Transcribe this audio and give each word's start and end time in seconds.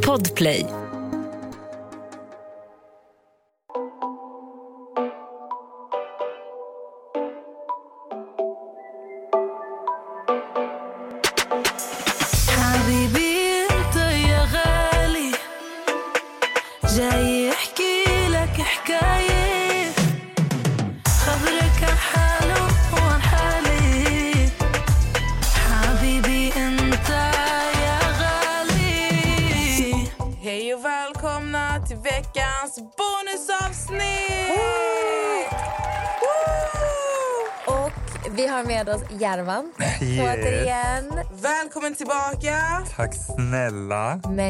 Podplay. 0.00 0.79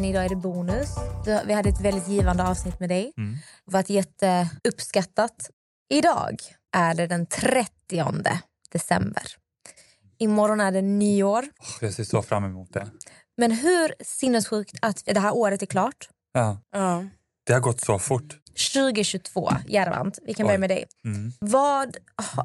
Men 0.01 0.09
idag 0.11 0.25
är 0.25 0.29
det 0.29 0.37
bonus. 0.37 0.89
Vi 1.47 1.53
hade 1.53 1.69
ett 1.69 1.81
väldigt 1.81 2.09
givande 2.09 2.45
avsnitt 2.49 2.81
med 2.81 2.89
dig. 2.89 3.13
Mm. 3.17 3.37
Det 3.67 3.73
var 3.73 3.85
jätteuppskattat. 3.89 5.51
Idag 5.91 6.37
är 6.77 6.95
det 6.95 7.07
den 7.07 7.27
30 7.27 7.71
december. 8.73 9.23
Imorgon 10.19 10.61
är 10.61 10.73
det 10.73 10.83
nyår. 10.83 11.45
Jag 11.81 11.93
ser 11.95 12.05
så 12.05 12.23
fram 12.23 12.45
emot 12.45 12.73
det. 12.73 12.91
Men 13.37 13.53
hur 13.53 13.95
sinnessjukt 14.05 14.77
att 14.83 15.03
det 15.05 15.21
här 15.21 15.35
året 15.35 15.63
är 15.63 15.67
klart. 15.67 16.09
Ja, 16.33 16.59
Ja. 16.73 17.05
det 17.47 17.53
har 17.53 17.61
gått 17.61 17.81
så 17.81 17.99
fort. 17.99 18.39
2022, 18.75 19.51
Järvant. 19.69 20.19
Vi 20.23 20.35
kan 20.35 20.47
börja 20.47 20.57
Oj. 20.57 20.61
med 20.61 20.71
dig. 20.71 20.85
Mm. 21.05 21.33
Vad, 21.41 21.97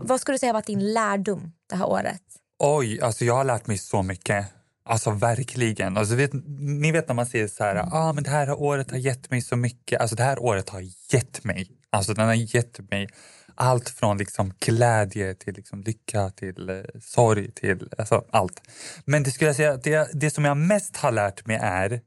vad 0.02 0.22
skulle 0.22 0.34
du 0.36 0.40
säga 0.40 0.50
har 0.50 0.54
varit 0.54 0.66
din 0.68 0.94
lärdom 0.94 1.52
det 1.70 1.76
här 1.76 1.86
året? 1.86 2.22
Oj, 2.60 3.02
alltså 3.02 3.26
jag 3.26 3.36
har 3.36 3.44
lärt 3.44 3.68
mig 3.68 3.78
så 3.78 4.04
mycket. 4.04 4.46
Alltså 4.86 5.12
verkligen. 5.12 5.98
Alltså, 5.98 6.16
vet, 6.16 6.32
ni 6.60 6.92
vet 6.92 7.08
när 7.08 7.16
man 7.16 7.26
säger 7.26 7.48
så 7.48 7.64
här, 7.64 7.76
ah, 7.92 8.14
men 8.14 8.24
det 8.24 8.30
här 8.30 8.62
året 8.62 8.92
har 8.92 8.98
gett 8.98 9.32
mig 9.32 9.42
så 9.42 9.56
mycket. 9.56 10.02
Alltså 10.02 10.16
det 10.16 10.24
här 10.24 10.40
året 10.40 10.70
har 10.70 10.84
gett 11.14 11.44
mig. 11.44 11.72
Alltså 11.90 12.14
den 12.14 12.28
har 12.28 12.34
gett 12.34 12.90
mig 12.90 13.08
allt 13.56 13.90
från 13.90 14.18
liksom 14.18 14.54
glädje 14.60 15.36
till 15.36 15.54
liksom 15.54 15.82
lycka 15.82 16.30
till 16.30 16.70
eh, 16.70 16.82
sorg 17.02 17.52
till 17.52 17.90
alltså, 17.98 18.26
allt. 18.32 18.62
Men 19.06 19.24
det 19.24 19.32
skulle 19.32 19.50
jag 19.50 19.56
säga, 19.56 19.78
det, 19.78 20.10
det 20.14 20.32
som 20.32 20.46
jag 20.46 20.58
mest 20.58 20.98
har 20.98 21.12
lärt 21.12 21.46
mig 21.46 21.60
är, 21.62 22.02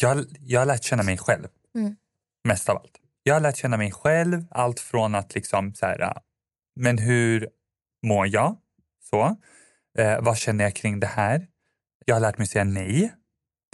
jag, 0.00 0.24
jag 0.40 0.60
har 0.60 0.66
lärt 0.66 0.84
känna 0.84 1.02
mig 1.02 1.18
själv. 1.18 1.48
Mm. 1.74 1.96
Mest 2.44 2.68
av 2.68 2.76
allt. 2.76 3.00
Jag 3.22 3.34
har 3.34 3.40
lärt 3.40 3.56
känna 3.56 3.76
mig 3.76 3.92
själv, 3.92 4.44
allt 4.50 4.80
från 4.80 5.14
att 5.14 5.34
liksom 5.34 5.74
så 5.74 5.86
här, 5.86 6.02
ah, 6.02 6.20
men 6.76 6.98
hur 6.98 7.48
mår 8.02 8.26
jag? 8.26 8.56
Så. 9.10 9.36
Eh, 9.98 10.20
vad 10.20 10.38
känner 10.38 10.64
jag 10.64 10.76
kring 10.76 11.00
det 11.00 11.06
här? 11.06 11.46
Jag 12.08 12.14
har 12.14 12.20
lärt 12.20 12.38
mig 12.38 12.46
säga 12.46 12.64
nej 12.64 13.12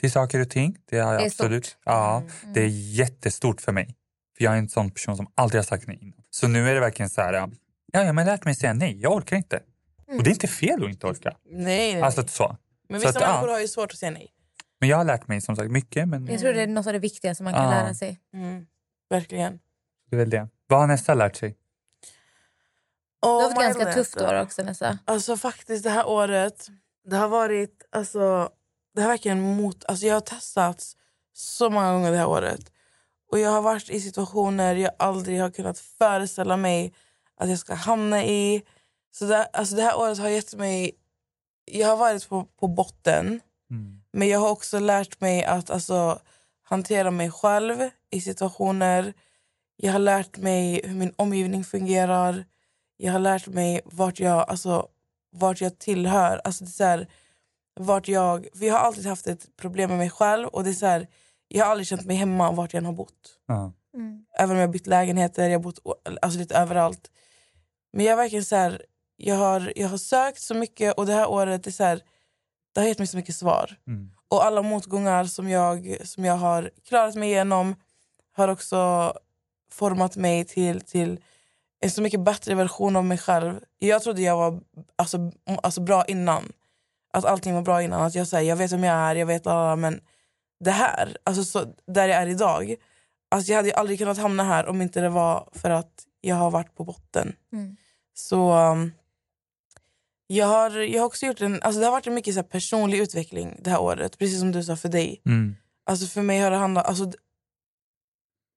till 0.00 0.12
saker 0.12 0.41
och 0.41 0.50
ting. 0.50 0.77
Det 0.91 0.98
har 0.98 1.12
jag 1.12 1.20
Det 1.20 1.25
är 1.25 1.27
absolut. 1.27 1.66
stort. 1.66 1.78
Ja, 1.84 2.16
Mm. 2.42 2.52
det 2.55 2.61
är 2.62 2.69
jättestort 2.69 3.61
för 3.61 3.72
mig. 3.72 3.97
För 4.36 4.44
jag 4.44 4.55
är 4.55 4.58
en 4.58 4.69
sån 4.69 4.91
person 4.91 5.16
som 5.16 5.33
aldrig 5.34 5.58
har 5.58 5.64
sagt 5.64 5.86
nej. 5.86 6.14
Så 6.30 6.48
nu 6.48 6.69
är 6.70 6.75
det 6.75 6.80
verkligen 6.80 7.10
så 7.10 7.20
här, 7.20 7.33
ja, 7.33 7.48
ja 7.92 8.00
jag 8.05 8.14
har 8.14 8.25
lärt 8.25 8.44
mig 8.44 8.55
säga 8.55 8.72
nej. 8.72 9.00
Jag 9.00 9.12
orkar 9.12 9.36
inte. 9.36 9.62
Och 10.19 10.22
det 10.25 10.30
är 10.30 10.33
inte 10.33 10.48
fel 10.48 10.84
att 10.84 10.91
inte 10.91 11.06
orka. 11.06 11.36
Nej, 11.44 11.92
nej. 11.94 12.03
Alltså 12.03 12.27
så. 12.27 12.56
men 12.88 13.00
så 13.00 13.06
vissa 13.06 13.19
att, 13.19 13.25
ja. 13.25 13.33
människor 13.33 13.48
har 13.53 13.60
ju 13.60 13.69
svårt 13.69 13.92
att 13.92 13.98
säga 13.98 14.10
nej. 14.10 14.28
Men 14.80 14.88
jag 14.88 14.97
har 14.97 15.05
lärt 15.05 15.28
mig 15.28 15.41
som 15.41 15.56
sagt 15.56 15.70
mycket. 15.70 16.08
Men 16.08 16.27
Jag 16.27 16.41
tror 16.41 16.53
det 16.53 16.62
är 16.62 16.66
något 16.66 16.86
av 16.86 16.92
det 16.92 16.98
viktigaste 16.98 17.42
man 17.44 17.53
kan 17.55 17.64
Ja. 17.64 17.70
lära 17.70 17.94
sig. 17.94 18.20
Mm. 18.34 18.66
Verkligen. 19.10 19.58
det 20.10 20.16
är 20.16 20.19
väl 20.19 20.30
det. 20.30 20.48
Vad 20.66 20.80
har 20.80 20.86
Nessa 20.86 21.14
lärt 21.14 21.36
sig? 21.36 21.56
Har 23.22 23.31
Oh 23.38 23.42
haft 23.42 23.56
my 23.56 23.62
ganska 23.65 23.84
God, 23.84 23.94
tufft 23.94 24.16
år 24.21 24.41
också 24.41 24.62
Nessa. 24.62 24.98
Alltså 25.04 25.37
faktiskt 25.37 25.84
det 25.84 25.91
här 25.91 26.06
året, 26.09 26.69
det 27.05 27.17
har 27.17 27.29
varit, 27.29 27.83
alltså, 27.91 28.51
det 28.95 29.03
har 29.03 29.09
verkligen 29.09 29.41
mot, 29.41 29.85
alltså 29.85 30.07
jag 30.07 30.15
har 30.15 30.21
testats 30.21 30.97
så 31.33 31.71
många 31.71 31.93
gånger 31.93 32.11
det 32.11 32.17
här 32.17 32.29
året. 32.29 32.73
Och 33.31 33.39
jag 33.39 33.51
har 33.51 33.63
varit 33.63 33.91
i 33.91 34.01
situationer 34.01 34.75
jag 34.75 34.93
aldrig 34.99 35.41
har 35.41 35.51
kunnat 35.51 35.79
föreställa 35.79 36.57
mig 36.57 36.95
att 37.37 37.49
jag 37.49 37.59
ska 37.59 37.75
hamna 37.75 38.25
i. 38.25 38.63
Så 39.11 39.25
det, 39.25 39.45
alltså 39.45 39.77
det 39.77 39.83
här 39.83 39.99
året 39.99 40.19
har 40.19 40.29
gett 40.29 40.55
mig, 40.55 40.93
jag 41.65 41.89
har 41.89 41.97
varit 41.97 42.29
på, 42.29 42.45
på 42.45 42.69
botten. 42.69 43.41
Mm. 43.71 44.03
Men 44.13 44.29
jag 44.29 44.39
har 44.39 44.51
också 44.51 44.79
lärt 44.79 45.21
mig 45.21 45.45
att 45.45 45.71
alltså, 45.71 46.21
hantera 46.63 47.11
mig 47.11 47.31
själv 47.31 47.91
i 48.11 48.21
situationer. 48.21 49.15
Jag 49.77 49.93
har 49.93 49.99
lärt 49.99 50.37
mig 50.37 50.81
hur 50.84 50.95
min 50.95 51.13
omgivning 51.17 51.65
fungerar. 51.65 52.45
Jag 52.97 53.13
har 53.13 53.19
lärt 53.19 53.47
mig 53.47 53.81
vart 53.84 54.21
jag, 54.21 54.49
alltså, 54.49 54.89
vart 55.32 55.60
jag 55.60 55.78
tillhör. 55.78 56.41
Alltså, 56.44 56.65
det 56.65 56.69
är 56.69 56.72
så 56.72 56.84
här, 56.84 57.09
vart 57.81 58.09
jag, 58.09 58.48
för 58.59 58.66
jag 58.66 58.75
har 58.75 58.81
alltid 58.81 59.06
haft 59.06 59.26
ett 59.26 59.56
problem 59.56 59.88
med 59.91 59.98
mig 59.98 60.10
själv. 60.10 60.48
Och 60.48 60.65
det 60.65 60.70
är 60.70 60.75
så 60.75 60.87
här, 60.87 61.09
jag 61.48 61.65
har 61.65 61.70
aldrig 61.70 61.87
känt 61.87 62.06
mig 62.06 62.16
hemma 62.16 62.53
vart 62.53 62.72
jag 62.72 62.78
än 62.78 62.87
har 62.87 62.93
bott. 62.93 63.38
Ja. 63.47 63.72
Även 64.38 64.50
om 64.50 64.56
jag 64.56 64.66
har 64.66 64.72
bytt 64.72 64.87
lägenheter, 64.87 65.48
jag 65.48 65.59
har 65.59 65.62
bott 65.62 65.78
alltså, 66.22 66.38
lite 66.38 66.56
överallt. 66.56 67.10
Men 67.92 68.04
jag 68.04 68.16
verkligen 68.16 68.44
så 68.44 68.56
här, 68.56 68.82
jag 69.16 69.37
har, 69.37 69.72
jag 69.76 69.88
har 69.88 69.98
sökt 69.98 70.41
så 70.41 70.54
mycket 70.54 70.94
och 70.94 71.06
det 71.06 71.12
här 71.12 71.31
året 71.31 71.66
är 71.66 71.71
så 71.71 71.84
här, 71.84 72.03
det 72.75 72.81
har 72.81 72.88
gett 72.88 72.98
mig 72.98 73.06
så 73.06 73.16
mycket 73.16 73.34
svar. 73.34 73.76
Mm. 73.87 74.10
Och 74.28 74.44
alla 74.44 74.62
motgångar 74.62 75.25
som 75.25 75.48
jag, 75.48 75.97
som 76.04 76.25
jag 76.25 76.37
har 76.37 76.71
klarat 76.84 77.15
mig 77.15 77.31
igenom 77.31 77.75
har 78.32 78.48
också 78.48 79.12
format 79.71 80.16
mig 80.16 80.44
till, 80.44 80.81
till 80.81 81.21
en 81.82 81.91
så 81.91 82.03
mycket 82.03 82.20
bättre 82.20 82.54
version 82.54 82.97
av 82.97 83.04
mig 83.04 83.19
själv. 83.19 83.60
Jag 83.78 84.03
trodde 84.03 84.22
jag 84.22 84.37
var 84.37 84.60
alltså, 84.97 85.32
alltså 85.62 85.81
bra 85.81 86.04
innan. 86.04 86.53
Att 87.12 87.25
allting 87.25 87.54
var 87.54 87.62
bra 87.62 87.82
innan. 87.82 88.03
Att 88.03 88.15
jag, 88.15 88.28
säger 88.28 88.48
jag 88.48 88.56
vet 88.56 88.72
vem 88.72 88.84
jag 88.84 88.97
är, 88.97 89.15
jag 89.15 89.26
vet 89.26 89.47
alla, 89.47 89.76
men 89.76 90.00
det 90.65 90.71
här, 90.71 91.16
alltså 91.25 91.44
så, 91.44 91.75
där 91.87 92.09
jag 92.09 92.22
är 92.22 92.26
idag. 92.26 92.75
Alltså 93.31 93.50
jag 93.53 93.56
hade 93.56 93.69
ju 93.69 93.75
aldrig 93.75 93.98
kunnat 93.98 94.19
hamna 94.19 94.44
här 94.44 94.66
om 94.66 94.82
inte 94.82 95.00
det 95.00 95.09
var 95.09 95.48
för 95.53 95.71
att 95.71 96.06
jag 96.21 96.37
har 96.37 96.50
varit 96.50 96.75
på 96.75 96.84
botten. 96.84 97.37
Mm. 97.53 97.76
Så 98.15 98.53
um, 98.53 98.92
jag, 100.26 100.47
har, 100.47 100.71
jag 100.71 101.00
har 101.00 101.06
också 101.06 101.26
gjort 101.26 101.41
en, 101.41 101.62
alltså 101.62 101.81
det 101.81 101.87
har 101.87 101.92
varit 101.92 102.06
en 102.06 102.15
mycket 102.15 102.34
så 102.34 102.41
här 102.41 102.48
personlig 102.48 102.98
utveckling 102.98 103.60
det 103.60 103.71
här 103.71 103.81
året. 103.81 104.19
Precis 104.19 104.38
som 104.38 104.53
du 104.53 104.65
sa 104.65 104.76
för 104.76 104.88
dig. 104.88 105.22
Mm. 105.26 105.56
Alltså 105.84 106.06
för 106.06 106.22
mig 106.22 106.41
har 106.41 106.50
det 106.50 106.56
handlat... 106.56 106.87
Alltså, 106.87 107.04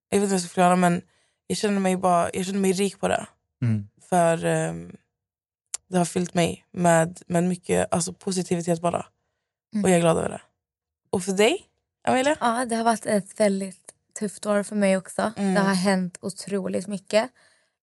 jag 0.09 0.19
vet 0.19 0.23
inte 0.23 0.27
vad 0.27 0.33
jag 0.33 0.41
ska 0.41 0.47
förklara 0.47 0.75
men 0.75 1.01
jag 1.47 1.57
känner 1.57 1.79
mig, 1.79 1.97
bara, 1.97 2.29
jag 2.33 2.45
känner 2.45 2.59
mig 2.59 2.71
rik 2.73 2.99
på 2.99 3.07
det. 3.07 3.27
Mm. 3.61 3.87
För 4.09 4.45
um, 4.45 4.95
det 5.87 5.97
har 5.97 6.05
fyllt 6.05 6.33
mig 6.33 6.65
med, 6.71 7.21
med 7.27 7.43
mycket 7.43 7.93
alltså, 7.93 8.13
positivitet 8.13 8.81
bara. 8.81 9.05
Mm. 9.73 9.83
Och 9.83 9.89
jag 9.89 9.97
är 9.97 10.01
glad 10.01 10.17
över 10.17 10.29
det. 10.29 10.41
Och 11.09 11.23
för 11.23 11.31
dig, 11.31 11.57
Amelia? 12.07 12.37
Ja, 12.39 12.65
det 12.65 12.75
har 12.75 12.83
varit 12.83 13.05
ett 13.05 13.39
väldigt 13.39 13.93
tufft 14.19 14.45
år 14.45 14.63
för 14.63 14.75
mig 14.75 14.97
också. 14.97 15.31
Mm. 15.37 15.53
Det 15.53 15.59
har 15.59 15.73
hänt 15.73 16.17
otroligt 16.21 16.87
mycket. 16.87 17.29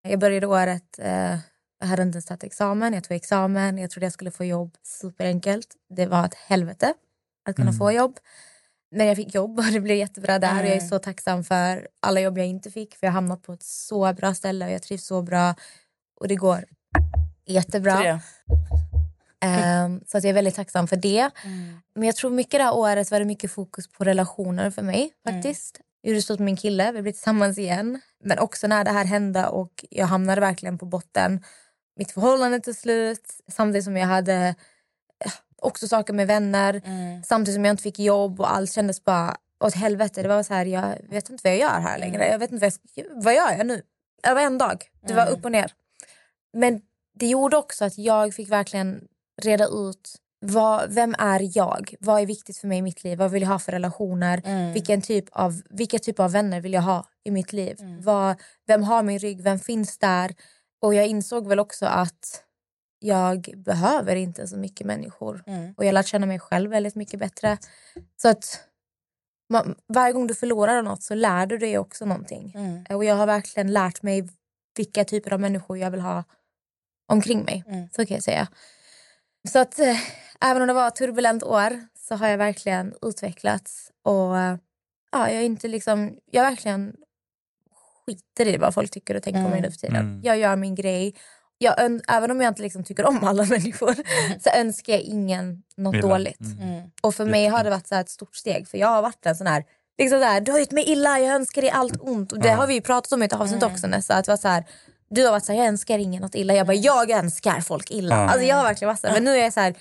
Jag 0.03 0.21
började 0.21 0.47
året, 0.47 0.99
eh, 0.99 1.39
jag 1.81 1.87
hade 1.87 2.03
inte 2.03 2.17
ens 2.17 2.27
tagit 2.27 2.45
examen, 2.45 2.93
jag 2.95 3.05
tog 3.05 3.17
examen, 3.17 3.79
jag 3.79 3.91
trodde 3.91 4.07
jag 4.07 4.13
skulle 4.13 4.31
få 4.31 4.45
jobb 4.45 4.77
superenkelt. 4.83 5.69
Det 5.89 6.07
var 6.07 6.27
ett 6.27 6.35
helvete 6.35 6.95
att 7.45 7.57
kunna 7.57 7.69
Mm. 7.71 7.79
få 7.79 7.93
jobb. 7.93 8.19
Men 8.93 9.07
jag 9.07 9.17
fick 9.17 9.35
jobb 9.35 9.59
och 9.59 9.65
det 9.73 9.81
blev 9.81 9.97
jättebra 9.97 10.39
där. 10.39 10.53
Och 10.53 10.67
jag 10.67 10.73
är 10.73 10.77
Mm. 10.77 10.89
så 10.89 10.99
tacksam 10.99 11.45
för 11.45 11.89
alla 12.01 12.21
jobb 12.21 12.39
jag 12.39 12.47
inte 12.47 12.71
fick 12.71 12.95
för 12.95 13.07
jag 13.07 13.13
har 13.13 13.15
hamnat 13.15 13.43
på 13.43 13.53
ett 13.53 13.63
så 13.63 14.13
bra 14.13 14.35
ställe 14.35 14.65
och 14.65 14.71
jag 14.71 14.83
trivs 14.83 15.07
så 15.07 15.23
bra. 15.23 15.55
Och 16.21 16.29
det 16.29 16.35
går 16.37 16.65
jättebra. 17.47 18.21
Ehm, 19.41 20.01
så 20.07 20.19
att 20.19 20.25
jag 20.25 20.31
är 20.31 20.35
väldigt 20.35 20.55
tacksam 20.55 20.89
för 20.89 20.97
det. 20.97 21.31
Mm. 21.45 21.81
Men 21.95 22.03
jag 22.07 22.17
tror 22.17 22.31
mycket 22.31 22.59
det 22.61 22.65
här 22.65 22.75
året 22.75 23.11
var 23.11 23.19
det 23.19 23.25
mycket 23.25 23.51
fokus 23.53 23.89
på 23.89 24.05
relationer 24.05 24.71
för 24.71 24.83
mig 24.83 25.11
faktiskt. 25.29 25.81
Jag 26.01 26.11
gjorde 26.11 26.23
slut 26.23 26.39
med 26.39 26.45
min 26.45 26.57
kille, 26.57 26.93
vi 26.93 27.03
blev 27.03 27.13
tillsammans 27.13 27.59
igen. 27.59 28.01
Men 28.25 28.39
också 28.39 28.67
när 28.67 28.85
det 28.85 28.91
här 28.91 29.05
hände 29.05 29.47
och 29.47 29.85
jag 29.91 30.07
hamnade 30.07 30.41
verkligen 30.41 30.79
på 30.79 30.87
botten. 30.87 31.45
Mitt 31.97 32.11
förhållande 32.11 32.61
till 32.61 32.75
slut, 32.75 33.25
samtidigt 33.49 33.85
som 33.85 33.97
jag 33.97 34.07
hade 34.07 34.55
också 35.63 35.89
saker 35.89 36.13
med 36.13 36.27
vänner. 36.27 36.83
Mm. 36.85 37.23
Samtidigt 37.23 37.55
som 37.55 37.65
jag 37.65 37.73
inte 37.73 37.83
fick 37.83 37.99
jobb 37.99 38.41
och 38.41 38.55
allt 38.55 38.73
kändes 38.73 39.05
bara 39.05 39.37
åt 39.65 39.75
helvete. 39.75 40.23
Det 40.23 40.29
var 40.29 40.43
så 40.43 40.55
här, 40.55 40.67
jag 40.67 40.97
vet 41.11 41.31
inte 41.31 41.41
vad 41.45 41.53
jag 41.53 41.61
gör 41.61 41.81
här 41.81 41.99
längre. 41.99 42.29
Jag 42.29 42.39
vet 42.39 42.53
inte 42.53 42.67
vad 42.67 42.73
jag 42.95 43.05
vad 43.25 43.35
gör 43.35 43.53
jag 43.59 43.67
nu? 43.67 43.83
Det 44.23 44.35
var 44.35 44.41
en 44.43 44.59
dag. 44.59 44.85
Det 45.07 45.15
var 45.15 45.23
Mm. 45.23 45.35
upp 45.35 45.45
och 45.45 45.53
ner. 45.53 45.73
Men 46.53 46.81
det 47.19 47.27
gjorde 47.27 47.57
också 47.57 47.85
att 47.85 47.99
jag 47.99 48.35
fick 48.35 48.49
verkligen 48.49 49.05
reda 49.43 49.67
ut 49.67 50.19
vad, 50.45 50.93
vem 50.93 51.15
är 51.19 51.59
jag? 51.59 51.95
Vad 52.01 52.23
är 52.23 52.27
viktigt 52.27 52.59
för 52.59 52.69
mig 52.69 52.79
i 52.79 52.83
mitt 52.83 53.05
liv? 53.05 53.19
Vad 53.19 53.31
vill 53.31 53.43
jag 53.43 53.49
ha 53.49 53.59
för 53.59 53.73
relationer? 53.73 54.43
Mm. 54.45 54.73
Vilken 54.73 55.03
typ 55.03 55.25
av, 55.33 55.63
vilka 55.71 55.99
typ 55.99 56.21
av 56.21 56.33
vänner 56.33 56.61
vill 56.61 56.73
jag 56.73 56.83
ha 56.83 57.05
i 57.25 57.31
mitt 57.31 57.53
liv? 57.53 57.77
Mm. 57.81 58.01
Vad, 58.03 58.41
vem 58.67 58.83
har 58.83 59.03
min 59.03 59.19
rygg? 59.19 59.43
Vem 59.43 59.59
finns 59.59 59.99
där? 59.99 60.35
Och 60.83 60.95
jag 60.95 61.07
insåg 61.07 61.47
väl 61.49 61.61
också 61.61 61.87
att 61.87 62.43
jag 63.03 63.55
behöver 63.57 64.17
inte 64.17 64.47
så 64.47 64.57
mycket 64.57 64.87
människor. 64.87 65.43
Mm. 65.47 65.75
Och 65.77 65.85
jag 65.85 65.89
har 65.89 65.93
lärt 65.93 66.07
känna 66.07 66.27
mig 66.27 66.39
själv 66.39 66.71
väldigt 66.71 66.95
mycket 66.95 67.21
bättre. 67.21 67.59
Så 68.17 68.29
att 68.29 68.61
man, 69.51 69.75
varje 69.89 70.13
gång 70.13 70.27
du 70.27 70.35
förlorar 70.35 70.83
något 70.83 71.03
så 71.03 71.15
lär 71.15 71.47
du 71.47 71.59
dig 71.59 71.79
också 71.79 72.05
någonting. 72.05 72.53
Mm. 72.57 72.85
Och 72.91 73.05
jag 73.05 73.15
har 73.15 73.27
verkligen 73.27 73.73
lärt 73.73 74.03
mig 74.03 74.29
vilka 74.77 75.05
typer 75.05 75.33
av 75.33 75.41
människor 75.41 75.79
jag 75.79 75.91
vill 75.91 76.01
ha 76.01 76.25
omkring 77.09 77.45
mig. 77.45 77.65
Mm. 77.67 77.89
Så 77.89 78.07
kan 78.07 78.15
jag 78.15 78.25
säga. 78.25 78.49
Så 79.49 79.59
att 79.59 79.79
eh, 79.79 79.97
även 80.41 80.63
om 80.63 80.69
det 80.69 80.75
var 80.75 80.89
ett 80.89 80.97
turbulent 80.97 81.43
år 81.43 81.87
så 81.99 82.15
har 82.15 82.29
jag 82.29 82.39
verkligen 82.39 82.95
utvecklats. 83.03 83.91
Och 84.03 84.39
eh, 84.39 84.57
ja, 85.13 85.31
jag 85.31 85.41
är 85.41 85.43
inte 85.43 85.69
liksom, 85.69 86.19
jag 86.31 86.43
verkligen 86.43 86.97
skiter 88.07 88.47
i 88.47 88.57
vad 88.57 88.75
folk 88.75 88.91
tycker 88.91 89.15
och 89.15 89.23
tänker 89.23 89.45
om 89.45 89.51
mig 89.51 89.59
Mm. 89.59 89.63
nu 89.63 89.71
för 89.71 89.79
tiden. 89.79 89.97
Mm. 89.97 90.21
Jag 90.25 90.39
gör 90.39 90.57
min 90.57 90.75
grej. 90.75 91.15
Jag, 91.63 92.01
även 92.09 92.31
om 92.31 92.41
jag 92.41 92.51
inte 92.51 92.63
liksom 92.63 92.85
tycker 92.85 93.05
om 93.07 93.25
alla 93.25 93.45
människor 93.55 93.95
så 94.41 94.51
önskar 94.51 94.93
jag 94.93 95.03
ingen 95.03 95.63
något 95.77 95.95
Illa. 95.95 96.09
dåligt. 96.09 96.41
Mm. 96.41 96.69
Mm. 96.69 96.91
Och 97.01 97.15
för 97.15 97.25
mig 97.25 97.47
har 97.47 97.65
det 97.65 97.71
varit 97.71 97.87
så 97.87 97.95
här 97.95 98.03
ett 98.03 98.09
stort 98.11 98.37
steg. 98.37 98.69
För 98.69 98.79
jag 98.79 98.89
har 98.89 99.03
varit 99.03 99.27
en 99.27 99.37
sån 99.37 99.47
här, 99.47 99.65
liksom 99.99 100.19
så 100.21 100.25
här 100.25 100.41
du 100.41 100.53
har 100.53 100.59
gjort 100.59 100.71
mig 100.71 100.85
illa, 100.91 101.19
jag 101.19 101.35
önskar 101.35 101.63
dig 101.63 101.71
allt 101.71 101.97
ont. 102.01 102.33
Och 102.33 102.39
det 102.41 102.49
Ja. 102.49 102.55
har 102.55 102.67
vi 102.67 102.75
ju 102.75 102.81
pratat 102.81 103.13
om 103.13 103.23
i 103.23 103.27
ett 103.27 103.33
avsnitt 103.33 103.63
Mm. 103.63 103.75
också 103.75 103.87
Nessa. 103.87 104.15
Att 104.15 104.25
det 104.25 104.31
var 104.33 104.37
så 104.37 104.49
här, 104.49 104.65
du 105.11 105.25
har 105.25 105.31
varit 105.33 105.45
så 105.45 105.53
här, 105.53 105.59
jag 105.59 105.69
önskar 105.69 105.99
ingen 105.99 106.23
något 106.23 106.35
illa. 106.35 106.55
Jag 106.55 106.67
bara, 106.67 106.75
jag 106.77 107.11
önskar 107.11 107.61
folk 107.61 107.91
illa. 107.91 108.15
Ja. 108.17 108.29
Alltså 108.29 108.47
jag 108.47 108.57
har 108.57 108.63
verkligen 108.65 108.89
varit 108.89 109.01
så 109.01 109.07
här. 109.07 109.15
Men 109.15 109.25
nu 109.25 109.31
är 109.31 109.43
jag 109.43 109.53
så 109.53 109.61
här, 109.61 109.75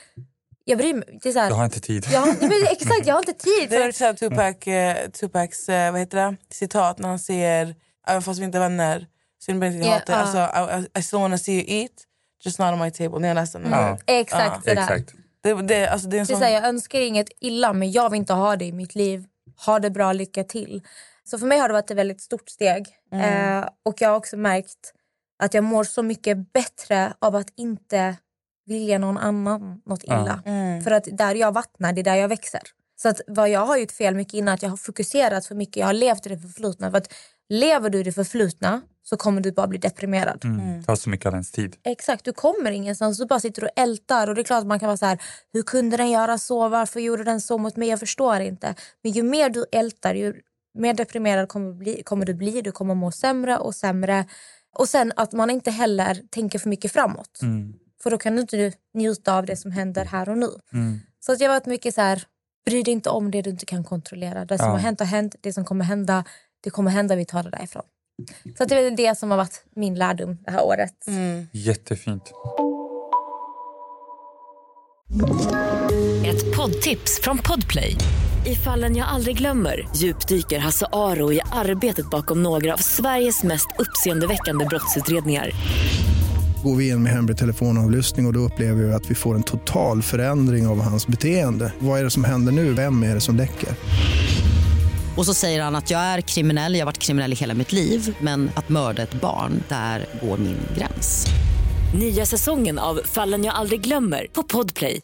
jag 0.66 0.78
bryr 0.78 0.94
mig. 0.94 1.20
Det 1.24 1.30
är 1.30 1.34
så 1.34 1.40
här, 1.40 1.50
Jag 1.50 1.56
har 1.56 1.66
inte 1.66 1.80
tid. 1.80 2.06
jag, 2.12 2.20
har- 2.20 2.36
men 2.42 2.52
exakt, 2.72 3.06
jag 3.08 3.14
har 3.16 3.20
inte 3.20 3.34
tid. 3.34 3.70
Det 3.70 3.76
är 3.76 3.92
såhär 3.92 4.14
Tupac, 4.14 4.68
eh, 4.68 5.10
Tupacs 5.10 5.70
eh, 5.70 5.92
vad 5.92 6.00
heter 6.00 6.18
det? 6.18 6.36
citat 6.52 7.00
när 7.00 7.10
han 7.10 7.20
säger 7.20 7.76
även 8.08 8.22
fast 8.22 8.40
vi 8.40 8.44
inte 8.46 8.58
är 8.58 8.60
vänner 8.62 9.08
så 9.46 9.52
är 9.52 9.54
det 9.54 9.60
bara 9.60 9.68
inte 9.68 9.88
Ja, 9.88 9.94
hatar. 9.94 10.14
Alltså, 10.14 10.88
I, 10.98 11.00
I, 11.00 11.04
still 11.04 11.20
wanna 11.20 11.38
see 11.38 11.54
you 11.54 11.64
eat, 11.68 11.92
just 12.44 12.60
not 12.60 12.74
on 12.74 12.80
my 12.80 12.92
table. 12.92 13.20
När 13.20 13.28
jag 13.28 13.36
läste 13.36 13.60
den. 13.60 13.72
Ja. 13.72 13.98
exakt 14.08 14.64
sådär. 14.64 14.82
Exakt. 14.82 15.14
Det, 15.44 15.54
det, 15.54 15.88
alltså, 15.88 16.08
det 16.08 16.18
är 16.18 16.20
en 16.20 16.26
Det 16.26 16.34
är 16.34 16.36
sån... 16.36 16.40
så 16.40 16.46
här, 16.46 16.54
jag 16.54 16.66
önskar 16.66 17.00
inget 17.00 17.30
illa 17.40 17.74
men 17.74 17.92
jag 17.92 18.10
vill 18.10 18.18
inte 18.18 18.34
ha 18.34 18.56
det 18.56 18.66
i 18.66 18.72
mitt 18.72 18.96
liv. 18.96 19.26
Ha 19.66 19.80
det 19.80 19.90
bra, 19.90 20.14
lycka 20.14 20.44
till. 20.44 20.82
Så 21.24 21.40
för 21.40 21.46
mig 21.46 21.60
har 21.60 21.68
det 21.68 21.74
varit 21.74 21.92
ett 21.92 21.98
väldigt 21.98 22.22
stort 22.22 22.50
steg. 22.50 22.88
Mm. 23.12 23.58
Eh, 23.60 23.70
och 23.86 24.02
jag 24.02 24.10
har 24.10 24.16
också 24.16 24.38
märkt 24.38 24.94
att 25.44 25.54
jag 25.54 25.64
mår 25.64 25.84
så 25.84 26.04
mycket 26.04 26.54
bättre 26.54 27.14
av 27.20 27.36
att 27.36 27.48
inte 27.58 28.16
vilja 28.66 28.98
någon 28.98 29.18
annan 29.18 29.82
något 29.86 30.04
illa. 30.04 30.44
Mm. 30.46 30.82
För 30.82 30.92
att 30.92 31.08
där 31.12 31.36
jag 31.36 31.52
vattnar, 31.52 31.94
det 31.94 32.02
är 32.02 32.04
där 32.04 32.16
jag 32.16 32.28
växer. 32.28 32.62
Så 33.02 33.10
att 33.10 33.22
vad 33.28 33.50
jag 33.50 33.66
har 33.66 33.78
gjort 33.78 33.92
fel 33.92 34.16
mycket 34.16 34.34
innan, 34.34 34.54
att 34.54 34.62
jag 34.62 34.70
har 34.70 34.78
fokuserat 34.78 35.46
för 35.46 35.56
mycket, 35.56 35.78
jag 35.78 35.86
har 35.86 35.94
levt 35.94 36.26
i 36.26 36.30
det 36.30 36.38
förflutna. 36.38 36.92
För 36.92 36.98
att 36.98 37.14
lever 37.50 37.90
du 37.90 38.00
i 38.00 38.04
det 38.04 38.12
förflutna 38.12 38.82
så 39.04 39.18
kommer 39.18 39.42
du 39.42 39.52
bara 39.52 39.68
bli 39.68 39.78
deprimerad. 39.80 40.46
Mm. 40.46 40.80
Det 40.80 40.86
tar 40.86 40.96
så 40.96 41.10
mycket 41.10 41.26
av 41.26 41.34
ens 41.34 41.52
tid. 41.52 41.76
Exakt, 41.84 42.26
du 42.26 42.34
kommer 42.34 42.72
ingenstans. 42.72 43.18
Du 43.18 43.26
bara 43.26 43.40
sitter 43.40 43.64
och 43.64 43.70
ältar. 43.76 44.28
Och 44.28 44.36
det 44.36 44.42
är 44.42 44.44
klart 44.44 44.62
att 44.62 44.68
man 44.68 44.80
kan 44.80 44.88
vara 44.88 44.98
så 44.98 45.06
här, 45.06 45.22
hur 45.54 45.64
kunde 45.64 45.98
den 45.98 46.12
göra 46.12 46.38
så? 46.38 46.70
Varför 46.70 47.00
gjorde 47.00 47.24
den 47.24 47.42
så 47.42 47.58
mot 47.58 47.76
mig? 47.76 47.90
Jag 47.90 48.00
förstår 48.00 48.40
inte. 48.40 48.76
Men 49.04 49.12
ju 49.12 49.24
mer 49.24 49.50
du 49.50 49.66
ältar, 49.72 50.16
ju 50.16 50.34
mer 50.78 50.94
deprimerad 50.94 51.50
kommer, 51.50 51.72
du 51.72 51.78
bli, 51.78 52.04
kommer 52.04 52.26
du 52.26 52.34
bli. 52.34 52.62
Du 52.62 52.72
kommer 52.72 52.96
må 52.96 53.12
sämre 53.12 53.58
och 53.58 53.76
sämre. 53.76 54.26
Och 54.78 54.90
sen 54.90 55.14
att 55.16 55.32
man 55.34 55.50
inte 55.50 55.72
heller 55.72 56.22
tänker 56.30 56.60
för 56.60 56.70
mycket 56.70 56.92
framåt. 56.92 57.42
Mm. 57.42 57.74
För 58.04 58.12
då 58.12 58.18
kan 58.18 58.36
du 58.36 58.42
inte 58.42 58.74
njuta 58.94 59.36
av 59.38 59.46
det 59.46 59.56
som 59.58 59.72
händer 59.72 60.06
här 60.06 60.30
och 60.30 60.38
nu. 60.38 60.50
Mm. 60.74 61.00
Så 61.20 61.32
att 61.32 61.40
jag 61.40 61.50
har 61.50 61.56
varit 61.56 61.66
mycket 61.66 61.96
så 61.96 62.02
här, 62.02 62.24
bry 62.66 62.84
dig 62.84 62.92
inte 62.92 63.10
om 63.10 63.32
det 63.32 63.42
du 63.42 63.50
inte 63.50 63.66
kan 63.66 63.84
kontrollera. 63.84 64.46
Det 64.46 64.58
som 64.58 64.68
Ja. 64.68 64.72
har 64.72 64.80
hänt 64.80 65.00
har 65.00 65.08
hänt. 65.08 65.36
Det 65.42 65.54
som 65.54 65.66
kommer 65.66 65.86
hända, 65.86 66.24
det 66.64 66.70
kommer 66.70 66.92
hända. 66.92 67.16
Vi 67.16 67.26
tar 67.26 67.44
det 67.44 67.50
därifrån. 67.50 67.84
Så 68.58 68.64
att 68.64 68.70
det 68.70 68.76
är 68.76 68.84
väl 68.84 68.96
det 68.96 69.18
som 69.18 69.32
har 69.32 69.38
varit 69.38 69.64
min 69.76 69.96
lärdom 69.96 70.38
det 70.46 70.52
här 70.52 70.64
året. 70.64 71.08
Mm. 71.08 71.48
Jättefint. 71.52 72.24
Ett 76.26 76.58
poddtips 76.58 77.20
från 77.24 77.38
Podplay. 77.38 77.96
I 78.46 78.56
fallen 78.56 78.96
jag 78.96 79.08
aldrig 79.08 79.38
glömmer 79.38 79.90
djupdyker 79.96 80.60
Hasse 80.60 80.86
Aro 80.92 81.34
i 81.34 81.42
arbetet 81.52 82.10
bakom 82.10 82.44
några 82.44 82.74
av 82.74 82.78
Sveriges 82.78 83.44
mest 83.44 83.68
uppseendeväckande 83.80 84.66
brottsutredningar. 84.66 85.52
Går 86.64 86.76
vi 86.76 86.90
in 86.90 87.04
med 87.04 87.12
hemlig 87.12 87.38
telefonavlyssning 87.38 88.26
och, 88.26 88.30
och 88.30 88.34
då 88.34 88.40
upplever 88.40 88.84
vi 88.84 88.94
att 88.94 89.12
vi 89.12 89.16
får 89.16 89.36
en 89.36 89.44
total 89.44 90.02
förändring 90.02 90.68
av 90.68 90.82
hans 90.82 91.08
beteende. 91.08 91.74
Vad 91.80 92.00
är 92.00 92.04
det 92.04 92.10
som 92.10 92.24
händer 92.24 92.52
nu? 92.52 92.74
Vem 92.74 93.04
är 93.04 93.16
det 93.16 93.22
som 93.22 93.36
läcker? 93.36 93.70
Och 95.18 95.26
så 95.26 95.34
säger 95.34 95.62
han 95.64 95.76
att 95.76 95.90
jag 95.92 96.02
är 96.02 96.22
kriminell, 96.22 96.74
jag 96.74 96.82
har 96.82 96.86
varit 96.86 96.98
kriminell 96.98 97.34
i 97.34 97.36
hela 97.36 97.54
mitt 97.54 97.72
liv 97.72 98.18
men 98.22 98.52
att 98.56 98.70
mörda 98.70 99.04
ett 99.04 99.14
barn, 99.14 99.64
där 99.70 100.06
går 100.22 100.38
min 100.38 100.58
gräns. 100.78 101.26
Nya 101.96 102.26
säsongen 102.26 102.80
av 102.80 103.02
Fallen 103.06 103.44
jag 103.44 103.56
aldrig 103.56 103.82
glömmer 103.82 104.28
på 104.34 104.44
Podplay. 104.44 105.02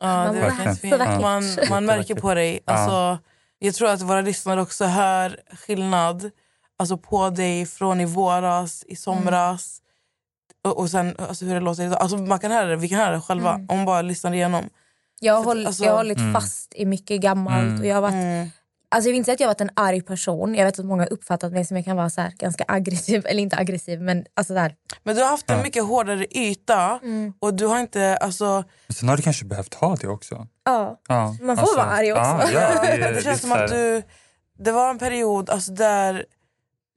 Ja, 0.00 0.06
Man 0.06 0.34
det 0.34 0.40
är 0.40 0.98
vackert. 0.98 1.22
Man, 1.22 1.44
man 1.70 1.84
märker 1.84 2.14
på 2.14 2.34
dig. 2.34 2.60
Ja. 2.64 2.72
Alltså, 2.72 3.24
jag 3.58 3.74
tror 3.74 3.88
att 3.88 4.02
våra 4.02 4.20
lyssnare 4.20 4.62
också 4.62 4.84
hör 4.84 5.40
skillnad 5.66 6.30
alltså, 6.78 6.96
på 6.96 7.30
dig 7.30 7.66
från 7.66 8.00
i 8.00 8.04
våras, 8.04 8.84
i 8.88 8.96
somras 8.96 9.80
och, 10.64 10.78
och 10.78 10.90
sen 10.90 11.16
alltså, 11.18 11.44
hur 11.44 11.54
det 11.54 11.60
låter 11.60 11.82
idag. 11.82 11.98
Alltså, 12.02 12.16
man 12.16 12.38
kan 12.38 12.50
höra 12.50 12.66
det, 12.66 12.76
vi 12.76 12.88
kan 12.88 12.98
höra 12.98 13.14
det 13.14 13.20
själva 13.20 13.54
om 13.54 13.76
man 13.76 13.84
bara 13.84 14.02
lyssnar 14.02 14.32
igenom. 14.32 14.64
Jag 15.20 15.34
har, 15.34 15.42
Så, 15.42 15.48
hållit, 15.48 15.66
alltså- 15.66 15.84
jag 15.84 15.90
har 15.90 15.96
hållit 15.96 16.18
Mm. 16.18 16.32
fast 16.34 16.74
i 16.74 16.84
mycket 16.86 17.20
gammalt. 17.20 17.62
Mm. 17.64 17.80
Och 17.80 17.86
jag, 17.86 17.94
har 17.94 18.02
varit, 18.02 18.12
Mm. 18.14 18.48
alltså 18.88 19.08
jag 19.08 19.12
vill 19.12 19.16
inte 19.18 19.24
säga 19.26 19.34
att 19.34 19.40
jag 19.40 19.46
har 19.46 19.54
varit 19.54 19.60
en 19.60 19.70
arg 19.76 20.00
person. 20.02 20.54
Jag 20.54 20.64
vet 20.64 20.78
att 20.78 20.84
många 20.84 21.02
har 21.02 21.12
uppfattat 21.12 21.52
mig 21.52 21.64
som 21.64 21.76
jag 21.76 21.84
kan 21.84 21.96
vara 21.96 22.10
så 22.10 22.20
här, 22.20 22.30
ganska 22.38 22.64
aggressiv. 22.68 23.22
Eller 23.26 23.42
inte 23.42 23.56
aggressiv, 23.56 24.00
men 24.00 24.24
alltså 24.34 24.54
där. 24.54 24.74
Men 25.02 25.16
du 25.16 25.22
har 25.22 25.28
haft 25.28 25.50
en 25.50 25.62
mycket 25.62 25.84
hårdare 25.84 26.26
yta 26.38 26.98
Mm. 27.02 27.32
och 27.38 27.54
du 27.54 27.66
har 27.66 27.78
inte... 27.80 28.16
Alltså, 28.16 28.64
Men 28.86 28.94
sen 28.94 29.08
har 29.08 29.16
du 29.16 29.22
kanske 29.22 29.44
behövt 29.44 29.74
ha 29.74 29.96
det 29.96 30.08
också. 30.08 30.46
Ja. 30.64 31.00
Ja. 31.08 31.36
Man 31.42 31.56
får 31.56 31.76
vara 31.76 31.86
arg 31.86 32.12
också. 32.12 32.22
Ja, 32.24 32.50
ja, 32.52 32.82
det, 32.82 32.88
är 33.04 33.12
det 33.12 33.22
känns 33.22 33.40
som 33.40 33.52
att 33.52 33.68
du... 33.68 34.02
Det 34.58 34.72
var 34.72 34.90
en 34.90 34.98
period 34.98 35.50
alltså, 35.50 35.72
där 35.72 36.24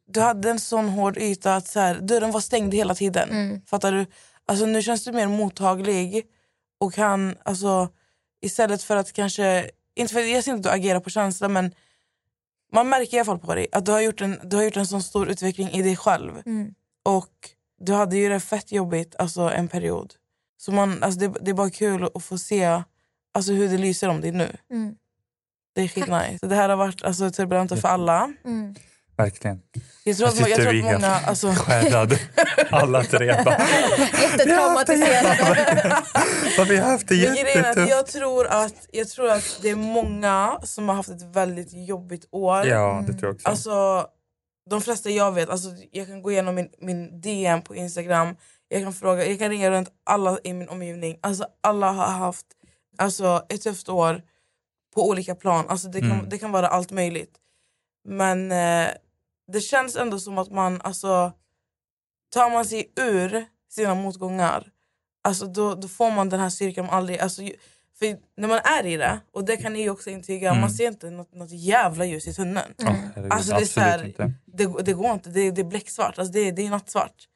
du 0.09 0.21
hade 0.21 0.49
en 0.49 0.59
sån 0.59 0.89
hård 0.89 1.17
yta 1.17 1.55
att 1.55 1.67
så 1.67 1.79
här, 1.79 1.95
dörren 1.95 2.31
var 2.31 2.39
stängd 2.39 2.73
hela 2.73 2.95
tiden. 2.95 3.29
Mm. 3.29 3.61
Fattar 3.65 3.91
du? 3.91 4.05
Alltså, 4.45 4.65
nu 4.65 4.81
känns 4.81 5.03
du 5.03 5.11
mer 5.11 5.27
mottaglig 5.27 6.25
och 6.79 6.93
kan 6.93 7.35
alltså, 7.45 7.89
istället 8.41 8.83
för 8.83 8.95
att 8.95 9.13
kanske... 9.13 9.69
Inte 9.95 10.13
för, 10.13 10.19
jag 10.19 10.43
ser 10.43 10.51
inte 10.51 10.69
att 10.69 10.73
du 10.73 10.79
agerar 10.79 10.99
på 10.99 11.09
känsla 11.09 11.47
men 11.47 11.73
man 12.73 12.89
märker 12.89 13.17
i 13.17 13.19
alla 13.19 13.25
fall 13.25 13.39
på 13.39 13.55
dig 13.55 13.67
att 13.71 13.85
du 13.85 13.91
har 13.91 14.01
gjort 14.01 14.21
en, 14.21 14.39
du 14.43 14.55
har 14.55 14.63
gjort 14.63 14.77
en 14.77 14.87
sån 14.87 15.03
stor 15.03 15.29
utveckling 15.29 15.69
i 15.69 15.81
dig 15.81 15.95
själv. 15.95 16.41
Mm. 16.45 16.73
Och 17.03 17.49
du 17.79 17.93
hade 17.93 18.17
ju 18.17 18.29
det 18.29 18.39
fett 18.39 18.71
jobbigt 18.71 19.15
alltså, 19.19 19.41
en 19.41 19.67
period. 19.67 20.13
Så 20.57 20.71
man, 20.71 21.03
alltså, 21.03 21.19
det, 21.19 21.33
det 21.41 21.51
är 21.51 21.55
bara 21.55 21.69
kul 21.69 22.09
att 22.15 22.23
få 22.23 22.37
se 22.37 22.83
alltså, 23.33 23.51
hur 23.51 23.69
det 23.69 23.77
lyser 23.77 24.09
om 24.09 24.21
dig 24.21 24.31
nu. 24.31 24.57
Mm. 24.71 24.95
Det 25.73 25.81
är 25.81 25.87
skitnice. 25.87 26.39
Så 26.39 26.45
Det 26.45 26.55
här 26.55 26.69
har 26.69 26.75
varit 26.75 27.03
alltså, 27.03 27.31
turbulent 27.31 27.81
för 27.81 27.87
alla. 27.87 28.33
Mm. 28.45 28.75
Verkligen. 29.17 29.61
Jag 30.03 30.17
tror 30.17 30.27
att, 30.27 30.39
jag 30.39 30.47
sitter 30.47 30.61
tror 30.63 30.71
vi 30.73 30.79
att 30.81 30.85
många... 30.93 31.07
Alltså, 31.15 31.47
skärrade. 31.53 32.19
Alla 32.71 33.03
tre. 33.03 33.25
Jättetraumatiserade. 34.21 35.37
"Ja, 36.57 36.63
Vi 36.69 36.77
har 36.77 36.91
haft 36.91 37.07
det 37.07 37.15
jättetufft. 37.15 37.89
jag, 37.89 38.07
tror 38.07 38.47
att, 38.47 38.87
jag 38.91 39.09
tror 39.09 39.29
att 39.31 39.59
det 39.61 39.69
är 39.69 39.75
många 39.75 40.59
som 40.63 40.89
har 40.89 40.95
haft 40.95 41.09
ett 41.09 41.21
väldigt 41.35 41.87
jobbigt 41.87 42.27
år. 42.31 42.65
Ja, 42.67 43.03
det 43.07 43.13
tror 43.13 43.25
jag 43.29 43.35
också. 43.35 43.47
Alltså, 43.49 44.07
de 44.69 44.81
flesta 44.81 45.09
jag 45.09 45.31
vet, 45.31 45.49
alltså, 45.49 45.69
jag 45.91 46.07
kan 46.07 46.21
gå 46.21 46.31
igenom 46.31 46.55
min, 46.55 46.69
min 46.81 47.21
DM 47.21 47.61
på 47.61 47.75
Instagram, 47.75 48.35
jag 48.69 48.83
kan, 48.83 48.93
fråga, 48.93 49.25
jag 49.25 49.39
kan 49.39 49.49
ringa 49.49 49.71
runt 49.71 49.89
alla 50.05 50.37
i 50.43 50.53
min 50.53 50.69
omgivning. 50.69 51.17
Alltså, 51.21 51.45
alla 51.63 51.91
har 51.91 52.07
haft 52.07 52.45
alltså, 52.97 53.45
ett 53.49 53.61
tufft 53.61 53.89
år 53.89 54.21
på 54.95 55.07
olika 55.09 55.35
plan. 55.35 55.65
Alltså, 55.69 55.87
det, 55.87 55.99
kan, 55.99 56.11
Mm. 56.11 56.29
det 56.29 56.37
kan 56.37 56.51
vara 56.51 56.67
allt 56.67 56.91
möjligt. 56.91 57.31
Men 58.09 58.51
eh, 58.51 58.87
det 59.51 59.61
känns 59.61 59.95
ändå 59.95 60.19
som 60.19 60.37
att 60.37 60.51
man, 60.51 60.81
alltså, 60.81 61.31
tar 62.33 62.49
man 62.49 62.65
sig 62.65 62.91
ur 62.95 63.45
sina 63.69 63.95
motgångar, 63.95 64.67
alltså, 65.23 65.45
då, 65.45 65.75
då 65.75 65.87
får 65.87 66.11
man 66.11 66.29
den 66.29 66.39
här 66.39 66.49
styrkan 66.49 66.85
man 66.85 66.95
aldrig... 66.95 67.19
Alltså, 67.19 67.41
för 67.99 68.17
när 68.37 68.47
man 68.47 68.59
är 68.63 68.85
i 68.85 68.97
det, 68.97 69.19
och 69.31 69.45
det 69.45 69.57
kan 69.57 69.73
ni 69.73 69.81
ju 69.81 69.89
också 69.89 70.09
intyga, 70.09 70.49
Mm. 70.49 70.61
man 70.61 70.69
ser 70.71 70.87
inte 70.87 71.09
något, 71.09 71.33
något 71.33 71.51
jävla 71.51 72.05
ljus 72.05 72.27
i 72.27 72.33
tunneln. 72.33 72.73
Herregud, 72.77 73.31
Alltså, 73.33 73.53
det 73.53 73.61
är 73.61 73.65
så 73.65 73.79
här-. 73.79 74.33
Det, 74.45 74.83
det 74.83 74.93
går 74.93 75.11
inte, 75.11 75.29
det, 75.29 75.51
det 75.51 75.61
är 75.61 75.65
becksvart, 75.65 76.19
alltså, 76.19 76.31
det, 76.33 76.51
det 76.51 76.65
är 76.65 76.69
nattsvart. 76.69 77.27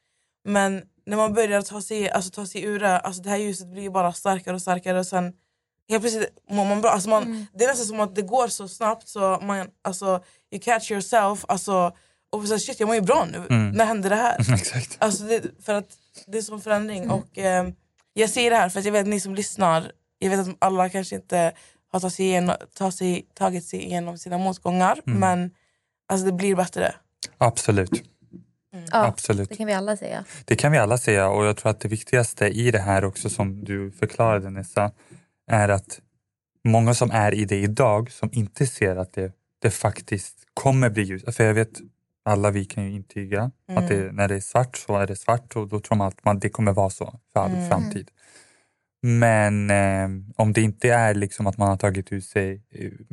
Men 0.46 0.82
när 1.06 1.18
man 1.18 1.34
börjar 1.34 1.62
ta 1.62 1.82
sig, 1.82 2.10
alltså, 2.10 2.32
ta 2.32 2.46
sig 2.46 2.64
ur 2.64 2.80
det, 2.80 3.00
alltså, 3.00 3.22
det 3.22 3.30
här 3.30 3.38
ljuset 3.38 3.68
blir 3.68 3.90
bara 3.90 4.14
starkare 4.14 4.56
och 4.56 4.62
starkare 4.62 5.00
och 5.00 5.08
sen 5.08 5.34
helt 5.90 6.04
plötsligt 6.04 6.30
mår 6.50 6.66
man 6.66 6.82
bra. 6.82 6.90
Alltså, 6.92 7.10
man, 7.10 7.48
Det 7.54 7.64
är 7.64 7.68
nästan 7.68 7.86
som 7.88 8.00
att 8.00 8.16
det 8.16 8.22
går 8.22 8.48
så 8.48 8.68
snabbt 8.68 9.08
så 9.08 9.40
man, 9.42 9.68
alltså, 9.82 10.24
you 10.52 10.62
catch 10.62 10.92
yourself 10.92 11.46
alltså, 11.48 11.94
och 12.32 12.48
så, 12.48 12.60
shit 12.60 12.80
jag 12.80 12.88
mår 12.88 12.96
ju 12.96 13.02
bra 13.02 13.28
nu, 13.32 13.38
Mm. 13.50 13.72
när 13.72 13.86
hände 13.86 14.10
det 14.10 14.16
här? 14.16 14.54
Exakt. 14.54 14.96
Alltså 15.00 15.24
det, 15.24 15.42
för 15.64 15.74
att 15.74 15.98
det 16.28 16.38
är 16.38 16.42
sån 16.42 16.62
förändring. 16.62 17.10
Och, 17.10 17.38
eh, 17.38 17.68
jag 18.14 18.30
säger 18.30 18.50
det 18.50 18.56
här 18.58 18.70
för 18.70 18.80
att 18.80 18.86
jag 18.86 18.92
vet 18.92 19.02
att 19.02 19.08
ni 19.08 19.20
som 19.20 19.36
lyssnar, 19.36 19.92
jag 20.20 20.30
vet 20.30 20.40
att 20.40 20.56
alla 20.60 20.90
kanske 20.90 21.16
inte 21.16 21.52
har 21.92 22.00
tagit 22.00 22.14
sig 22.14 22.26
igenom, 22.26 22.56
ta 22.74 22.92
sig, 22.92 23.28
tagit 23.34 23.66
sig 23.66 23.84
igenom 23.84 24.18
sina 24.18 24.38
motgångar. 24.38 25.00
Mm. 25.08 25.20
Men 25.20 25.52
alltså, 26.08 26.26
det 26.26 26.32
blir 26.32 26.56
bättre. 26.56 26.96
Absolut. 27.38 28.04
Ja, 28.92 29.06
Absolut. 29.06 29.50
det 29.50 29.56
kan 29.56 29.68
vi 29.68 29.74
alla 29.74 29.98
säga. 29.98 30.26
Det 30.46 30.56
kan 30.56 30.72
vi 30.72 30.78
alla 30.78 30.98
säga 30.98 31.30
och 31.30 31.46
jag 31.46 31.58
tror 31.58 31.70
att 31.70 31.80
det 31.80 31.88
viktigaste 31.88 32.48
i 32.48 32.72
det 32.72 32.80
här 32.80 33.06
också 33.06 33.30
som 33.30 33.64
du 33.64 33.92
förklarade 33.92 34.50
Nessa 34.50 34.92
är 35.52 35.70
att 35.70 36.00
många 36.64 36.94
som 36.94 37.12
är 37.12 37.34
i 37.34 37.46
det 37.46 37.56
idag 37.62 38.12
som 38.12 38.30
inte 38.34 38.68
ser 38.68 38.96
att 38.96 39.14
det, 39.14 39.32
det 39.62 39.70
faktiskt 39.72 40.36
kommer 40.54 40.90
bli 40.90 41.04
ljus. 41.04 41.36
För 41.36 41.44
jag 41.44 41.54
vet, 41.54 41.80
alla 42.26 42.52
vi 42.52 42.66
kan 42.66 42.84
ju 42.84 42.92
intyga 42.92 43.52
att 43.68 43.78
Mm. 43.78 43.88
det, 43.90 44.12
när 44.12 44.28
det 44.28 44.36
är 44.36 44.40
svart 44.40 44.78
så 44.78 44.96
är 44.98 45.08
det 45.08 45.16
svart 45.16 45.56
och 45.56 45.68
då 45.68 45.80
tror 45.80 45.98
man 45.98 46.08
att 46.08 46.26
man, 46.26 46.40
det 46.40 46.50
kommer 46.50 46.72
vara 46.74 46.90
så 46.90 47.20
för 47.34 47.40
all 47.40 47.52
Mm. 47.52 47.70
framtid. 47.70 48.10
Men 49.04 49.70
eh, 49.70 50.10
om 50.36 50.54
det 50.54 50.62
inte 50.62 50.90
är 50.90 51.14
liksom 51.14 51.48
att 51.48 51.58
man 51.58 51.68
har 51.70 51.78
tagit, 51.78 52.12
ut 52.12 52.26
sig, 52.26 52.62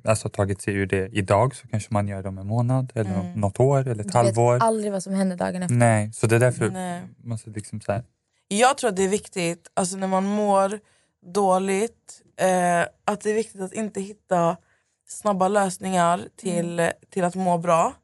alltså 0.04 0.28
tagit 0.28 0.62
sig 0.62 0.74
ur 0.74 0.86
det 0.86 1.08
idag 1.12 1.54
så 1.54 1.68
kanske 1.68 1.94
man 1.94 2.08
gör 2.08 2.22
det 2.22 2.28
om 2.28 2.38
en 2.38 2.46
månad 2.46 2.92
eller 2.94 3.20
Mm. 3.20 3.40
något 3.40 3.60
år 3.60 3.78
eller 3.80 3.90
ett 3.90 3.96
Du 3.98 4.02
vet 4.04 4.14
halvår. 4.14 4.58
aldrig 4.62 4.92
vad 4.92 5.02
som 5.02 5.14
händer 5.14 5.36
dagen 5.36 5.62
efter. 5.62 5.74
Nej, 5.76 6.12
så 6.12 6.26
det 6.26 6.36
är 6.36 6.40
därför 6.40 6.70
Nej. 6.70 7.00
man 7.00 7.28
måste 7.28 7.50
liksom 7.50 7.80
så 7.80 7.92
här, 7.92 8.04
Jag 8.48 8.78
tror 8.78 8.90
att 8.90 8.96
det 8.96 9.02
är 9.04 9.08
viktigt, 9.08 9.70
alltså 9.74 9.96
när 9.96 10.06
man 10.08 10.24
mår 10.24 10.80
dåligt, 11.34 12.22
eh, 12.40 12.80
att 13.04 13.20
det 13.20 13.30
är 13.30 13.34
viktigt 13.34 13.60
att 13.60 13.72
inte 13.72 14.00
hitta 14.00 14.56
snabba 15.08 15.48
lösningar 15.48 16.28
till, 16.36 16.90
till 17.10 17.24
att 17.24 17.34
må 17.34 17.58
bra. 17.58 17.94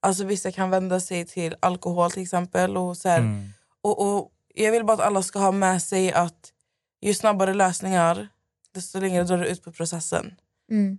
Alltså 0.00 0.24
vissa 0.24 0.52
kan 0.52 0.70
vända 0.70 1.00
sig 1.00 1.26
till 1.26 1.56
alkohol 1.60 2.10
till 2.10 2.22
exempel. 2.22 2.76
Och, 2.76 2.96
så 2.96 3.08
här, 3.08 3.18
mm, 3.18 3.48
och, 3.82 4.16
och 4.16 4.30
Jag 4.54 4.72
vill 4.72 4.84
bara 4.84 4.92
att 4.92 5.00
alla 5.00 5.22
ska 5.22 5.38
ha 5.38 5.52
med 5.52 5.82
sig 5.82 6.12
att 6.12 6.52
ju 7.00 7.14
snabbare 7.14 7.54
lösningar 7.54 8.28
desto 8.74 9.00
längre 9.00 9.24
drar 9.24 9.38
det 9.38 9.48
ut 9.48 9.62
på 9.62 9.72
processen. 9.72 10.34
Mm. 10.70 10.98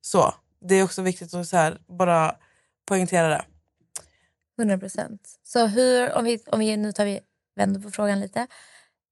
Så, 0.00 0.34
Det 0.60 0.74
är 0.74 0.84
också 0.84 1.02
viktigt 1.02 1.34
att 1.34 1.48
så 1.48 1.56
här, 1.56 1.78
bara 1.86 2.36
poängtera 2.86 3.28
det. 3.28 3.44
100 4.58 4.78
procent. 4.78 5.40
Så 5.42 5.66
hur, 5.66 6.12
om 6.12 6.24
vi, 6.24 6.38
om 6.46 6.58
vi, 6.58 6.76
nu 6.76 6.92
tar 6.92 7.04
vi 7.04 7.20
vänder 7.56 7.80
på 7.80 7.90
frågan 7.90 8.20
lite. 8.20 8.46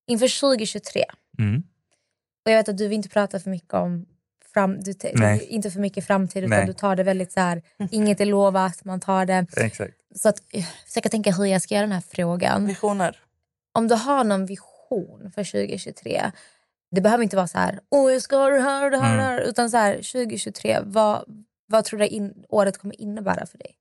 Inför 0.07 0.41
2023, 0.41 1.05
mm, 1.39 1.63
och 2.45 2.51
jag 2.51 2.57
vet 2.57 2.69
att 2.69 2.79
du 2.79 2.89
vill 2.89 2.97
inte 2.97 3.09
prata 3.09 3.41
för 3.41 3.51
mycket 3.51 3.75
om 3.75 4.07
fram, 4.55 4.81
du, 4.81 4.95
Nej. 5.15 5.47
inte 5.49 5.71
för 5.71 5.81
mycket 5.81 6.07
framtid 6.07 6.45
utan 6.45 6.59
Nej. 6.59 6.67
du 6.67 6.73
tar 6.73 6.97
det 6.97 7.03
väldigt 7.03 7.33
så 7.33 7.41
här, 7.41 7.63
inget 7.91 8.21
är 8.21 8.27
lovat, 8.27 8.85
man 8.85 9.01
tar 9.01 9.27
det. 9.27 9.47
exakt. 9.57 9.95
Så 10.15 10.29
att, 10.29 10.43
eh, 10.53 10.65
försöka 10.87 11.09
tänka 11.09 11.33
hur 11.33 11.45
jag 11.45 11.63
ska 11.63 11.75
göra 11.75 11.87
den 11.87 11.93
här 11.93 12.03
frågan. 12.11 12.67
Visioner. 12.67 13.19
Om 13.75 13.89
du 13.89 13.95
har 13.95 14.25
någon 14.25 14.47
vision 14.47 15.31
för 15.35 15.45
2023, 15.45 16.31
det 16.91 17.01
behöver 17.01 17.25
inte 17.25 17.37
vara 17.37 17.47
så 17.49 17.59
här, 17.59 17.79
åh 17.91 18.13
jag 18.13 18.23
ska 18.23 18.37
ha 18.37 18.51
det 18.51 18.61
här 18.61 18.85
och 18.85 18.91
det 18.91 18.99
här, 18.99 19.15
Mm. 19.15 19.25
här 19.25 19.41
utan 19.41 19.71
så 19.71 19.77
här, 19.77 19.95
2023, 19.95 20.79
vad, 20.83 21.25
vad 21.67 21.85
tror 21.85 21.99
du 21.99 22.07
in, 22.07 22.45
året 22.49 22.79
kommer 22.79 23.01
innebära 23.01 23.47
för 23.47 23.59
dig? 23.59 23.75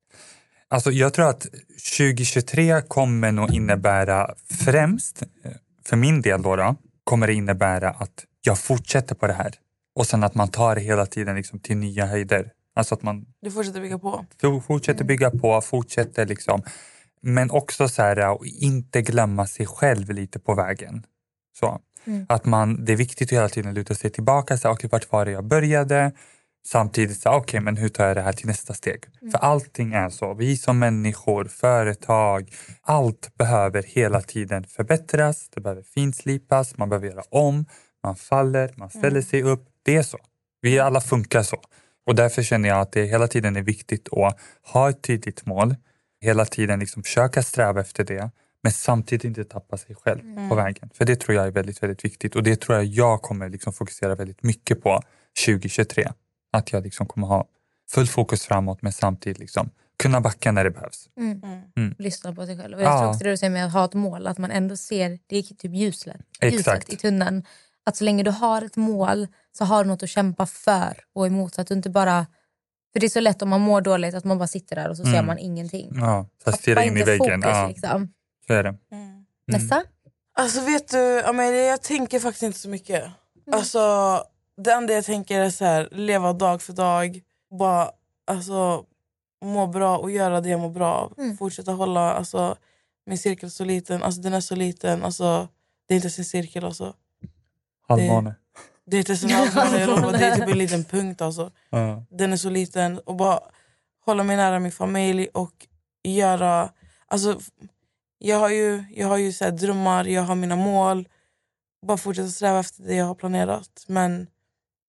Alltså 0.68 0.92
jag 0.92 1.13
tror 1.13 1.30
att 1.30 1.48
2023 1.98 2.82
kommer 2.82 3.32
nog 3.32 3.54
innebära 3.54 4.34
främst, 4.66 5.22
eh, 5.22 5.51
för 5.86 5.96
min 5.98 6.22
del 6.22 6.42
då, 6.42 6.56
då 6.56 6.75
kommer 7.04 7.28
det 7.28 7.34
innebära 7.34 7.90
att 7.90 8.25
jag 8.42 8.60
fortsätter 8.60 9.16
på 9.16 9.28
det 9.28 9.34
här. 9.34 9.54
Och 9.95 10.07
sen 10.07 10.24
att 10.24 10.36
man 10.36 10.48
tar 10.48 10.75
det 10.75 10.81
hela 10.81 11.05
tiden 11.05 11.36
liksom 11.36 11.60
till 11.60 11.77
nya 11.77 12.05
höjder. 12.05 12.51
Alltså 12.75 12.95
att 12.95 13.03
man 13.03 13.25
Du 13.41 13.51
fortsätter 13.51 13.81
bygga 13.81 14.00
på. 14.00 14.25
fortsätter 14.67 15.05
bygga 15.05 15.31
på, 15.31 15.62
fortsätter 15.62 16.25
liksom. 16.25 16.63
Men 17.21 17.51
också 17.51 17.88
så 17.88 18.01
här, 18.01 18.17
att 18.17 18.45
inte 18.45 19.01
glömma 19.01 19.48
sig 19.48 19.65
själv 19.65 20.10
lite 20.10 20.39
på 20.39 20.53
vägen. 20.53 21.03
Så. 21.60 21.81
Mm. 22.05 22.25
Att 22.29 22.45
man, 22.45 22.86
det 22.86 22.91
är 22.91 22.98
viktigt 22.98 23.27
att 23.27 23.38
hela 23.38 23.50
tiden 23.50 23.74
luta 23.74 23.95
sig 23.95 24.10
tillbaka. 24.12 24.57
Så, 24.57 24.67
här, 24.67 24.75
okay, 24.75 24.89
vart 24.91 25.12
var 25.12 25.25
det 25.25 25.31
jag 25.31 25.45
började? 25.45 26.12
Samtidigt, 26.67 27.25
okej, 27.25 27.60
men 27.60 27.77
hur 27.77 27.89
tar 27.89 28.07
jag 28.07 28.17
det 28.17 28.21
här 28.21 28.33
till 28.33 28.48
nästa 28.48 28.74
steg? 28.74 29.03
För 29.31 29.39
allting 29.39 29.93
är 29.93 30.10
så. 30.10 30.33
Vi 30.33 30.57
som 30.57 30.79
människor, 30.79 31.45
företag, 31.45 32.53
allt 32.81 33.38
behöver 33.38 33.83
hela 33.83 34.21
tiden 34.21 34.63
förbättras. 34.63 35.50
Det 35.50 35.62
behöver 35.62 35.81
finslipas, 35.83 36.77
man 36.77 36.89
behöver 36.89 37.07
göra 37.07 37.24
om, 37.29 37.65
man 38.03 38.15
faller, 38.15 38.74
man 38.75 38.89
ställer 38.89 39.21
sig 39.21 39.43
upp. 39.43 39.71
Det 39.84 39.96
är 39.96 40.04
så. 40.04 40.18
Vi 40.62 40.80
alla 40.80 41.02
funkar 41.02 41.44
så. 41.44 41.62
Och 42.06 42.16
därför 42.16 42.44
känner 42.44 42.70
jag 42.70 42.80
att 42.82 42.92
det 42.92 43.06
hela 43.06 43.28
tiden 43.28 43.56
är 43.56 43.62
viktigt 43.62 44.10
att 44.14 44.40
ha 44.74 44.90
ett 44.90 45.02
tydligt 45.02 45.46
mål. 45.46 45.76
Hela 46.22 46.46
tiden 46.46 46.80
liksom 46.80 47.04
försöka 47.04 47.44
sträva 47.44 47.82
efter 47.82 48.04
det. 48.04 48.32
Men 48.64 48.72
samtidigt 48.72 49.24
inte 49.24 49.44
tappa 49.44 49.78
sig 49.78 49.96
själv 49.96 50.50
på 50.50 50.56
vägen. 50.56 50.90
För 50.94 51.06
det 51.06 51.16
tror 51.16 51.36
jag 51.36 51.48
är 51.48 51.52
väldigt, 51.52 51.84
väldigt 51.84 52.06
viktigt. 52.06 52.36
Och 52.36 52.44
det 52.44 52.62
tror 52.62 52.78
jag 52.78 52.86
jag 52.86 53.22
kommer 53.22 53.50
liksom 53.50 53.74
fokusera 53.74 54.16
väldigt 54.16 54.44
mycket 54.44 54.82
på 54.84 55.02
2023. 55.46 56.12
Att 56.54 56.72
jag 56.72 56.84
liksom 56.84 57.06
kommer 57.08 57.28
ha 57.28 57.46
full 57.92 58.08
fokus 58.08 58.46
framåt 58.46 58.82
men 58.82 58.94
samtidigt 58.94 59.40
liksom 59.40 59.70
kunna 60.00 60.22
backa 60.22 60.52
när 60.52 60.64
det 60.64 60.72
behövs. 60.72 61.10
Lyssna 61.98 62.34
på 62.34 62.46
sig 62.46 62.58
själv. 62.58 62.76
Och 62.78 62.82
jag 62.82 62.92
tror 62.92 63.04
Ja. 63.04 63.10
också 63.10 63.24
det 63.24 63.30
du 63.30 63.38
säger 63.38 63.52
med 63.52 63.66
att 63.66 63.74
ha 63.74 63.86
ett 63.86 63.94
mål, 63.94 64.28
att 64.28 64.38
man 64.38 64.52
ändå 64.52 64.78
ser, 64.78 65.20
det 65.28 65.38
är 65.38 65.42
typ 65.42 65.74
ljuset, 65.74 66.16
ljuset 66.44 66.60
Exakt. 66.60 66.94
i 66.94 66.98
tunneln. 66.98 67.46
Att 67.84 67.98
så 67.98 68.04
länge 68.04 68.24
du 68.24 68.32
har 68.32 68.62
ett 68.62 68.76
mål 68.76 69.28
så 69.52 69.66
har 69.66 69.84
du 69.84 69.88
något 69.90 70.04
att 70.04 70.10
kämpa 70.10 70.46
för 70.46 70.98
och 71.14 71.28
emot. 71.28 71.54
Så 71.56 71.62
att 71.62 71.68
du 71.68 71.74
inte 71.74 71.90
bara, 71.90 72.26
för 72.94 73.00
det 73.00 73.06
är 73.08 73.10
så 73.10 73.20
lätt 73.20 73.42
om 73.42 73.50
man 73.50 73.62
mår 73.62 73.82
dåligt 73.82 74.16
att 74.16 74.24
man 74.24 74.38
bara 74.38 74.48
sitter 74.48 74.76
där 74.76 74.90
och 74.90 74.98
så 74.98 75.04
ser 75.04 75.14
Mm. 75.14 75.26
man 75.26 75.38
ingenting. 75.38 75.92
Ja, 75.96 76.28
så 76.44 76.50
att 76.50 76.60
stirra 76.60 76.76
Tappa 76.76 76.86
in 76.88 76.98
i 76.98 77.04
väggen. 77.04 77.42
Fokus, 77.42 77.56
Ja, 77.56 77.68
liksom. 77.68 78.14
så 78.48 78.54
är 78.54 78.64
det. 78.64 78.76
Nästa? 79.48 79.84
Alltså 80.34 80.62
vet 80.62 80.90
du, 80.90 81.22
Amelia, 81.24 81.64
jag 81.64 81.82
tänker 81.82 82.20
faktiskt 82.20 82.44
inte 82.44 82.60
så 82.60 82.70
mycket. 82.70 83.04
Alltså, 83.52 83.80
det 84.58 84.72
enda 84.72 84.94
jag 84.94 85.06
tänker 85.06 85.40
är 85.40 85.50
så 85.50 85.66
här, 85.66 85.90
leva 85.92 86.34
dag 86.34 86.62
för 86.62 86.74
dag. 86.74 87.22
Bara 87.60 87.92
alltså, 88.28 88.86
må 89.46 89.68
bra 89.68 89.98
och 89.98 90.12
göra 90.12 90.42
det 90.42 90.50
jag 90.50 90.60
mår 90.60 90.70
bra 90.70 90.94
av. 90.94 91.36
Fortsätta 91.40 91.72
hålla 91.72 92.14
alltså, 92.14 92.56
min 93.06 93.18
cirkel 93.18 93.52
så 93.52 93.64
liten. 93.66 94.04
Alltså, 94.04 94.22
den 94.22 94.34
är 94.34 94.42
så 94.42 94.56
liten. 94.56 95.04
Alltså, 95.04 95.48
det 95.88 95.94
är 95.94 95.96
inte 95.96 96.06
ens 96.06 96.20
en 96.20 96.26
cirkel. 96.26 96.66
Alltså. 96.66 96.94
Halvmåne. 97.91 98.36
Det 98.86 99.10
ens 99.10 99.24
en 99.24 99.29
halvmåne. 99.29 100.17
Det 100.17 100.25
är 100.25 100.36
typ 100.36 100.50
en 100.50 100.57
liten 100.57 100.83
punkt. 100.83 101.21
Alltså. 101.21 101.51
Ja. 101.69 102.05
Den 102.10 102.33
är 102.33 102.38
så 102.38 102.50
liten. 102.50 103.00
Och 103.00 103.15
bara 103.15 103.39
hålla 104.05 104.24
mig 104.24 104.38
nära 104.38 104.60
min 104.60 104.71
familj 104.71 105.27
och 105.33 105.67
göra... 106.03 106.69
Alltså, 107.07 107.39
jag 108.17 108.39
har 108.39 108.50
ju, 108.50 108.83
jag 108.91 109.07
har 109.07 109.17
ju 109.17 109.33
så 109.33 109.43
här 109.43 109.51
drömmar, 109.51 110.05
jag 110.05 110.21
har 110.21 110.36
mina 110.36 110.55
mål. 110.55 111.07
Bara 111.88 111.98
fortsätta 111.98 112.29
sträva 112.29 112.60
efter 112.60 112.83
det 112.83 112.95
jag 112.95 113.05
har 113.05 113.15
planerat. 113.15 113.86
Men 113.88 114.27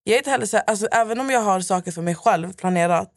jag 0.05 0.15
är 0.15 0.19
inte 0.19 0.31
heller 0.31 0.47
så 0.47 0.57
här, 0.57 0.65
alltså, 0.67 0.87
även 0.87 1.21
om 1.21 1.31
jag 1.31 1.41
har 1.41 1.61
saker 1.61 1.93
för 1.93 2.03
mig 2.03 2.15
själv 2.15 2.53
planerat 2.53 3.13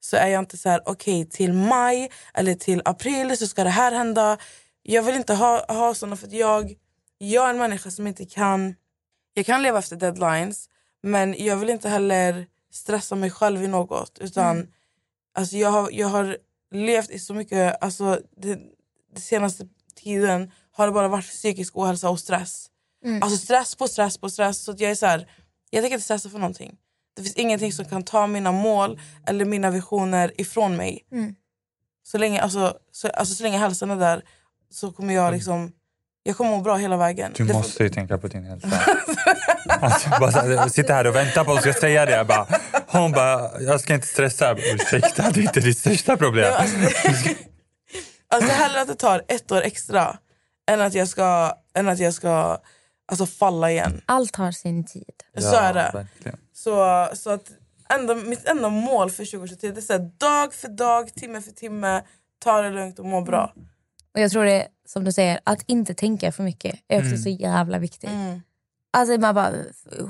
så 0.00 0.16
är 0.16 0.26
jag 0.26 0.38
inte 0.38 0.56
så 0.56 0.68
här, 0.68 0.82
okej 0.86 1.28
till 1.28 1.52
maj 1.52 2.10
eller 2.34 2.54
till 2.54 2.82
april 2.84 3.36
så 3.36 3.46
ska 3.46 3.64
det 3.64 3.70
här 3.70 3.92
hända. 3.92 4.38
Jag 4.82 5.02
vill 5.02 5.14
inte 5.14 5.34
ha, 5.34 5.64
ha 5.68 5.94
såna 5.94 6.16
för 6.16 6.26
att 6.26 6.32
jag, 6.32 6.74
jag 7.18 7.46
är 7.46 7.50
en 7.50 7.58
människa 7.58 7.90
som 7.90 8.06
inte 8.06 8.24
kan... 8.24 8.74
Jag 9.38 9.46
kan 9.46 9.62
leva 9.62 9.78
efter 9.78 9.96
deadlines 9.96 10.68
men 11.02 11.34
jag 11.38 11.56
vill 11.56 11.70
inte 11.70 11.88
heller 11.88 12.46
stressa 12.72 13.14
mig 13.14 13.30
själv 13.30 13.62
i 13.62 13.68
något. 13.68 14.18
Utan 14.18 14.66
alltså, 15.34 15.56
jag, 15.56 15.70
har, 15.70 15.90
jag 15.92 16.08
har 16.08 16.38
levt 16.70 17.10
i 17.10 17.18
så 17.18 17.34
mycket... 17.34 17.82
Alltså, 17.82 18.20
det, 18.36 18.58
det 19.14 19.20
senaste 19.20 19.68
tiden 19.96 20.52
har 20.72 20.86
det 20.86 20.92
bara 20.92 21.08
varit 21.08 21.28
psykisk 21.28 21.76
ohälsa 21.76 22.10
och 22.10 22.20
stress. 22.20 22.70
Alltså 23.22 23.38
stress 23.38 23.74
på 23.74 23.88
stress 23.88 24.18
på 24.18 24.30
stress. 24.30 24.58
Så 24.58 24.70
att 24.70 24.80
jag 24.80 24.90
är 24.90 24.94
så 24.94 25.06
här, 25.06 25.30
jag 25.70 25.82
tänker 25.82 25.94
inte 25.94 26.04
stressa 26.04 26.30
för 26.30 26.38
någonting. 26.38 26.76
Det 27.16 27.22
finns 27.22 27.36
ingenting 27.36 27.72
som 27.72 27.84
kan 27.84 28.02
ta 28.02 28.26
mina 28.26 28.52
mål 28.52 29.00
eller 29.26 29.44
mina 29.44 29.70
visioner 29.70 30.40
ifrån 30.40 30.76
mig. 30.76 31.06
Så, 32.02 32.18
länge, 32.18 32.40
alltså, 32.40 32.78
så, 32.92 33.08
alltså, 33.08 33.34
så 33.34 33.42
länge 33.42 33.58
hälsan 33.58 33.90
är 33.90 33.96
där 33.96 34.24
så 34.70 34.92
kommer 34.92 35.14
jag 35.14 35.32
liksom... 35.32 35.72
Jag 36.28 36.36
kommer 36.36 36.50
må 36.50 36.60
bra 36.60 36.76
hela 36.76 36.96
vägen. 36.96 37.32
Du 37.36 37.44
Det 37.44 37.52
måste 37.52 37.82
ju 37.82 37.88
tänka 37.88 38.18
på 38.18 38.28
din 38.28 38.44
hälsa. 38.44 38.68
Alltså, 39.80 40.10
bara 40.20 40.68
sitter 40.68 40.94
här 40.94 41.06
och 41.06 41.16
väntar 41.16 41.44
på 41.44 41.50
att 41.52 41.64
hon 41.64 41.72
ska 41.72 41.80
säga 41.80 42.06
det. 42.06 42.12
Jag 42.12 42.26
bara, 42.26 42.46
hon 42.86 43.12
bara, 43.12 43.60
jag 43.62 43.80
ska 43.80 43.94
inte 43.94 44.06
stressa. 44.06 44.56
Ursäkta, 44.74 45.30
det 45.30 45.40
är 45.40 45.42
inte 45.42 45.60
ditt 45.60 45.78
största 45.78 46.16
problem. 46.16 46.54
Alltså, 46.58 46.76
det- 46.78 47.36
alltså 48.28 48.50
hellre 48.52 48.80
att 48.80 48.88
det 48.88 48.94
tar 48.94 49.22
ett 49.28 49.52
år 49.52 49.62
extra 49.62 50.18
än 50.70 50.80
att 50.80 50.94
jag 50.94 51.08
ska, 51.08 51.52
än 51.74 51.88
att 51.88 51.98
jag 51.98 52.14
ska 52.14 52.58
alltså, 53.10 53.26
falla 53.26 53.70
igen. 53.70 54.00
Allt 54.06 54.36
har 54.36 54.52
sin 54.52 54.84
tid. 54.84 55.04
så 55.38 55.56
är 55.56 55.74
det. 55.74 55.90
verkligen. 55.94 56.38
Så, 56.54 57.08
så 57.14 57.30
att 57.30 57.44
enda, 57.94 58.14
mitt 58.14 58.48
enda 58.48 58.68
mål 58.68 59.10
för 59.10 59.24
2023 59.24 59.70
det 59.70 59.80
är 59.80 59.82
så 59.82 59.92
här, 59.92 60.10
dag 60.18 60.54
för 60.54 60.68
dag, 60.68 61.14
timme 61.14 61.40
för 61.42 61.50
timme, 61.52 62.02
ta 62.44 62.62
det 62.62 62.70
lugnt 62.70 62.98
och 62.98 63.04
må 63.04 63.20
bra. 63.20 63.52
Och 64.14 64.20
jag 64.20 64.30
tror 64.30 64.44
det 64.44 64.66
som 64.88 65.04
du 65.04 65.12
säger, 65.12 65.40
att 65.44 65.62
inte 65.66 65.94
tänka 65.94 66.32
för 66.32 66.42
mycket 66.42 66.74
är 66.88 66.98
också 66.98 67.16
så 67.22 67.28
jävla 67.28 67.78
viktigt. 67.78 68.10
Alltså 68.90 69.18
man 69.20 69.34
bara, 69.34 69.50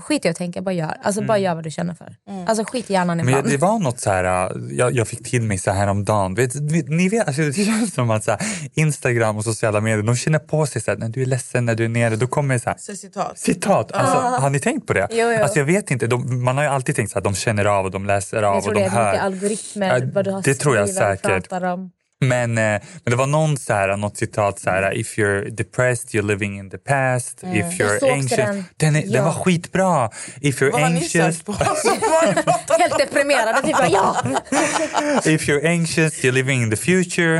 skit 0.02 0.24
i 0.24 0.28
att 0.28 0.36
tänka, 0.36 0.62
bara 0.62 0.72
gör. 0.74 0.96
Alltså 1.02 1.22
bara 1.22 1.38
gör 1.38 1.54
vad 1.54 1.64
du 1.64 1.70
känner 1.70 1.94
för. 1.94 2.16
Alltså 2.46 2.64
skit 2.64 2.90
i 2.90 2.92
hjärnan 2.92 3.16
Men 3.16 3.28
ibland. 3.28 3.46
jag, 3.46 3.52
det 3.52 3.56
var 3.56 3.78
något 3.78 4.00
så 4.00 4.10
här, 4.10 4.24
äh, 4.24 4.56
jag, 4.76 4.92
jag 4.94 5.08
fick 5.08 5.30
till 5.30 5.42
mig 5.42 5.58
så 5.58 5.70
här 5.70 5.86
om 5.86 6.04
dagen. 6.04 6.34
Vet, 6.34 6.54
ni 6.88 7.08
vet, 7.08 7.26
alltså, 7.26 7.42
det 7.42 7.52
känns 7.64 7.94
som 7.94 8.10
att 8.10 8.24
så 8.24 8.30
här, 8.30 8.40
Instagram 8.74 9.36
och 9.36 9.44
sociala 9.44 9.80
medier, 9.80 10.02
de 10.02 10.16
känner 10.16 10.38
på 10.38 10.66
sig 10.66 10.82
så 10.82 10.90
här, 10.90 10.98
när 10.98 11.08
du 11.08 11.22
är 11.22 11.26
ledsen, 11.26 11.64
när 11.64 11.74
du 11.74 11.84
är 11.84 11.88
nere, 11.88 12.16
då 12.16 12.26
kommer 12.26 12.54
det 12.54 12.60
så 12.60 12.70
här, 12.70 12.76
Så 12.78 12.94
citat. 12.96 13.38
citat. 13.38 13.92
Alltså, 13.92 14.16
Har 14.18 14.50
ni 14.50 14.60
tänkt 14.60 14.86
på 14.86 14.92
det? 14.92 15.08
Jo, 15.10 15.16
jo. 15.32 15.42
Alltså, 15.42 15.58
jag 15.58 15.66
vet 15.66 15.90
inte, 15.90 16.06
de, 16.06 16.44
man 16.44 16.56
har 16.56 16.64
ju 16.64 16.70
alltid 16.70 16.96
tänkt 16.96 17.10
så 17.12 17.18
här, 17.18 17.24
de 17.24 17.34
känner 17.34 17.64
av 17.64 17.84
och 17.84 17.90
de 17.90 18.06
läser 18.06 18.42
av 18.42 18.54
jag 18.54 18.62
tror 18.64 18.74
och 18.74 18.80
det 18.80 18.86
de 18.88 18.96
är 18.96 19.04
mycket 19.04 19.20
hör. 19.20 19.26
algoritmer, 19.26 20.00
Ja, 20.00 20.06
vad 20.14 20.24
du 20.24 20.30
har 20.30 20.42
det 20.42 20.54
tror 20.54 20.76
jag 20.76 20.88
säkert. 20.88 21.22
pratar 21.48 21.64
om. 21.64 21.90
Men, 22.20 22.58
eh, 22.58 22.64
men 22.64 22.80
det 23.04 23.16
var 23.16 23.26
någon 23.26 23.56
så 23.56 23.72
här, 23.72 23.96
något 23.96 24.16
citat 24.16 24.60
så 24.60 24.70
här, 24.70 24.96
if 24.98 25.18
you're 25.18 25.50
depressed 25.50 26.10
you're 26.10 26.26
living 26.26 26.58
in 26.58 26.70
the 26.70 26.78
past, 26.78 27.38
if 27.38 27.44
Mm. 27.44 27.56
Jag 27.56 27.70
you're 27.72 28.12
anxious. 28.12 28.36
den. 28.36 28.64
Den, 28.76 28.96
är, 28.96 29.02
den 29.02 29.10
Ja. 29.12 29.24
var 29.24 29.32
skitbra. 29.32 30.10
If 30.40 30.62
you're 30.62 30.70
Vad 30.72 30.82
anxious? 30.82 31.42
Alltså, 31.46 31.90
ni 31.92 31.98
pratat 32.42 32.80
Helt 32.80 32.98
deprimerade. 32.98 33.62
Typ, 33.62 33.76
ja! 33.90 34.16
if 35.24 35.48
you're 35.48 35.66
anxious 35.68 36.24
you're 36.24 36.32
living 36.32 36.62
in 36.62 36.70
the 36.70 36.76
future. 36.76 37.38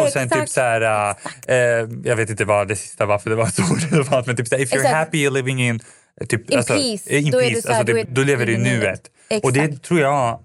Och 0.00 0.08
sen 0.08 0.28
typ 0.28 0.32
exakt. 0.32 0.50
så 0.52 0.60
här, 0.60 1.14
eh, 1.48 1.88
jag 2.04 2.16
vet 2.16 2.30
inte 2.30 2.44
vad 2.44 2.68
det 2.68 2.76
sista 2.76 3.06
var 3.06 3.18
för 3.18 3.30
det 3.30 3.36
var 3.36 3.46
så 3.46 3.62
relevant, 3.90 4.26
men 4.26 4.36
typ 4.36 4.48
så 4.48 4.54
här, 4.56 4.62
if 4.62 4.72
you're 4.72 4.76
Exakt. 4.76 4.94
happy 4.94 5.26
you're 5.28 5.32
living 5.32 5.62
in 5.62 5.80
eh, 6.20 6.26
Typ, 6.26 6.50
In 6.50 6.62
peace. 6.64 7.16
In 7.18 7.30
Då 7.30 7.38
peace. 7.40 7.62
så 7.62 7.68
här, 7.72 7.78
Alltså, 7.78 7.92
då 7.94 8.00
typ, 8.02 8.08
då 8.10 8.22
lever 8.22 8.46
du 8.46 8.52
i 8.52 8.58
nuet. 8.58 8.80
nuet. 9.30 9.44
Och 9.44 9.52
det 9.52 9.60
Exakt. 9.60 9.82
tror 9.84 10.00
jag, 10.00 10.40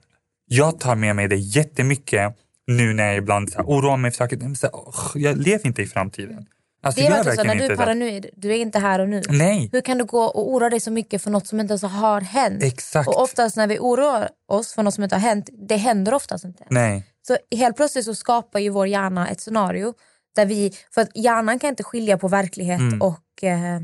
jag 0.48 0.80
tar 0.80 0.96
med 0.96 1.16
mig 1.16 1.28
det 1.28 1.36
jättemycket 1.36 2.36
nu 2.68 2.94
när 2.94 3.06
jag 3.08 3.18
ibland 3.18 3.50
så 3.52 3.58
här, 3.58 3.66
oroar 3.66 3.98
mig 3.98 4.12
för 4.12 4.18
saker. 4.18 4.56
Så 4.56 4.68
här, 4.68 4.76
"Åh, 4.76 5.12
jag 5.16 5.38
lever 5.38 5.68
inte 5.68 5.82
i 5.82 5.86
framtiden. 5.86 6.46
Alltså, 6.84 7.02
Det 7.02 7.10
verkligen 7.10 7.38
så, 7.38 7.44
när 7.44 7.56
du 7.56 7.66
är 7.66 7.76
paranoid, 7.76 8.26
du 8.36 8.52
är 8.52 8.58
inte 8.58 8.80
här 8.80 9.00
och 9.00 9.10
nu. 9.10 9.22
Nej, 9.30 9.70
Hur 9.72 9.82
kan 9.82 9.98
du 9.98 10.06
gå 10.06 10.24
och 10.24 10.52
oroa 10.54 10.70
dig 10.70 10.80
så 10.80 10.92
mycket 10.92 11.22
för 11.22 11.32
något 11.32 11.48
som 11.48 11.60
inte 11.60 11.72
ens 11.72 11.84
har 11.84 12.22
hänt? 12.22 12.64
exakt. 12.64 13.08
Och 13.08 13.22
oftast 13.22 13.56
när 13.58 13.68
vi 13.68 13.80
oroar 13.80 14.30
oss 14.48 14.74
för 14.74 14.84
något 14.84 14.94
som 14.94 15.04
inte 15.04 15.16
har 15.16 15.22
hänt, 15.22 15.50
det 15.70 15.76
händer 15.78 16.14
oftast 16.14 16.46
inte. 16.46 16.64
Nej. 16.70 17.04
Så 17.28 17.38
helt 17.58 17.76
plötsligt 17.78 18.06
så 18.06 18.16
skapar 18.16 18.60
ju 18.60 18.70
vår 18.70 18.88
hjärna 18.88 19.28
ett 19.30 19.42
scenario 19.42 19.94
där 20.36 20.46
vi, 20.46 20.74
för 20.94 21.02
att 21.02 21.10
hjärnan 21.18 21.60
kan 21.60 21.70
inte 21.70 21.84
skilja 21.84 22.18
på 22.18 22.28
verklighet 22.28 22.80
Mm. 22.80 23.02
och 23.02 23.44
eh, 23.44 23.80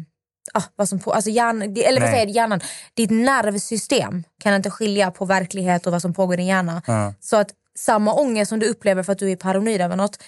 ah, 0.53 0.63
vad 0.75 0.89
som 0.89 0.99
på, 0.99 1.13
alltså 1.13 1.29
hjärnan, 1.29 1.61
eller 1.77 2.01
vad 2.01 2.09
säger 2.09 2.25
hjärnan, 2.27 2.59
ditt 2.93 3.09
nervsystem 3.11 4.23
kan 4.43 4.53
inte 4.53 4.69
skilja 4.69 5.11
på 5.11 5.25
verklighet 5.25 5.85
och 5.85 5.91
vad 5.91 6.01
som 6.01 6.13
pågår 6.13 6.33
i 6.33 6.37
din 6.37 6.45
hjärna. 6.45 6.81
Ja. 6.87 7.13
Så 7.19 7.37
att 7.37 7.49
samma 7.75 8.13
ångest 8.13 8.49
som 8.49 8.59
du 8.59 8.67
upplever 8.67 9.03
för 9.03 9.11
att 9.11 9.19
du 9.19 9.31
är 9.31 9.35
paranoid 9.35 9.81
över 9.81 9.95
något, 9.95 10.23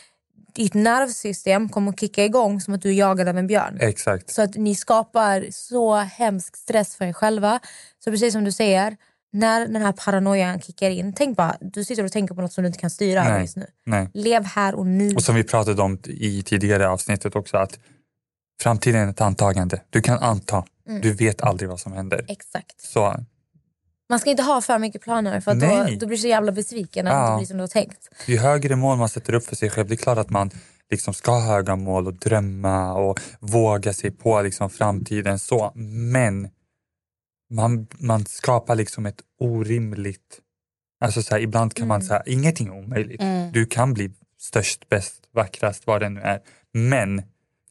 ditt 0.56 0.74
nervsystem 0.74 1.70
kommer 1.70 1.92
att 1.92 2.00
kicka 2.00 2.26
igång 2.26 2.62
som 2.62 2.74
att 2.74 2.82
du 2.82 2.90
är 2.90 2.94
jagad 2.94 3.28
av 3.28 3.38
en 3.38 3.48
björn. 3.48 3.78
Exakt. 3.82 4.30
Så 4.30 4.42
att 4.42 4.56
ni 4.56 4.76
skapar 4.76 5.46
så 5.52 5.96
hemsk 5.96 6.56
stress 6.56 6.96
för 6.96 7.06
er 7.06 7.14
själva. 7.14 7.60
Så 8.04 8.12
precis 8.12 8.34
som 8.34 8.44
du 8.44 8.52
säger, 8.52 8.98
när 9.32 9.68
den 9.68 9.82
här 9.82 9.92
paranoian 9.92 10.62
kickar 10.62 10.90
in, 10.90 11.14
tänk 11.14 11.38
bara, 11.38 11.58
du 11.62 11.84
sitter 11.84 12.04
och 12.04 12.12
tänker 12.12 12.36
på 12.36 12.42
något 12.42 12.54
som 12.54 12.64
du 12.64 12.68
inte 12.68 12.80
kan 12.80 12.90
styra 12.90 13.26
över 13.26 13.42
just 13.42 13.56
nu. 13.56 13.68
Nej. 13.86 14.10
Lev 14.14 14.46
här 14.46 14.76
och 14.76 14.88
nu. 14.88 15.16
Och 15.16 15.24
som 15.24 15.36
vi 15.36 15.44
pratade 15.44 15.82
om 15.82 16.00
i 16.06 16.44
tidigare 16.44 16.90
avsnittet 16.90 17.36
också 17.36 17.58
att 17.58 17.80
framtiden 18.62 19.08
är 19.08 19.12
ett 19.12 19.22
antagande. 19.22 19.82
Du 19.90 20.02
kan 20.02 20.20
anta. 20.20 20.66
Mm. 20.88 21.02
Du 21.02 21.14
vet 21.14 21.42
aldrig 21.42 21.70
vad 21.70 21.80
som 21.80 21.94
händer. 21.94 22.26
Exakt. 22.28 22.82
Så 22.82 23.16
Man 24.10 24.20
ska 24.20 24.30
inte 24.30 24.44
ha 24.44 24.62
för 24.62 24.80
mycket 24.80 25.02
planer 25.02 25.40
för 25.42 25.52
att 25.52 25.60
då, 25.60 25.68
då 26.00 26.06
blir 26.08 26.18
du 26.18 26.18
så 26.18 26.28
jävla 26.28 26.52
besviken 26.52 27.06
när 27.06 27.12
det 27.12 27.18
Ja. 27.18 27.28
inte 27.34 27.38
blir 27.40 27.48
som 27.48 27.58
du 27.58 27.64
har 27.64 27.68
tänkt. 27.68 28.10
ju 28.26 28.38
högre 28.38 28.76
mål 28.76 28.98
man 28.98 29.10
sätter 29.10 29.34
upp 29.34 29.46
för 29.46 29.56
sig 29.56 29.70
själv, 29.70 29.88
det 29.88 29.94
är 29.94 29.98
klart 29.98 30.18
att 30.18 30.30
man 30.30 30.52
liksom 30.92 31.14
ska 31.14 31.32
ha 31.32 31.40
höga 31.40 31.76
mål 31.76 32.08
och 32.08 32.14
drömma 32.14 32.94
och 32.94 33.20
våga 33.40 33.94
sig 33.94 34.12
på 34.12 34.42
liksom 34.42 34.70
framtiden 34.70 35.40
så. 35.40 35.72
Men 35.76 36.50
man, 37.50 37.88
man 38.00 38.26
skapar 38.26 38.76
liksom 38.76 39.06
ett 39.06 39.22
orimligt... 39.40 40.40
Alltså 41.06 41.22
så 41.22 41.36
här, 41.36 41.42
ibland 41.42 41.74
kan 41.74 41.88
man 41.88 41.96
Mm. 42.02 42.08
säga 42.08 42.24
ingenting 42.26 42.68
är 42.68 42.74
omöjligt. 42.74 43.22
Mm. 43.22 43.52
Du 43.52 43.66
kan 43.66 43.94
bli 43.94 44.12
störst, 44.40 44.90
bäst, 44.90 45.24
vackrast, 45.34 45.88
vad 45.88 46.02
det 46.02 46.10
nu 46.10 46.22
är. 46.22 46.40
Men 46.74 47.22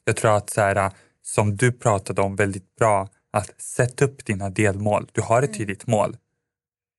jag 0.05 0.15
tror 0.15 0.37
att 0.37 0.49
så 0.49 0.61
här, 0.61 0.91
som 1.25 1.55
du 1.57 1.71
pratade 1.71 2.21
om 2.21 2.35
väldigt 2.35 2.75
bra, 2.75 3.09
att 3.33 3.61
sätta 3.61 4.05
upp 4.05 4.25
dina 4.25 4.49
delmål. 4.49 5.07
Du 5.11 5.21
har 5.21 5.41
ett 5.41 5.49
Mm. 5.49 5.57
tydligt 5.57 5.87
mål. 5.87 6.17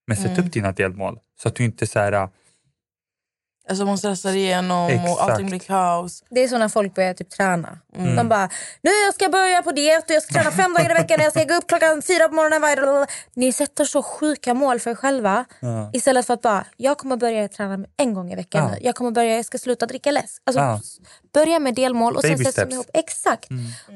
Men 0.07 0.17
sätt 0.17 0.39
upp 0.39 0.53
dina 0.53 0.73
delmål 0.73 1.19
så 1.39 1.49
att 1.49 1.55
du 1.55 1.65
inte 1.65 1.87
så 1.87 1.99
här, 1.99 2.29
Alltså 3.69 3.85
man 3.85 3.99
stressar 3.99 4.37
igenom 4.37 4.91
Exakt. 4.91 5.11
och 5.11 5.23
allting 5.23 5.47
blir 5.47 5.59
kaos. 5.59 6.23
Det 6.31 6.41
är 6.41 6.49
så 6.49 6.59
när 6.59 6.69
folk 6.69 6.95
börjar 6.95 7.15
typ 7.15 7.31
träna. 7.31 7.79
Mm. 7.97 8.17
De 8.17 8.29
bara, 8.29 8.49
nu 8.83 8.91
jag 9.07 9.15
ska 9.15 9.29
börja 9.29 9.63
på 9.63 9.73
diet 9.73 10.05
och 10.05 10.11
jag 10.11 10.23
ska 10.23 10.35
träna 10.35 10.51
fem 10.51 10.75
dagar 10.75 10.91
i 10.91 10.95
veckan 10.95 11.21
och 11.21 11.25
jag 11.25 11.33
ska 11.33 11.45
gå 11.45 11.55
upp 11.55 11.69
klockan 11.69 12.03
fyra 12.03 12.29
på 12.29 12.35
morgonen 12.35 12.61
varje 12.63 12.77
dag. 12.77 13.07
Ni 13.35 13.53
sätter 13.53 13.85
så 13.85 14.03
sjuka 14.03 14.55
mål 14.55 14.81
för 14.81 14.91
er 14.91 14.95
själva. 14.95 15.45
Ja. 15.61 15.91
Istället 15.93 16.27
för 16.27 16.35
att 16.35 16.43
bara, 16.43 16.67
jag 16.77 16.99
kommer 16.99 17.17
börja 17.17 17.49
träna 17.49 17.87
en 17.97 18.15
gång 18.15 18.33
i 18.33 18.37
veckan 18.37 18.71
Ja. 18.73 18.79
Jag 18.81 18.95
kommer 18.95 19.11
börja, 19.11 19.37
jag 19.37 19.45
ska 19.45 19.59
sluta 19.59 19.87
dricka 19.87 20.11
läsk. 20.11 20.43
Alltså, 20.47 20.61
Ja. 20.63 20.81
Börja 21.35 21.59
med 21.59 21.75
delmål 21.75 22.17
och 22.17 22.23
sen 22.23 22.31
Baby 22.31 22.45
sätter 22.45 22.53
steps. 22.53 22.71
man 22.71 22.73
ihop. 22.75 22.91
Exakt. 22.95 23.49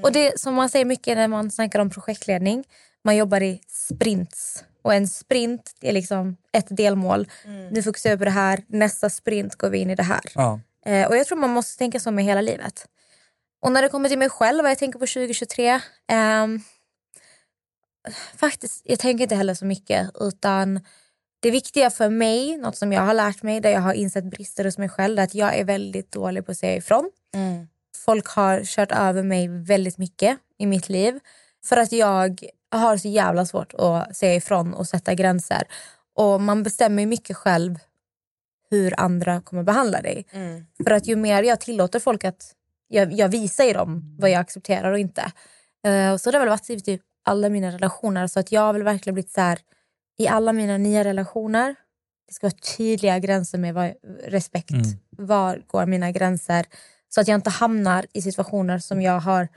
Och 0.02 0.12
det 0.12 0.40
som 0.40 0.54
man 0.54 0.68
säger 0.68 0.84
mycket 0.84 1.16
när 1.16 1.28
man 1.28 1.50
snackar 1.50 1.78
om 1.78 1.90
projektledning, 1.90 2.64
man 3.04 3.16
jobbar 3.16 3.42
i 3.42 3.60
sprints. 3.68 4.64
Och 4.88 4.94
en 4.94 5.08
sprint 5.08 5.72
det 5.80 5.88
är 5.88 5.92
liksom 5.92 6.36
ett 6.52 6.66
delmål. 6.68 7.28
Nu 7.70 7.82
fokuserar 7.82 8.16
vi 8.16 8.18
på 8.18 8.24
det 8.24 8.30
här, 8.30 8.64
nästa 8.66 9.10
sprint 9.10 9.54
går 9.54 9.70
vi 9.70 9.78
in 9.78 9.90
i 9.90 9.94
det 9.94 10.02
här. 10.02 10.20
ja. 10.34 10.60
Eh, 10.86 11.08
och 11.08 11.16
jag 11.16 11.26
tror 11.26 11.38
man 11.38 11.50
måste 11.50 11.78
tänka 11.78 12.00
så 12.00 12.10
med 12.10 12.24
hela 12.24 12.40
livet. 12.40 12.86
Och 13.62 13.72
när 13.72 13.82
det 13.82 13.88
kommer 13.88 14.08
till 14.08 14.18
mig 14.18 14.28
själv, 14.28 14.62
vad 14.62 14.70
jag 14.70 14.78
tänker 14.78 14.98
på 14.98 15.06
2023. 15.06 15.80
ehm, 16.08 16.60
faktiskt, 18.36 18.82
jag 18.84 18.98
tänker 18.98 19.22
inte 19.22 19.34
heller 19.34 19.54
så 19.54 19.64
mycket. 19.64 20.10
Utan 20.20 20.80
det 21.40 21.50
viktiga 21.50 21.90
för 21.90 22.08
mig, 22.08 22.56
något 22.56 22.76
som 22.76 22.92
jag 22.92 23.02
har 23.02 23.14
lärt 23.14 23.42
mig, 23.42 23.60
där 23.60 23.70
jag 23.70 23.80
har 23.80 23.94
insett 23.94 24.24
brister 24.24 24.64
hos 24.64 24.78
mig 24.78 24.88
själv, 24.88 25.18
är 25.18 25.22
att 25.22 25.34
jag 25.34 25.58
är 25.58 25.64
väldigt 25.64 26.12
dålig 26.12 26.46
på 26.46 26.52
att 26.52 26.58
säga 26.58 26.76
ifrån. 26.76 27.10
Mm. 27.34 27.68
Folk 28.04 28.26
har 28.26 28.64
kört 28.64 28.92
över 28.92 29.22
mig 29.22 29.48
väldigt 29.48 29.98
mycket 29.98 30.38
i 30.58 30.66
mitt 30.66 30.88
liv. 30.88 31.20
För 31.64 31.76
att 31.76 31.92
jag 31.92 32.48
har 32.70 32.96
så 32.96 33.08
jävla 33.08 33.46
svårt 33.46 33.74
att 33.74 34.16
säga 34.16 34.34
ifrån 34.34 34.74
och 34.74 34.86
sätta 34.86 35.14
gränser. 35.14 35.62
Och 36.14 36.40
man 36.40 36.62
bestämmer 36.62 37.02
ju 37.02 37.06
mycket 37.06 37.36
själv 37.36 37.78
hur 38.70 39.00
andra 39.00 39.40
kommer 39.40 39.62
behandla 39.62 40.02
dig. 40.02 40.26
Mm. 40.32 40.66
För 40.84 40.90
att 40.90 41.06
ju 41.06 41.16
mer 41.16 41.42
jag 41.42 41.60
tillåter 41.60 42.00
folk 42.00 42.24
att... 42.24 42.54
Jag, 42.90 43.12
jag 43.12 43.28
visar 43.28 43.64
ju 43.64 43.72
dem 43.72 44.16
vad 44.18 44.30
jag 44.30 44.40
accepterar 44.40 44.92
och 44.92 44.98
inte. 44.98 45.32
Eh, 45.84 46.12
och 46.12 46.20
så 46.20 46.28
har 46.28 46.32
det 46.32 46.38
väl 46.38 46.48
varit 46.48 46.70
i 46.70 46.80
typ 46.80 47.02
alla 47.24 47.48
mina 47.48 47.70
relationer. 47.70 48.26
Så 48.26 48.40
att 48.40 48.52
jag 48.52 48.60
har 48.60 48.72
väl 48.72 48.82
verkligen 48.82 49.14
blivit 49.14 49.32
så 49.32 49.40
här... 49.40 49.58
I 50.18 50.28
alla 50.28 50.52
mina 50.52 50.78
nya 50.78 51.04
relationer, 51.04 51.74
det 52.28 52.34
ska 52.34 52.46
vara 52.46 52.58
tydliga 52.76 53.18
gränser 53.18 53.58
med 53.58 53.74
vad, 53.74 53.92
respekt. 54.24 54.70
Mm. 54.70 54.86
Var 55.10 55.62
går 55.66 55.86
mina 55.86 56.10
gränser? 56.10 56.66
Så 57.08 57.20
att 57.20 57.28
jag 57.28 57.34
inte 57.34 57.50
hamnar 57.50 58.06
i 58.12 58.22
situationer 58.22 58.78
som 58.78 59.02
jag 59.02 59.20
har... 59.20 59.48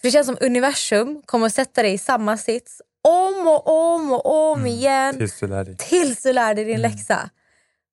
För 0.00 0.08
det 0.08 0.10
känns 0.10 0.26
som 0.26 0.36
universum 0.40 1.22
kommer 1.26 1.46
att 1.46 1.54
sätta 1.54 1.82
dig 1.82 1.92
i 1.92 1.98
samma 1.98 2.36
sits 2.36 2.82
om 3.08 3.46
och 3.48 3.94
om 3.94 4.12
och 4.12 4.50
om 4.52 4.66
igen 4.66 5.16
Tills 5.18 5.38
du 5.40 5.46
lär 5.46 5.64
dig. 5.64 5.76
tills 5.76 6.22
du 6.22 6.32
lär 6.32 6.54
dig 6.54 6.64
din 6.64 6.78
Mm. 6.78 6.90
läxa. 6.92 7.30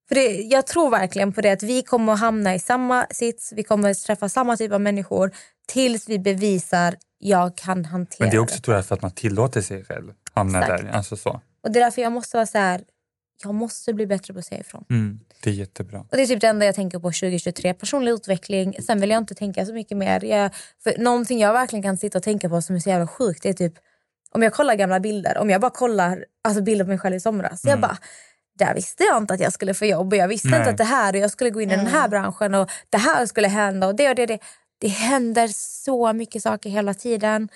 För 0.08 0.14
det, 0.14 0.28
jag 0.42 0.66
tror 0.66 0.90
verkligen 0.90 1.32
på 1.32 1.40
det 1.40 1.50
att 1.50 1.62
vi 1.62 1.82
kommer 1.82 2.12
att 2.12 2.20
hamna 2.20 2.54
i 2.54 2.58
samma 2.58 3.06
sits, 3.10 3.52
vi 3.56 3.62
kommer 3.62 3.90
att 3.90 3.98
träffa 4.02 4.28
samma 4.28 4.56
typ 4.56 4.72
av 4.72 4.80
människor 4.80 5.30
tills 5.68 6.08
vi 6.08 6.18
bevisar 6.18 6.96
jag 7.18 7.56
kan 7.56 7.84
hantera 7.84 8.16
Men 8.24 8.30
det 8.30 8.36
är 8.36 8.40
också 8.40 8.60
tror 8.60 8.76
jag 8.76 8.86
för 8.86 8.94
att 8.94 9.02
man 9.02 9.10
tillåter 9.10 9.60
sig 9.60 9.84
själv 9.84 10.12
hamna 10.34 10.60
Exakt. 10.62 10.82
där. 10.82 10.90
Alltså 10.92 11.16
så. 11.16 11.40
Och 11.64 11.70
det 11.70 11.78
är 11.80 11.84
därför 11.84 12.02
jag 12.02 12.12
måste 12.12 12.36
vara 12.36 12.46
så 12.46 12.58
här, 12.58 12.80
jag 13.42 13.54
måste 13.54 13.94
bli 13.94 14.06
bättre 14.06 14.34
på 14.34 14.38
att 14.38 14.46
säga 14.46 14.60
ifrån. 14.60 14.84
Mm, 14.90 15.20
det 15.42 15.50
är 15.50 15.54
jättebra. 15.54 16.00
Och 16.00 16.16
det 16.16 16.22
är 16.22 16.26
typ 16.26 16.40
det 16.40 16.46
enda 16.46 16.66
jag 16.66 16.74
tänker 16.74 16.98
på 16.98 17.08
2023. 17.08 17.74
Personlig 17.74 18.12
utveckling. 18.12 18.74
Sen 18.82 19.00
vill 19.00 19.10
jag 19.10 19.18
inte 19.18 19.34
tänka 19.34 19.66
så 19.66 19.72
mycket 19.72 19.96
mer. 19.96 20.24
Jag, 20.24 20.50
för 20.84 20.98
någonting 20.98 21.38
jag 21.38 21.52
verkligen 21.52 21.82
kan 21.82 21.96
sitta 21.96 22.18
och 22.18 22.24
tänka 22.24 22.48
på 22.48 22.62
som 22.62 22.76
är 22.76 22.80
så 22.80 22.88
jävla 22.88 23.06
sjukt 23.06 23.42
det 23.42 23.48
är 23.48 23.52
typ 23.52 23.74
om 24.30 24.42
jag 24.42 24.52
kollar 24.52 24.74
gamla 24.74 25.00
bilder. 25.00 25.38
Om 25.38 25.50
jag 25.50 25.60
bara 25.60 25.70
kollar 25.70 26.24
alltså 26.44 26.62
bilder 26.62 26.84
på 26.84 26.88
mig 26.88 26.98
själv 26.98 27.16
i 27.16 27.20
somras. 27.20 27.64
Jag 27.64 27.80
bara, 27.80 27.98
där 28.58 28.74
visste 28.74 29.04
jag 29.04 29.18
inte 29.18 29.34
att 29.34 29.40
jag 29.40 29.52
skulle 29.52 29.74
få 29.74 29.84
jobb. 29.84 30.12
Och 30.12 30.16
jag 30.16 30.28
visste 30.28 30.48
Nej. 30.48 30.58
inte 30.58 30.70
att 30.70 30.78
det 30.78 30.84
här 30.84 31.12
och 31.12 31.18
jag 31.18 31.30
skulle 31.30 31.50
gå 31.50 31.60
in 31.60 31.70
i 31.70 31.76
den 31.76 31.86
här 31.86 32.08
branschen 32.08 32.54
och 32.54 32.70
det 32.90 32.98
här 32.98 33.26
skulle 33.26 33.48
hända 33.48 33.86
och 33.86 33.94
det 33.94 34.08
och 34.08 34.14
det. 34.14 34.26
Det, 34.26 34.38
det 34.80 34.88
händer 34.88 35.48
så 35.84 36.12
mycket 36.12 36.42
saker 36.42 36.70
hela 36.70 36.94
tiden. 36.94 37.48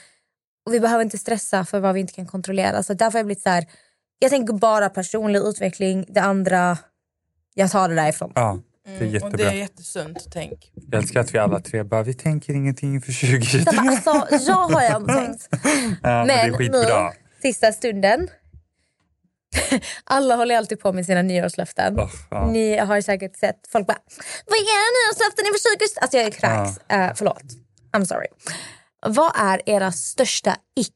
Och 0.67 0.75
vi 0.75 0.81
behöver 0.81 1.05
inte 1.05 1.19
stressa 1.19 1.65
för 1.65 1.81
vad 1.81 1.95
vi 1.95 2.01
inte 2.01 2.13
kan 2.13 2.27
kontrollera. 2.27 2.83
Så 2.83 2.95
därför 2.95 3.13
har 3.13 3.19
jag 3.19 3.27
blivit 3.27 3.43
så 3.43 3.51
här, 3.51 3.67
jag 4.23 4.31
tänker 4.31 4.55
bara 4.55 4.89
personlig 4.89 5.41
utveckling. 5.41 6.05
Det 6.09 6.21
andra, 6.21 6.79
jag 7.55 7.71
tar 7.71 7.89
det 7.89 7.95
därifrån. 7.95 8.33
Ja, 8.35 8.59
det 8.85 8.91
är 8.91 8.97
Mm. 8.97 9.07
Och 9.07 9.15
jättebra. 9.15 9.37
det 9.37 9.45
är 9.45 9.53
jättesunt 9.53 10.29
tänk. 10.33 10.73
Jag 10.91 11.03
älskar 11.03 11.21
att 11.21 11.35
vi 11.35 11.39
alla 11.39 11.61
tre 11.61 11.83
bara, 11.83 12.03
vi 12.03 12.15
tänker 12.15 12.55
ingenting 12.55 13.01
för 13.01 13.13
2023. 13.13 13.73
Jag 13.75 14.03
bara, 14.05 14.21
alltså, 14.21 14.51
jag 14.51 14.57
har 14.57 14.83
jag 14.83 15.03
inte 15.03 15.15
tänkt. 15.15 15.49
Ja, 16.03 16.25
men 16.25 16.27
det 16.27 16.33
är 16.33 16.51
Men 16.51 16.71
nu, 16.71 17.11
sista 17.43 17.73
stunden. 17.73 18.29
Alla 20.05 20.37
håller 20.37 20.57
alltid 20.57 20.81
på 20.81 20.93
med 20.93 21.07
sina 21.07 21.23
nyårslöften. 21.23 22.01
Oh, 22.01 22.11
ja. 22.31 22.47
Ni 22.47 22.79
har 22.79 23.01
säkert 23.01 23.37
sett 23.37 23.61
folk 23.73 23.87
bara, 23.87 23.99
vad 24.47 24.59
är 24.59 24.63
era 24.63 24.89
nyårslöften 24.99 25.47
inför 25.47 25.87
20... 25.87 26.01
Alltså 26.01 26.17
jag 26.17 26.27
är 26.27 26.31
kräks. 26.31 26.79
Uh, 26.79 27.17
förlåt. 27.17 27.45
I'm 27.93 28.05
sorry. 28.05 28.27
Vad 29.07 29.33
är 29.37 29.63
era 29.67 29.93
största 29.93 30.57
x 30.81 30.89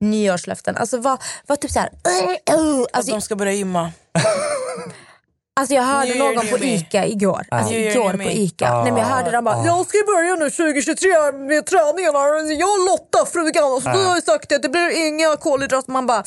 nyårslöften? 0.00 0.76
Alltså 0.76 0.98
vad, 0.98 1.22
vad 1.46 1.60
typ 1.60 1.70
såhär... 1.70 1.88
Uh, 1.88 2.30
uh, 2.60 2.82
Att 2.82 2.88
alltså, 2.92 3.12
de 3.12 3.20
ska 3.20 3.36
börja 3.36 3.52
gymma. 3.52 3.92
alltså 5.60 5.74
jag 5.74 5.82
hörde 5.82 6.08
New 6.08 6.18
någon 6.18 6.34
new 6.44 6.52
på 6.52 6.58
me. 6.58 6.74
Ica 6.74 7.06
igår. 7.06 7.46
Alltså 7.50 7.72
New 7.72 7.80
year, 7.80 7.96
igår 7.96 8.04
new 8.04 8.12
på 8.12 8.16
me. 8.18 8.32
Ica. 8.32 8.70
Ah, 8.72 8.82
Nej, 8.82 8.92
men 8.92 9.00
jag 9.00 9.08
hörde 9.08 9.30
dem 9.30 9.44
bara, 9.44 9.56
ah. 9.56 9.66
jag 9.66 9.86
ska 9.86 9.98
börja 10.06 10.34
nu 10.34 10.50
2023 10.50 11.08
med 11.32 11.66
träningarna. 11.66 12.52
Jag 12.52 12.68
och 12.80 12.86
Lotta, 12.86 13.26
frugan, 13.32 13.72
och 13.72 13.82
så 13.82 13.88
Ah. 13.88 13.92
har 13.92 14.14
jag 14.14 14.22
sagt 14.24 14.52
att 14.52 14.62
det 14.62 14.68
blir 14.68 15.06
inga 15.08 15.36
kolhydrater. 15.36 15.92
Man 15.92 16.06
bara, 16.06 16.24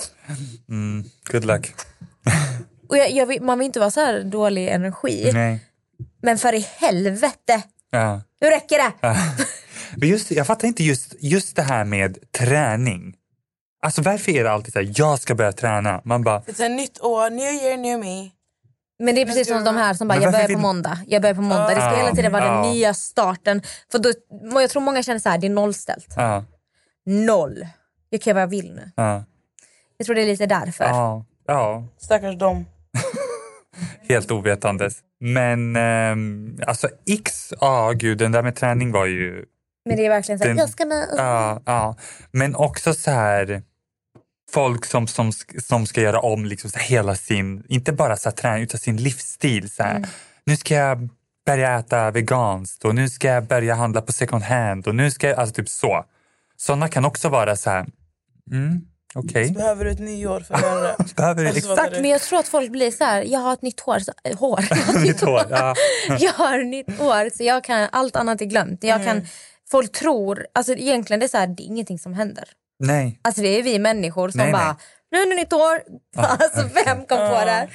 Mm, 0.69 1.03
good 1.31 1.45
luck. 1.45 1.73
Och 2.89 2.97
jag, 2.97 3.11
jag 3.11 3.41
man 3.41 3.59
vill 3.59 3.65
inte 3.65 3.79
vara 3.79 3.91
så 3.91 3.99
här 3.99 4.19
dålig 4.23 4.67
energi. 4.67 5.29
Nej. 5.33 5.59
Men 6.21 6.37
för 6.37 6.53
i 6.53 6.67
helvete, 6.77 7.61
Ja. 7.91 8.21
nu 8.41 8.49
räcker 8.49 8.77
det. 8.77 9.15
Men 9.97 10.09
just, 10.09 10.31
jag 10.31 10.47
fattar 10.47 10.67
inte 10.67 10.83
just, 10.83 11.15
just 11.19 11.55
det 11.55 11.61
här 11.61 11.83
med 11.85 12.17
träning. 12.31 13.13
Alltså 13.81 14.01
varför 14.01 14.31
är 14.31 14.43
det 14.43 14.51
alltid 14.51 14.73
så 14.73 14.79
här, 14.79 14.93
jag 14.95 15.19
ska 15.19 15.35
börja 15.35 15.51
träna? 15.51 16.01
Man 16.03 16.23
bara, 16.23 16.41
Det 16.45 16.59
är 16.59 16.65
ett 16.65 16.71
nytt 16.71 16.99
år, 17.01 17.29
new 17.29 17.53
year, 17.53 17.77
new 17.77 17.99
me. 17.99 18.29
Men 18.99 19.15
det 19.15 19.21
är 19.21 19.25
precis 19.25 19.47
som 19.47 19.63
de 19.63 19.75
här 19.77 19.93
som 19.93 20.07
bara, 20.07 20.21
jag 20.21 20.31
börjar 20.33 20.47
på 20.47 20.57
måndag. 20.59 20.99
Jag 21.07 21.21
börjar 21.21 21.35
på 21.35 21.41
måndag. 21.41 21.67
Det 21.69 21.75
ska 21.75 21.95
hela 21.95 22.11
tiden 22.15 22.31
vara 22.31 22.45
den 22.45 22.53
ja. 22.53 22.71
nya 22.71 22.93
starten. 22.93 23.61
För 23.91 23.99
då, 23.99 24.11
jag 24.61 24.69
tror 24.69 24.81
många 24.81 25.03
känner 25.03 25.19
så 25.19 25.29
här, 25.29 25.37
det 25.37 25.47
är 25.47 25.51
nollställt. 25.51 26.13
ja, 26.15 26.45
Noll. 27.05 27.67
Jag 28.09 28.21
kan 28.21 28.31
göra 28.31 28.35
vad 28.35 28.41
jag 28.41 28.61
vill 28.61 28.73
nu. 28.73 28.91
ja, 28.95 29.23
Jag 29.97 30.05
tror 30.05 30.15
det 30.15 30.21
är 30.21 30.25
lite 30.25 30.45
därför. 30.45 30.83
ja, 30.83 31.25
ja, 31.47 31.87
Stackars 31.97 32.37
dem. 32.37 32.65
helt 34.09 34.31
ovetandes. 34.31 34.97
Men 35.19 35.75
ehm, 35.75 36.57
alltså 36.67 36.87
X, 37.09 37.53
ja 37.61 37.91
gud 37.95 38.17
den 38.17 38.31
där 38.31 38.43
med 38.43 38.55
träning 38.55 38.91
var 38.91 39.05
ju, 39.05 39.45
Men 39.85 39.97
det 39.97 40.05
är 40.05 40.09
verkligen 40.09 40.39
så 40.39 40.43
här, 40.45 40.49
Den- 40.49 40.57
jag 40.57 40.69
ska 40.69 40.85
med. 40.85 41.07
ja, 41.17 41.61
ja. 41.65 41.95
Men 42.31 42.55
också 42.55 42.93
så 42.93 43.11
här 43.11 43.63
folk 44.53 44.85
som, 44.85 45.07
som, 45.07 45.31
som 45.67 45.85
ska 45.85 46.01
göra 46.01 46.19
om 46.19 46.45
liksom 46.45 46.69
så 46.69 46.79
hela 46.79 47.15
sin, 47.15 47.63
inte 47.69 47.91
bara 47.93 48.17
så 48.17 48.31
träning 48.31 48.63
utan 48.63 48.79
sin 48.79 48.97
livsstil. 48.97 49.69
Så 49.71 49.83
här. 49.83 50.07
Nu 50.45 50.57
ska 50.57 50.75
jag 50.75 51.09
börja 51.45 51.79
äta 51.79 52.11
veganskt 52.11 52.85
och 52.85 52.95
nu 52.95 53.09
ska 53.09 53.27
jag 53.27 53.47
börja 53.47 53.75
handla 53.75 54.01
på 54.01 54.11
second 54.11 54.43
hand 54.43 54.87
och 54.87 54.95
nu 54.95 55.11
ska 55.11 55.29
jag, 55.29 55.39
alltså 55.39 55.55
typ 55.55 55.69
så. 55.69 56.05
Sådana 56.57 56.87
kan 56.87 57.05
också 57.05 57.29
vara 57.29 57.55
så 57.55 57.69
här, 57.69 57.85
mm, 58.51 58.81
okej. 59.15 59.51
Behöver 59.51 59.85
du 59.85 59.91
ett 59.91 59.99
nyår 59.99 60.39
för 60.39 60.53
att 60.53 60.61
göra 60.61 60.81
det? 60.81 61.05
Behöver 61.15 61.45
Alltså, 61.45 61.71
Exakt, 61.71 61.91
men 62.01 62.09
jag 62.09 62.21
tror 62.21 62.39
att 62.39 62.47
folk 62.47 62.71
blir 62.71 62.91
så 62.91 63.03
här, 63.03 63.23
jag 63.23 63.39
har 63.39 63.53
ett 63.53 63.61
nytt 63.61 63.79
hår. 63.79 63.99
Så, 63.99 64.11
äh, 64.23 64.37
hår. 64.37 64.99
Mitt 65.01 65.21
hår, 65.21 65.41
ja. 65.49 65.75
jag 66.19 66.33
har 66.33 66.59
ett 66.59 66.67
nytt 66.67 67.01
år 67.01 67.37
så 67.37 67.43
jag 67.43 67.63
kan, 67.63 67.87
allt 67.91 68.15
annat 68.15 68.41
är 68.41 68.45
glömt. 68.45 68.83
Jag 68.83 69.01
Mm. 69.01 69.05
kan, 69.07 69.27
folk 69.71 69.91
tror, 69.91 70.47
alltså 70.53 70.73
egentligen 70.73 71.19
det 71.19 71.25
är, 71.25 71.27
så 71.27 71.37
här, 71.37 71.47
det 71.47 71.63
är 71.63 71.65
ingenting 71.65 71.99
som 71.99 72.13
händer. 72.13 72.43
Nej. 72.81 73.19
Alltså 73.21 73.41
det 73.41 73.47
är 73.47 73.63
vi 73.63 73.79
människor 73.79 74.29
som 74.29 74.37
Nej, 74.37 74.51
nej. 74.51 74.61
bara, 74.61 74.77
nu 75.11 75.17
är 75.17 75.29
det 75.29 75.35
nytt 75.35 75.53
år. 75.53 75.81
Alltså 76.17 76.61
vem 76.85 76.97
kom 76.97 77.17
på 77.17 77.45
det 77.45 77.51
här? 77.51 77.69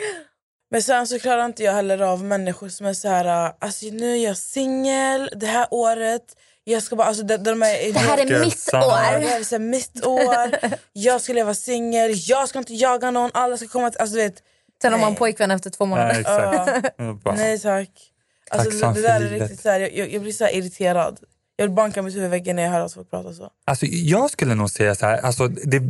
Men 0.71 0.83
sen 0.83 1.07
så 1.07 1.19
klarar 1.19 1.45
inte 1.45 1.63
jag 1.63 1.73
heller 1.73 2.03
av 2.03 2.25
människor 2.25 2.69
som 2.69 2.87
är 2.87 2.95
så 2.95 3.09
här, 3.09 3.53
alltså 3.59 3.87
nu 3.87 4.13
är 4.13 4.25
jag 4.25 4.37
singel 4.37 5.31
det 5.37 5.47
här 5.47 5.67
året. 5.71 6.23
Jag 6.65 6.83
ska 6.83 6.97
bara, 6.97 7.09
alltså 7.09 7.23
de, 7.23 7.37
de 7.37 7.63
är, 7.63 7.93
Det 7.93 7.99
här 7.99 8.19
är 8.19 8.41
mitt 8.45 8.59
sant. 8.59 8.85
det 8.85 8.89
år. 8.89 8.97
här 8.97 9.41
är 9.41 9.45
så 9.45 9.55
här 9.55 9.61
mitt 9.61 10.07
år, 10.07 10.59
jag 10.93 11.21
ska 11.21 11.33
leva 11.33 11.55
singel, 11.55 12.11
jag 12.29 12.49
ska 12.49 12.59
inte 12.59 12.75
jaga 12.75 13.11
någon, 13.11 13.31
alla 13.35 13.57
ska 13.57 13.69
komma 13.69 13.91
till... 13.91 14.01
Alltså, 14.01 14.17
du 14.17 14.23
vet, 14.23 14.43
Sen 14.83 14.93
har 14.93 15.01
man 15.01 15.11
Nej. 15.11 15.19
pojkvän 15.19 15.51
efter 15.51 15.71
två 15.71 15.87
månader. 15.87 16.21
exakt. 16.21 16.95
Jag 16.99 17.17
bara, 17.17 17.35
nej 17.35 17.59
tack. 17.61 17.91
Alltså, 18.51 18.71
det, 18.71 18.95
det 18.95 19.03
där 19.03 19.21
är 19.21 19.29
riktigt 19.29 19.61
så 19.61 19.69
här, 19.71 19.81
jag, 19.81 20.13
jag 20.13 20.23
blir 20.23 20.33
så 20.33 20.45
här 20.45 20.55
irriterad. 20.55 21.19
Jag 21.57 21.67
vill 21.67 21.75
banka 21.75 22.03
mitt 22.03 22.15
huvud 22.15 22.27
i 22.27 22.31
väggen 22.31 22.57
när 22.57 22.63
jag 22.63 22.71
hör 22.71 22.81
att 22.81 22.95
folk 22.95 23.11
pratar 23.11 23.33
så. 23.33 23.51
Alltså, 23.65 23.87
jag 23.87 24.31
skulle 24.31 24.55
nog 24.55 24.71
säga 24.71 24.95
så 24.95 25.07
här, 25.07 25.19
alltså, 25.19 25.49
det, 25.49 25.83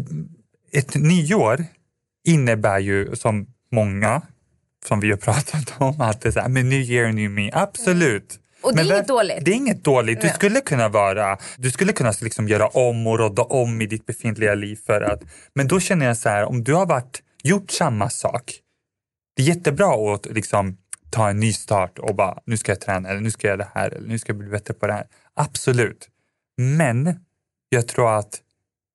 ett 0.73 0.95
nyår 0.95 1.65
innebär 2.27 2.79
ju 2.79 3.17
som 3.17 3.47
många 3.73 4.23
som 4.87 5.01
vi 5.01 5.11
har 5.11 5.17
pratat 5.17 5.75
om 5.79 6.01
att 6.01 6.21
det 6.21 6.29
är 6.29 6.33
så 6.33 6.41
här, 6.41 6.49
men 6.49 6.69
new 6.69 6.81
year, 6.81 7.13
new 7.13 7.31
me, 7.31 7.51
absolut. 7.53 8.41
Och 8.63 8.77
det 8.77 8.83
är 8.83 8.85
Men 8.85 8.95
inget 8.97 9.09
dåligt. 9.09 9.45
Det 9.45 9.51
är 9.51 9.55
inget 9.55 9.85
dåligt. 9.85 10.21
Du 10.21 10.27
Nej. 10.27 10.35
skulle 10.35 10.61
kunna 10.61 10.89
vara, 10.89 11.39
du 11.57 11.71
skulle 11.71 11.93
kunna 11.93 12.13
liksom 12.21 12.49
göra 12.49 12.69
om 12.69 13.07
och 13.07 13.19
rodda 13.19 13.43
om 13.43 13.81
i 13.83 13.87
ditt 13.87 14.07
befintliga 14.07 14.55
liv 14.55 14.79
för 14.87 15.01
att, 15.01 15.23
men 15.55 15.69
då 15.69 15.81
känner 15.81 16.07
jag 16.07 16.17
så 16.17 16.29
här, 16.29 16.45
om 16.45 16.65
du 16.65 16.75
har 16.75 16.87
varit, 16.87 17.23
gjort 17.43 17.71
samma 17.71 18.11
sak, 18.11 18.61
det 19.37 19.43
är 19.43 19.47
jättebra 19.47 20.15
att 20.15 20.27
liksom 20.27 20.77
ta 21.11 21.29
en 21.29 21.41
ny 21.41 21.53
start 21.53 21.99
och 21.99 22.15
bara, 22.15 22.39
nu 22.45 22.57
ska 22.57 22.73
jag 22.73 22.81
träna 22.81 23.09
eller 23.09 23.21
nu 23.21 23.31
ska 23.31 23.47
jag 23.47 23.59
göra 23.59 23.69
det 23.75 23.81
här 23.81 23.91
eller 23.91 24.09
nu 24.09 24.19
ska 24.19 24.31
jag 24.31 24.39
bli 24.39 24.49
bättre 24.49 24.75
på 24.75 24.87
det 24.87 24.93
här. 24.93 25.07
Absolut. 25.37 26.09
Men 26.57 27.20
jag 27.68 27.88
tror 27.88 28.18
att 28.18 28.40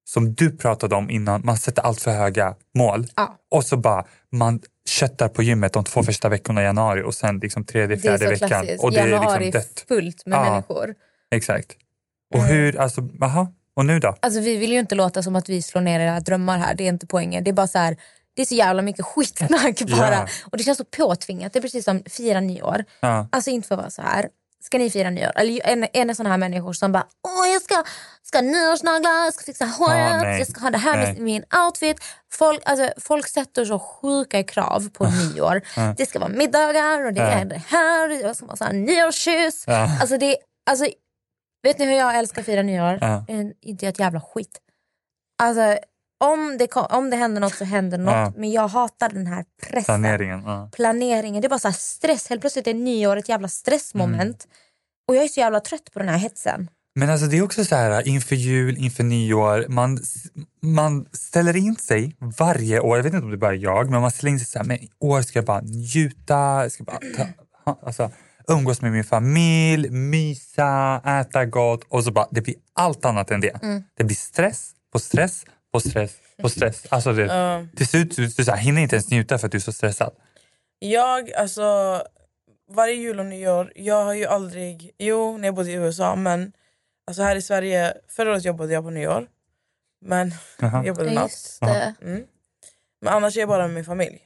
som 0.10 0.34
du 0.34 0.58
pratade 0.58 0.95
om 0.95 1.10
innan, 1.10 1.41
man 1.45 1.58
sätter 1.58 1.82
allt 1.82 2.01
för 2.01 2.12
höga 2.12 2.56
mål 2.77 3.08
Ja. 3.15 3.38
och 3.51 3.65
så 3.65 3.77
bara 3.77 4.06
man 4.32 4.60
köttar 4.89 5.27
på 5.27 5.43
gymmet 5.43 5.73
de 5.73 5.84
två 5.84 6.04
första 6.04 6.30
veckorna 6.30 6.62
i 6.62 6.63
januari 6.65 7.04
och 7.04 7.13
sen 7.13 7.39
liksom 7.39 7.65
tredje, 7.65 7.95
är 7.95 7.99
fjärde 7.99 8.27
veckan 8.27 8.47
klassiskt. 8.49 8.84
och 8.84 8.91
det 8.91 8.99
är 8.99 9.08
Januari 9.08 9.45
liksom 9.45 9.60
dött. 9.62 9.86
fullt 9.88 10.25
med 10.25 10.38
Ja. 10.39 10.49
människor. 10.51 10.95
Exakt. 11.32 11.71
Och 12.34 12.43
hur, 12.43 12.80
alltså, 12.80 13.10
aha, 13.21 13.54
och 13.75 13.86
nu 13.86 13.99
då? 13.99 14.15
Alltså 14.19 14.39
vi 14.39 14.58
vill 14.58 14.71
ju 14.71 14.80
inte 14.80 14.95
låta 14.95 15.23
som 15.23 15.36
att 15.36 15.49
vi 15.49 15.62
slår 15.62 15.82
ner 15.82 15.99
era 15.99 16.19
drömmar 16.19 16.58
här. 16.58 16.75
Det 16.75 16.84
är 16.84 16.88
inte 16.89 17.08
poängen. 17.08 17.43
Det 17.43 17.49
är 17.51 17.54
bara 17.54 17.67
så 17.67 17.77
här, 17.77 17.97
det 18.36 18.41
är 18.41 18.45
så 18.45 18.56
jävla 18.56 18.82
mycket 18.82 19.06
skitsnack 19.06 19.82
bara. 19.97 20.13
Ja. 20.13 20.27
Och 20.51 20.58
det 20.58 20.63
känns 20.63 20.77
så 20.77 20.86
påtvingat. 20.86 21.54
Det 21.54 21.60
är 21.60 21.62
precis 21.62 21.86
som 21.86 22.04
fira 22.10 22.39
nyår. 22.39 22.84
Ja. 22.99 23.27
Alltså 23.32 23.49
inte 23.49 23.67
för 23.67 23.75
att 23.75 23.82
vara 23.82 23.89
så 23.89 24.01
här. 24.01 24.30
Ska 24.62 24.78
ni 24.78 24.89
fira 24.89 25.10
nyår? 25.10 25.32
Eller 25.36 25.62
en, 25.67 25.88
en 25.93 26.10
är 26.10 26.13
sån 26.13 26.26
här 26.26 26.38
människor 26.38 26.74
som 26.74 26.91
bara 26.91 27.08
Åh, 27.28 27.47
jag 27.54 27.62
ska, 27.62 27.84
ska 28.24 28.41
nyårsnaglar, 28.41 29.12
jag 29.26 29.34
ska 29.34 29.43
fixa 29.43 29.65
håret, 29.65 30.21
nej. 30.21 30.39
jag 30.39 30.47
ska 30.47 30.62
ha 30.62 30.69
det 30.69 30.78
här 30.78 30.97
med 30.97 31.13
Nej. 31.13 31.21
min 31.21 31.43
outfit. 31.65 31.97
Folk, 32.34 32.62
alltså, 32.65 32.89
folk 33.02 33.28
sätter 33.28 33.65
så 33.65 33.80
sjuka 33.80 34.43
krav 34.43 34.89
på 34.93 35.06
nyår. 35.06 35.62
Det 35.97 36.06
ska 36.06 36.19
vara 36.19 36.30
middagar 36.30 37.06
och 37.06 37.13
det 37.13 37.21
Ja. 37.21 37.28
är 37.28 37.45
det 37.45 37.62
här. 37.67 38.10
Det 38.10 38.36
ska 38.36 38.45
vara 38.45 38.58
så 38.58 38.63
här 38.63 38.74
nyårskyss. 38.74 39.67
Alltså 39.67 40.17
det, 40.17 40.38
alltså, 40.69 40.86
vet 41.63 41.80
ni 41.80 41.86
hur 41.86 41.93
jag 41.97 42.17
älskar 42.17 42.41
att 42.41 42.45
fira 42.45 42.62
nyår? 42.62 43.04
Eh, 43.04 43.19
Inte 43.62 43.88
ett 43.88 44.00
jävla 44.00 44.21
skit. 44.21 44.60
Alltså, 45.43 45.78
om 46.22 46.58
det, 46.60 46.68
kom, 46.68 46.86
om 46.90 47.10
det 47.10 47.16
händer 47.16 47.42
något 47.42 47.56
så 47.56 47.66
händer 47.66 47.98
något. 47.98 48.14
Ja. 48.14 48.34
Men 48.38 48.52
jag 48.52 48.68
hatar 48.68 49.10
den 49.10 49.28
här 49.28 49.46
pressen. 49.62 50.02
Planeringen. 50.02 50.44
Ja. 50.46 50.70
Planeringen. 50.72 51.42
Det 51.42 51.48
är 51.48 51.50
bara 51.50 51.60
så 51.60 51.72
stress. 51.72 52.30
Helt 52.30 52.42
plötsligt 52.42 52.68
är 52.68 52.74
nyår 52.74 53.18
ett 53.18 53.30
jävla 53.30 53.48
stressmoment. 53.48 54.46
Mm. 54.46 54.56
Och 55.08 55.16
jag 55.16 55.24
är 55.24 55.28
så 55.28 55.40
jävla 55.40 55.60
trött 55.60 55.90
på 55.94 56.00
den 56.00 56.10
här 56.10 56.18
hetsen. 56.18 56.70
Men 56.96 57.10
alltså 57.10 57.28
det 57.28 57.38
är 57.38 57.42
också 57.42 57.66
så 57.66 57.76
här 57.76 58.08
inför 58.08 58.36
jul, 58.36 58.78
inför 58.78 59.04
nyår, 59.04 59.66
man, 59.70 60.00
man 60.62 61.06
ställer 61.12 61.56
in 61.56 61.76
sig 61.76 62.16
varje 62.20 62.80
år, 62.80 62.98
jag 62.98 63.04
vet 63.04 63.14
inte 63.14 63.26
om 63.26 63.32
det 63.32 63.38
bara 63.38 63.54
är 63.54 63.58
jag, 63.58 63.90
men 63.90 64.02
man 64.02 64.12
ställer 64.12 64.32
in 64.32 64.40
sig 64.40 64.48
så 64.48 64.60
här, 64.60 64.66
men 64.66 64.78
i 64.78 64.90
år 65.00 65.22
ska 65.22 65.40
jag 65.40 65.46
bara 65.46 65.62
njuta, 65.62 66.34
jag 66.36 66.72
ska 66.72 66.84
bara 66.84 67.00
ta, 67.18 67.80
alltså, 67.86 68.12
umgås 68.48 68.82
med 68.82 68.92
min 68.92 69.04
familj, 69.04 69.90
mysa, 69.90 71.02
äta 71.06 71.46
gott 71.46 71.84
och 71.90 72.04
så 72.04 72.12
bara, 72.12 72.28
det 72.32 72.42
blir 72.42 72.56
allt 72.74 73.06
annat 73.06 73.32
än 73.32 73.42
det. 73.42 73.60
Det 73.98 74.04
blir 74.04 74.16
stress 74.16 74.72
på 74.94 75.00
stress 75.00 75.46
på 75.72 75.80
stress 75.80 76.12
på 76.42 76.50
stress. 76.50 76.86
Alltså 76.90 77.14
det, 77.14 77.26
Ja. 77.26 77.66
till 77.76 77.88
slut 77.88 78.16
du, 78.16 78.28
du 78.28 78.44
så 78.46 78.52
här, 78.52 78.58
hinner 78.58 78.82
inte 78.82 78.96
ens 78.96 79.10
njuta 79.12 79.38
för 79.38 79.46
att 79.48 79.52
du 79.52 79.58
är 79.58 79.62
så 79.62 79.72
stressad. 79.72 80.14
Jag, 80.80 81.34
alltså 81.34 82.02
varje 82.72 82.94
jul 82.94 83.20
och 83.20 83.26
nyår, 83.26 83.72
jag 83.76 84.04
har 84.06 84.14
ju 84.14 84.26
aldrig, 84.26 84.92
jo 84.98 85.38
när 85.38 85.48
jag 85.48 85.56
bodde 85.56 85.72
i 85.72 85.74
USA 85.74 86.16
men 86.16 86.52
alltså 87.08 87.24
här 87.24 87.36
i 87.36 87.42
Sverige, 87.42 87.94
förra 88.10 88.32
året 88.32 88.46
jobbade 88.46 88.74
jag 88.74 88.84
på 88.84 88.90
nyår. 88.90 89.28
Men 90.06 90.34
Jaha. 90.60 90.72
jag 90.78 90.86
jobbade 90.88 91.12
natt. 91.12 91.60
Mm. 92.02 92.24
Men 93.02 93.14
annars 93.14 93.36
är 93.38 93.40
jag 93.40 93.50
bara 93.50 93.68
med 93.68 93.74
min 93.76 93.86
familj. 93.86 94.20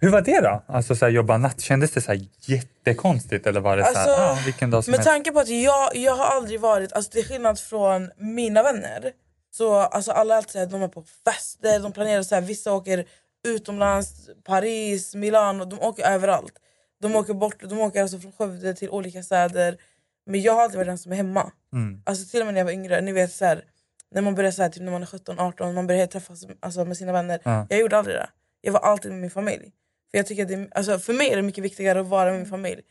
Hur 0.00 0.10
var 0.10 0.20
det 0.20 0.40
då? 0.40 0.62
Alltså 0.66 0.96
så 0.96 1.04
här, 1.04 1.12
jobba 1.12 1.38
natt, 1.38 1.60
kändes 1.60 1.90
det 1.90 2.00
så 2.00 2.12
här 2.12 2.20
jättekonstigt 2.40 3.46
eller 3.46 3.60
var 3.60 3.76
det 3.76 3.84
så 3.84 3.98
här, 3.98 4.08
Alltså, 4.08 4.22
ah, 4.22 4.38
vilken 4.44 4.70
dag 4.70 4.84
som 4.84 4.90
Med 4.90 4.98
helst? 4.98 5.08
tanke 5.10 5.32
på 5.32 5.40
att 5.40 5.48
jag, 5.48 5.96
jag 5.96 6.16
har 6.16 6.24
aldrig 6.24 6.60
varit, 6.60 6.92
alltså 6.92 7.10
till 7.10 7.24
skillnad 7.24 7.58
från 7.60 8.10
mina 8.16 8.62
vänner 8.62 9.12
så 9.52 9.74
alltså 9.74 10.12
alla 10.12 10.36
alltid 10.36 10.52
så 10.52 10.58
här, 10.58 10.66
de 10.66 10.82
är 10.82 10.88
på 10.88 11.02
fester, 11.24 11.80
de 11.80 11.92
planerar 11.92 12.22
så 12.22 12.34
här, 12.34 12.42
vissa 12.42 12.72
åker 12.72 13.06
utomlands, 13.48 14.30
Paris, 14.44 15.14
Milano, 15.14 15.64
de 15.64 15.80
åker 15.80 16.04
överallt. 16.04 16.58
De 17.00 17.16
åker 17.16 17.34
bort, 17.34 17.62
de 17.68 17.80
åker 17.80 18.02
alltså 18.02 18.18
från 18.18 18.32
Skövde 18.32 18.74
till 18.74 18.90
olika 18.90 19.22
städer. 19.22 19.78
Men 20.26 20.42
jag 20.42 20.52
har 20.52 20.62
alltid 20.62 20.76
varit 20.76 20.88
den 20.88 20.98
som 20.98 21.12
är 21.12 21.16
hemma. 21.16 21.52
Mm. 21.72 22.02
Alltså 22.06 22.30
till 22.30 22.40
och 22.40 22.46
med 22.46 22.54
när 22.54 22.60
jag 22.60 22.64
var 22.64 22.72
yngre, 22.72 23.00
ni 23.00 23.12
vet 23.12 23.32
så 23.32 23.44
här, 23.44 23.64
när 24.10 24.22
man 24.22 24.34
börjar 24.34 24.50
så 24.50 24.62
här, 24.62 24.68
typ 24.68 24.82
när 24.82 24.92
man 24.92 25.02
är 25.02 25.06
17-18, 25.06 25.72
man 25.72 25.86
börjar 25.86 26.06
träffas 26.06 26.44
alltså, 26.60 26.84
med 26.84 26.96
sina 26.96 27.12
vänner. 27.12 27.40
Ja. 27.42 27.66
Jag 27.70 27.78
gjorde 27.78 27.98
aldrig 27.98 28.16
det. 28.16 28.28
Jag 28.60 28.72
var 28.72 28.80
alltid 28.80 29.10
med 29.10 29.20
min 29.20 29.30
familj. 29.30 29.72
För 30.10 30.18
jag 30.18 30.26
tycker 30.26 30.42
att 30.42 30.48
det, 30.48 30.68
alltså, 30.70 30.98
för 30.98 31.12
mig 31.12 31.30
är 31.30 31.36
det 31.36 31.42
mycket 31.42 31.64
viktigare 31.64 32.00
att 32.00 32.06
vara 32.06 32.30
med 32.30 32.38
min 32.38 32.48
familj. 32.48 32.82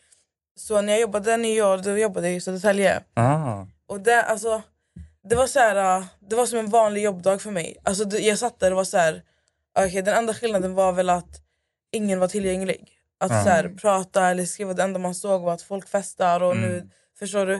Så 0.55 0.81
när 0.81 0.93
jag 0.93 1.01
jobbade 1.01 1.37
nyår, 1.37 1.77
då 1.77 1.97
jobbade 1.97 2.27
jag 2.27 2.35
i 2.35 2.41
Södertälje. 2.41 3.03
Ah. 3.13 3.65
Och 3.87 4.01
det, 4.01 4.23
alltså, 4.23 4.61
det 5.29 5.35
var 5.35 5.47
så 5.47 5.59
här, 5.59 5.97
äh, 5.99 6.05
det 6.29 6.35
var 6.35 6.45
som 6.45 6.59
en 6.59 6.69
vanlig 6.69 7.03
jobbdag 7.03 7.41
för 7.41 7.51
mig. 7.51 7.77
Alltså, 7.83 8.17
jag 8.17 8.37
satt 8.39 8.59
där 8.59 8.71
och 8.71 8.77
var 8.77 8.83
så 8.83 8.97
här, 8.97 9.21
okay, 9.87 10.01
den 10.01 10.17
enda 10.17 10.33
skillnaden 10.33 10.73
var 10.75 10.93
väl 10.93 11.09
att 11.09 11.41
ingen 11.91 12.19
var 12.19 12.27
tillgänglig. 12.27 12.89
Att 13.19 13.31
Ja. 13.31 13.43
så 13.43 13.49
här, 13.49 13.69
prata 13.81 14.27
eller 14.29 14.45
skriva, 14.45 14.73
det 14.73 14.83
enda 14.83 14.99
man 14.99 15.15
såg 15.15 15.41
var 15.41 15.53
att 15.53 15.61
folk 15.61 15.87
festar 15.89 16.43
och 16.43 16.51
Mm. 16.55 16.69
nu, 16.69 16.89
förstår 17.19 17.45
du? 17.45 17.59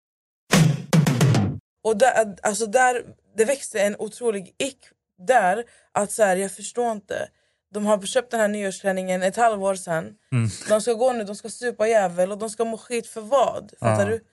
Och 1.83 1.97
där, 1.97 2.35
alltså 2.43 2.65
där, 2.65 3.03
det 3.37 3.45
växte 3.45 3.81
en 3.81 3.95
otrolig 3.99 4.55
ick 4.57 4.79
där. 5.27 5.63
Att 5.91 6.11
så 6.11 6.23
här, 6.23 6.35
jag 6.35 6.51
förstår 6.51 6.91
inte. 6.91 7.27
De 7.73 7.85
har 7.85 8.01
köpt 8.01 8.31
den 8.31 8.39
här 8.39 8.47
nyårsklänningen 8.47 9.23
ett 9.23 9.35
halvår 9.35 9.75
sedan. 9.75 10.13
Mm. 10.31 10.49
De 10.69 10.81
ska 10.81 10.93
gå 10.93 11.13
nu, 11.13 11.23
de 11.23 11.35
ska 11.35 11.49
supa 11.49 11.87
jävel 11.87 12.31
och 12.31 12.37
de 12.37 12.49
ska 12.49 12.65
må 12.65 12.77
skit 12.77 13.07
för 13.07 13.21
vad? 13.21 13.71
Fattar 13.79 14.05
Ja. 14.05 14.11
du? 14.11 14.23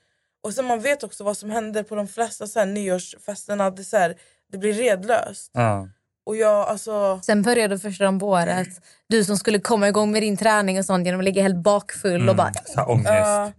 Och 0.43 0.55
sen 0.55 0.65
man 0.65 0.81
vet 0.81 1.03
också 1.03 1.25
vad 1.25 1.37
som 1.37 1.51
händer 1.51 1.83
på 1.83 1.95
de 1.95 2.09
flesta 2.09 2.47
så 2.47 2.59
här, 2.59 2.67
nyårsfesterna. 2.67 3.71
Det, 3.71 3.85
så 3.85 3.97
här, 3.97 4.17
det 4.53 4.59
blir 4.59 4.73
redlöst. 4.73 5.51
Ja. 5.55 5.89
Och 6.27 6.37
jag 6.37 6.69
alltså... 6.69 7.21
Sen 7.23 7.43
började 7.43 7.79
första 7.79 8.19
på 8.19 8.27
året. 8.29 8.69
Du 9.09 9.25
som 9.25 9.37
skulle 9.37 9.59
komma 9.59 9.89
igång 9.89 10.13
med 10.13 10.23
din 10.23 10.37
träning 10.37 10.79
och 10.79 10.85
sånt 10.85 11.07
genom 11.07 11.21
att 11.21 11.25
ligga 11.25 11.43
helt 11.43 11.57
bakfull 11.57 12.29
och 12.29 12.37
bara... 12.37 12.49
Mm. 12.49 12.63
Så 12.67 12.85
ångest. 12.85 13.09
Ja, 13.11 13.53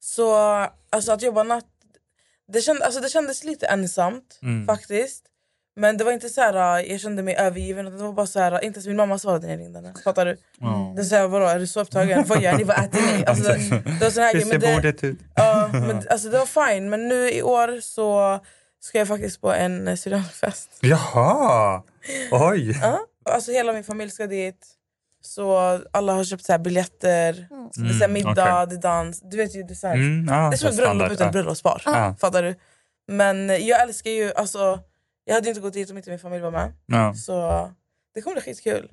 så 0.00 0.34
alltså 0.90 1.12
att 1.12 1.22
jobba 1.22 1.42
natt, 1.42 1.64
det, 2.52 2.60
känd, 2.60 2.82
alltså 2.82 3.00
det 3.00 3.08
kändes 3.08 3.44
lite 3.44 3.66
ensamt 3.66 4.38
Mm. 4.42 4.66
faktiskt. 4.66 5.24
Men 5.76 5.96
det 5.96 6.04
var 6.04 6.12
inte 6.12 6.28
så 6.28 6.40
här, 6.40 6.84
jag 6.90 7.00
kände 7.00 7.22
mig 7.22 7.34
övergiven. 7.34 7.84
Det 7.84 7.90
var 7.90 8.12
bara 8.12 8.26
så 8.26 8.40
här, 8.40 8.64
inte 8.64 8.76
ens 8.78 8.86
min 8.86 8.96
mamma 8.96 9.18
svarade 9.18 9.46
när 9.46 9.52
jag 9.54 9.60
ringde 9.60 9.78
henne. 9.78 9.94
Fattar 10.04 10.26
du? 10.26 10.36
Ja. 10.60 10.92
Det 10.96 11.04
sa 11.04 11.28
vadå, 11.28 11.46
är 11.46 11.58
du 11.58 11.66
så 11.66 11.80
upptagen? 11.80 12.24
Vad 12.26 12.42
gör 12.42 12.56
ni? 12.56 12.64
Vad 12.64 12.78
äter 12.84 13.18
ni? 13.18 13.24
Alltså, 13.26 13.44
det, 13.52 13.82
det 13.98 14.04
var 14.04 14.10
sån 14.10 14.22
här 14.22 14.32
Hur 14.34 14.40
ser 14.40 14.58
det, 14.58 14.74
bordet 14.74 15.04
ut? 15.04 15.18
ja, 15.34 15.68
men, 15.72 16.02
alltså, 16.10 16.28
det 16.28 16.38
var 16.38 16.68
fine. 16.68 16.90
Men 16.90 17.08
nu 17.08 17.30
i 17.30 17.42
år 17.42 17.80
så 17.80 18.40
ska 18.80 18.98
jag 18.98 19.08
faktiskt 19.08 19.40
på 19.40 19.52
en 19.52 19.88
eh, 19.88 19.96
syrianfest. 19.96 20.70
Jaha! 20.80 21.82
Oj! 22.30 22.78
Ja, 22.82 23.00
alltså 23.24 23.52
hela 23.52 23.72
min 23.72 23.84
familj 23.84 24.10
ska 24.10 24.26
dit. 24.26 24.66
Så 25.28 25.80
alla 25.92 26.12
har 26.12 26.24
köpt 26.24 26.44
så 26.44 26.52
här 26.52 26.58
biljetter, 26.58 27.32
det 27.74 27.88
är 27.88 27.92
så 27.92 27.98
här 27.98 28.04
Mm, 28.04 28.12
middag, 28.12 28.62
är 28.72 28.80
dans. 28.80 29.20
Du 29.20 29.36
vet 29.36 29.56
ju, 29.56 29.62
det 29.62 29.72
är, 29.72 29.74
så 29.74 29.86
här, 29.86 29.94
Mm, 29.94 30.26
ja, 30.28 30.50
det 30.50 30.56
är 30.56 30.58
som 30.58 30.68
ett 30.68 30.74
så 30.74 30.80
bröllop 30.82 31.12
utan 31.12 31.26
ja. 31.26 31.32
bröllopspar. 31.32 31.82
Ja. 31.84 32.16
Fattar 32.20 32.42
du? 32.42 32.54
Men 33.08 33.48
jag 33.66 33.82
älskar 33.82 34.10
ju, 34.10 34.32
alltså, 34.34 34.80
jag 35.24 35.34
hade 35.34 35.48
inte 35.48 35.60
gått 35.60 35.72
dit 35.72 35.90
om 35.90 35.96
inte 35.96 36.10
min 36.10 36.18
familj 36.18 36.42
var 36.42 36.50
med. 36.50 36.72
Ja. 36.86 37.14
Så 37.14 37.70
det 38.14 38.20
kommer 38.22 38.34
bli 38.34 38.42
skitkul. 38.42 38.90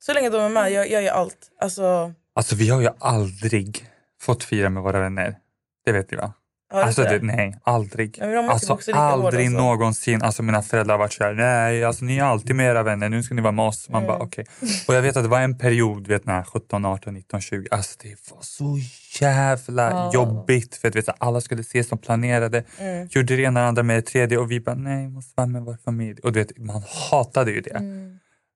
Så 0.00 0.12
länge 0.12 0.30
de 0.30 0.40
är 0.40 0.48
med, 0.48 0.72
jag, 0.72 0.90
jag 0.90 1.02
gör 1.02 1.12
allt. 1.12 1.50
Alltså, 1.60 2.12
Alltså 2.34 2.56
vi 2.56 2.68
har 2.68 2.80
ju 2.80 2.88
aldrig 3.00 3.86
fått 4.20 4.44
fira 4.44 4.68
med 4.70 4.82
våra 4.82 5.00
vänner. 5.00 5.38
Det 5.84 5.92
vet 5.92 6.08
du 6.08 6.16
va? 6.16 6.32
Alltså, 6.74 7.02
det, 7.02 7.18
nej, 7.22 7.58
aldrig. 7.62 8.18
Ja, 8.20 8.50
Alltså 8.50 8.78
aldrig 8.92 9.46
alltså. 9.46 9.58
någonsin. 9.62 10.22
Alltså 10.22 10.42
mina 10.42 10.62
föräldrar 10.62 10.94
har 10.94 10.98
varit 10.98 11.12
såhär, 11.12 11.34
nej 11.34 11.84
alltså 11.84 12.04
ni 12.04 12.18
är 12.18 12.22
alltid 12.24 12.56
med 12.56 12.66
era 12.70 12.82
vänner, 12.82 13.08
nu 13.08 13.22
ska 13.22 13.34
ni 13.34 13.42
vara 13.42 13.52
med 13.52 13.64
oss. 13.64 13.88
Man 13.88 14.02
Mm. 14.02 14.08
bara 14.18 14.24
okej. 14.26 14.44
Och 14.88 14.94
jag 14.94 15.02
vet 15.02 15.16
att 15.16 15.22
det 15.22 15.28
var 15.28 15.40
en 15.40 15.58
period, 15.58 16.08
vet 16.08 16.26
när 16.26 16.42
17, 16.42 16.84
18, 16.84 17.14
19, 17.14 17.40
20. 17.40 17.68
Alltså 17.70 17.98
det 18.02 18.08
var 18.30 18.42
så 18.42 18.78
jävla 19.20 19.90
Ja. 19.90 20.10
jobbigt. 20.14 20.76
För 20.76 20.88
att 20.88 20.96
vet, 20.96 21.08
alla 21.18 21.40
skulle 21.40 21.60
ses 21.60 21.88
som 21.88 21.98
planerade. 21.98 22.64
Mm. 22.78 23.08
Gjorde 23.10 23.36
det 23.36 23.42
ena 23.42 23.66
andra 23.66 23.82
med 23.82 23.96
det 23.96 24.02
tredje 24.02 24.38
och 24.38 24.50
vi 24.50 24.60
bara, 24.60 24.74
nej 24.76 25.04
vi 25.06 25.10
måste 25.12 25.32
vara 25.36 25.46
med 25.46 25.62
vår 25.62 25.76
familj. 25.84 26.18
Och 26.22 26.32
du 26.32 26.38
vet, 26.40 26.58
man 26.58 26.82
hatade 27.10 27.50
ju 27.50 27.60
det. 27.60 27.80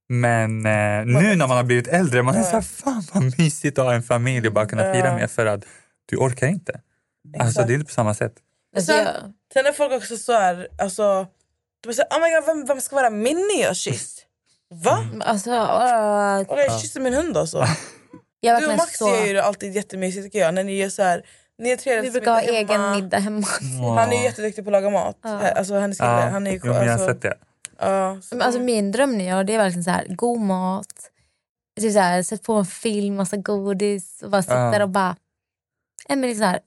Men 0.08 0.66
eh, 0.66 1.06
nu 1.06 1.36
när 1.36 1.46
man 1.46 1.56
har 1.56 1.64
blivit 1.64 1.88
äldre, 1.88 2.22
man 2.22 2.34
är 2.34 2.42
såhär, 2.42 2.60
fan 2.62 3.02
vad 3.14 3.38
mysigt 3.38 3.78
att 3.78 3.84
ha 3.84 3.94
en 3.94 4.02
familj 4.02 4.46
och 4.48 4.54
bara 4.54 4.66
kunna 4.66 4.92
fira 4.92 5.14
med 5.14 5.30
för 5.30 5.46
att 5.46 5.64
du 6.06 6.16
orkar 6.16 6.46
inte. 6.46 6.80
Alltså 7.38 7.62
det 7.62 7.72
är 7.72 7.74
inte 7.74 7.86
på 7.86 7.92
samma 7.92 8.14
sätt. 8.14 8.34
Alltså, 8.76 8.92
sen, 8.92 9.04
jag, 9.04 9.14
sen 9.52 9.66
är 9.66 9.72
folk 9.72 9.92
också 9.92 10.16
så 10.16 10.32
här, 10.32 10.68
alltså, 10.78 11.26
de 11.82 11.88
är 11.88 11.92
så 11.92 12.02
här, 12.10 12.18
oh 12.18 12.22
my 12.22 12.34
God, 12.34 12.46
vem, 12.46 12.66
vem 12.66 12.80
ska 12.80 12.96
vara 12.96 13.10
min 13.10 13.36
nyårskyss? 13.36 14.26
Va? 14.84 15.04
alltså, 15.20 15.50
uh, 15.50 16.50
Och 16.50 16.60
jag 16.60 16.80
kysser 16.80 17.00
min 17.00 17.14
hund 17.14 17.36
alltså. 17.36 17.64
jag 18.40 18.56
är 18.56 18.60
Du 18.60 18.66
och 18.66 18.76
Max 18.76 18.98
så... 18.98 19.08
gör 19.08 19.26
ju 19.26 19.32
det 19.32 19.44
alltid 19.44 19.76
jättemysigt 19.76 20.24
tycker 20.24 20.38
jag. 20.38 20.54
När 20.54 20.64
ni 20.64 20.76
gör 20.76 20.88
så 20.88 21.02
här, 21.02 21.26
ni 21.58 21.70
är 21.70 21.76
trevliga 21.76 22.02
Vi 22.02 22.08
som 22.08 22.12
brukar 22.12 22.32
ha 22.32 22.40
är 22.40 22.52
egen 22.52 22.80
hemma. 22.80 22.94
middag 22.94 23.18
hemma. 23.18 23.46
Han 23.96 24.12
är 24.12 24.16
ju 24.16 24.22
jätteduktig 24.22 24.64
på 24.64 24.68
att 24.68 24.72
laga 24.72 24.90
mat. 24.90 25.16
Alltså, 25.22 25.74
hennes 25.74 25.98
kille, 25.98 26.10
Ja, 26.10 26.20
han 26.28 26.46
är 26.46 26.50
ju 26.50 26.60
jo, 26.64 26.72
men 26.72 26.74
jag 26.76 26.82
har 26.84 26.88
alltså, 26.92 27.06
sett 27.06 27.22
det. 27.22 27.38
ja, 27.78 28.18
så, 28.22 28.34
Men 28.34 28.42
Alltså 28.46 28.60
min 28.60 28.92
drömnyår 28.92 29.44
det 29.44 29.54
är 29.54 29.58
verkligen 29.58 29.84
så 29.84 29.90
här, 29.90 30.06
god 30.08 30.40
mat, 30.40 30.86
typ 31.80 31.92
så 31.92 31.98
här, 31.98 32.22
sätt 32.22 32.42
på 32.42 32.52
en 32.54 32.66
film, 32.66 33.16
massa 33.16 33.36
godis 33.36 34.22
och 34.22 34.30
bara 34.30 34.42
sitta 34.42 34.54
Ja. 34.58 34.70
där 34.70 34.82
och 34.82 34.88
bara... 34.88 35.16
Är 36.08 36.34
så 36.34 36.44
här, 36.44 36.60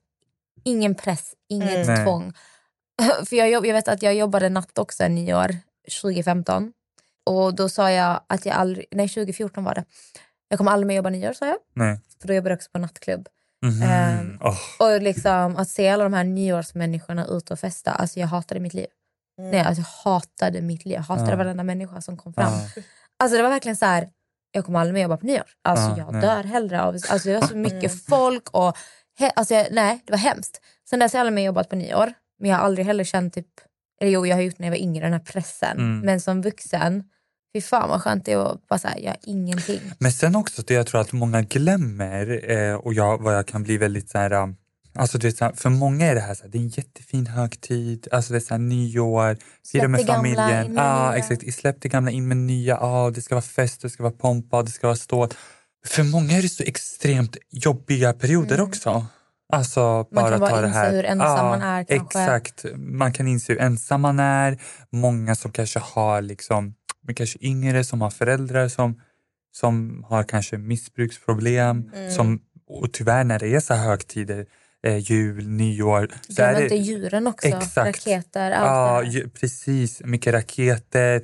ingen 0.63 0.95
press, 0.95 1.33
inget 1.49 1.87
Mm. 1.89 2.05
Tvång. 2.05 2.33
För 3.25 3.35
jag, 3.35 3.49
jobb- 3.49 3.65
jag 3.65 3.73
vet 3.73 3.87
att 3.87 4.01
jag 4.01 4.15
jobbade 4.15 4.49
natt 4.49 4.77
också 4.77 5.07
nyår 5.07 5.55
2015. 6.01 6.73
Och 7.25 7.55
då 7.55 7.69
sa 7.69 7.91
jag 7.91 8.21
att 8.27 8.45
jag 8.45 8.55
aldrig... 8.55 8.85
Nej, 8.91 9.09
2014 9.09 9.63
var 9.63 9.75
det. 9.75 9.85
Jag 10.47 10.57
kommer 10.57 10.71
aldrig 10.71 10.87
mer 10.87 10.95
jobba 10.95 11.09
nyår 11.09 11.33
sa 11.33 11.45
jag. 11.47 11.57
Nej. 11.75 11.99
För 12.21 12.27
då 12.27 12.33
jobbade 12.33 12.49
jag 12.51 12.57
också 12.57 12.69
på 12.71 12.79
nattklubb. 12.79 13.27
Mhm. 13.65 13.81
Ehm, 13.81 14.37
Åh, 14.41 14.57
Och 14.79 15.01
liksom 15.01 15.57
att 15.57 15.69
se 15.69 15.89
alla 15.89 16.03
de 16.03 16.13
här 16.13 16.23
nyårsmänniskorna 16.23 17.25
ute 17.25 17.53
och 17.53 17.59
festa. 17.59 17.91
Alltså 17.91 18.19
jag 18.19 18.27
hatade 18.27 18.59
mitt 18.59 18.73
liv. 18.73 18.87
Nej, 19.37 19.59
alltså 19.59 19.81
jag 19.81 20.11
hatade 20.11 20.61
mitt 20.61 20.85
liv. 20.85 20.93
Jag 20.93 21.01
hatade 21.01 21.29
Ja. 21.31 21.35
varenda 21.37 21.63
människa 21.63 22.01
som 22.01 22.17
kom 22.17 22.33
fram. 22.33 22.53
Ja. 22.53 22.81
Alltså 23.19 23.37
det 23.37 23.43
var 23.43 23.49
verkligen 23.49 23.75
så 23.75 23.85
här. 23.85 24.09
Jag 24.51 24.65
kommer 24.65 24.79
aldrig 24.79 24.93
mer 24.93 25.01
jobba 25.01 25.17
på 25.17 25.25
nyår. 25.25 25.45
Alltså 25.63 25.89
Ja, 25.89 25.97
jag 25.97 26.11
nej. 26.11 26.21
dör 26.21 26.43
hellre 26.43 26.81
av... 26.81 26.93
Alltså 27.09 27.29
det 27.29 27.39
var 27.39 27.47
så 27.47 27.55
mycket 27.57 28.05
folk 28.05 28.49
och... 28.49 28.77
He, 29.19 29.29
alltså 29.29 29.53
jag, 29.53 29.67
nej, 29.71 30.01
det 30.05 30.11
var 30.11 30.17
hemskt. 30.17 30.61
Sen 30.89 30.99
dess 30.99 31.13
har 31.13 31.17
jag 31.17 31.21
aldrig 31.21 31.35
mer 31.35 31.45
jobbat 31.45 31.69
på 31.69 31.75
nyår. 31.75 32.13
Men 32.39 32.49
jag 32.49 32.57
har 32.57 32.65
aldrig 32.65 32.85
heller 32.85 33.03
känt 33.03 33.33
typ... 33.33 33.47
Eller 34.01 34.11
jo, 34.11 34.25
jag 34.25 34.35
har 34.35 34.41
gjort 34.41 34.59
när 34.59 34.67
jag 34.67 34.71
var 34.71 34.81
yngre, 34.81 35.03
den 35.03 35.13
här 35.13 35.19
pressen. 35.19 35.77
Mm. 35.77 35.99
Men 35.99 36.21
som 36.21 36.41
vuxen, 36.41 37.03
fy 37.53 37.61
fan 37.61 37.89
vad 37.89 38.01
skönt 38.01 38.25
det 38.25 38.31
är 38.31 38.51
att 38.51 38.67
bara 38.67 38.79
har 38.83 39.15
ingenting. 39.21 39.81
Men 39.99 40.11
sen 40.11 40.35
också 40.35 40.61
det 40.61 40.73
jag 40.73 40.87
tror 40.87 41.01
att 41.01 41.11
många 41.11 41.41
glömmer 41.41 42.51
eh, 42.51 42.75
och 42.75 42.93
jag, 42.93 43.21
vad 43.21 43.35
jag 43.35 43.47
kan 43.47 43.63
bli 43.63 43.77
väldigt 43.77 44.09
så 44.09 44.17
här, 44.17 44.33
um, 44.33 44.55
alltså 44.95 45.17
det 45.17 45.27
är 45.27 45.31
så 45.31 45.45
här, 45.45 45.53
för 45.53 45.69
många 45.69 46.05
är 46.05 46.15
det 46.15 46.21
här, 46.21 46.33
så 46.33 46.43
här 46.43 46.49
det 46.49 46.57
är 46.57 46.59
en 46.59 46.67
jättefin 46.67 47.27
högtid, 47.27 48.07
alltså 48.11 48.33
det 48.33 48.39
är 48.39 48.41
så 48.41 48.53
här 48.53 48.61
nyår, 48.61 49.37
fira 49.71 49.87
med 49.87 50.05
familjen, 50.05 50.75
ja 50.75 51.11
nya. 51.11 51.17
exakt, 51.17 51.53
släpp 51.53 51.81
det 51.81 51.89
gamla 51.89 52.11
in 52.11 52.27
med 52.27 52.37
nya, 52.37 52.77
ja 52.81 53.11
det 53.15 53.21
ska 53.21 53.35
vara 53.35 53.41
fest, 53.41 53.81
det 53.81 53.89
ska 53.89 54.03
vara 54.03 54.13
pompa, 54.13 54.63
det 54.63 54.71
ska 54.71 54.87
vara 54.87 54.97
stål. 54.97 55.29
För 55.87 56.03
många 56.03 56.37
är 56.37 56.41
det 56.41 56.49
så 56.49 56.63
extremt 56.63 57.37
jobbiga 57.49 58.13
perioder 58.13 58.61
också. 58.61 59.05
Alltså 59.53 59.79
Mm. 59.81 60.05
Man 60.11 60.23
bara 60.23 60.31
kan 60.31 60.39
bara 60.39 60.49
ta 60.49 60.61
det 60.61 60.67
här. 60.67 60.91
hur 60.91 61.05
ensam 61.05 61.45
man 61.45 61.61
är 61.61 61.83
kanske. 61.83 62.19
Exakt, 62.19 62.65
man 62.75 63.13
kan 63.13 63.27
inse 63.27 63.53
hur 63.53 63.61
ensam 63.61 64.01
man 64.01 64.19
är. 64.19 64.57
Många 64.91 65.35
som 65.35 65.51
kanske 65.51 65.79
har 65.79 66.21
liksom, 66.21 66.73
kanske 67.15 67.39
yngre 67.41 67.83
som 67.83 68.01
har 68.01 68.09
föräldrar 68.09 68.67
som, 68.67 69.01
som 69.55 70.05
har 70.09 70.23
kanske 70.23 70.57
missbruksproblem. 70.57 71.91
Mm. 71.95 72.11
Som, 72.11 72.41
och 72.67 72.93
tyvärr 72.93 73.23
när 73.23 73.39
det 73.39 73.55
är 73.55 73.59
så 73.59 73.73
högtider, 73.73 74.45
eh, 74.83 74.97
jul, 74.97 75.47
nyår. 75.47 76.11
Så 76.27 76.33
Glöm 76.33 76.49
är 76.49 76.53
det, 76.55 76.63
inte 76.63 76.75
djuren 76.75 77.27
också. 77.27 77.47
Exakt. 77.47 77.77
Raketer, 77.77 78.51
allt 78.51 79.05
Ja, 79.05 79.19
det 79.21 79.29
precis. 79.29 80.01
Mycket 80.05 80.33
raketer, 80.33 81.21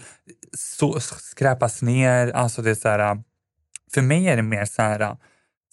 så, 0.57 0.99
skräpas 0.99 1.81
ner. 1.81 2.31
Alltså 2.31 2.61
det 2.61 2.71
är 2.71 2.75
så 2.75 2.89
här, 2.89 3.23
för 3.93 4.01
mig 4.01 4.27
är 4.27 4.35
det 4.35 4.41
mer 4.41 4.65
så 4.65 4.81
här, 4.81 5.17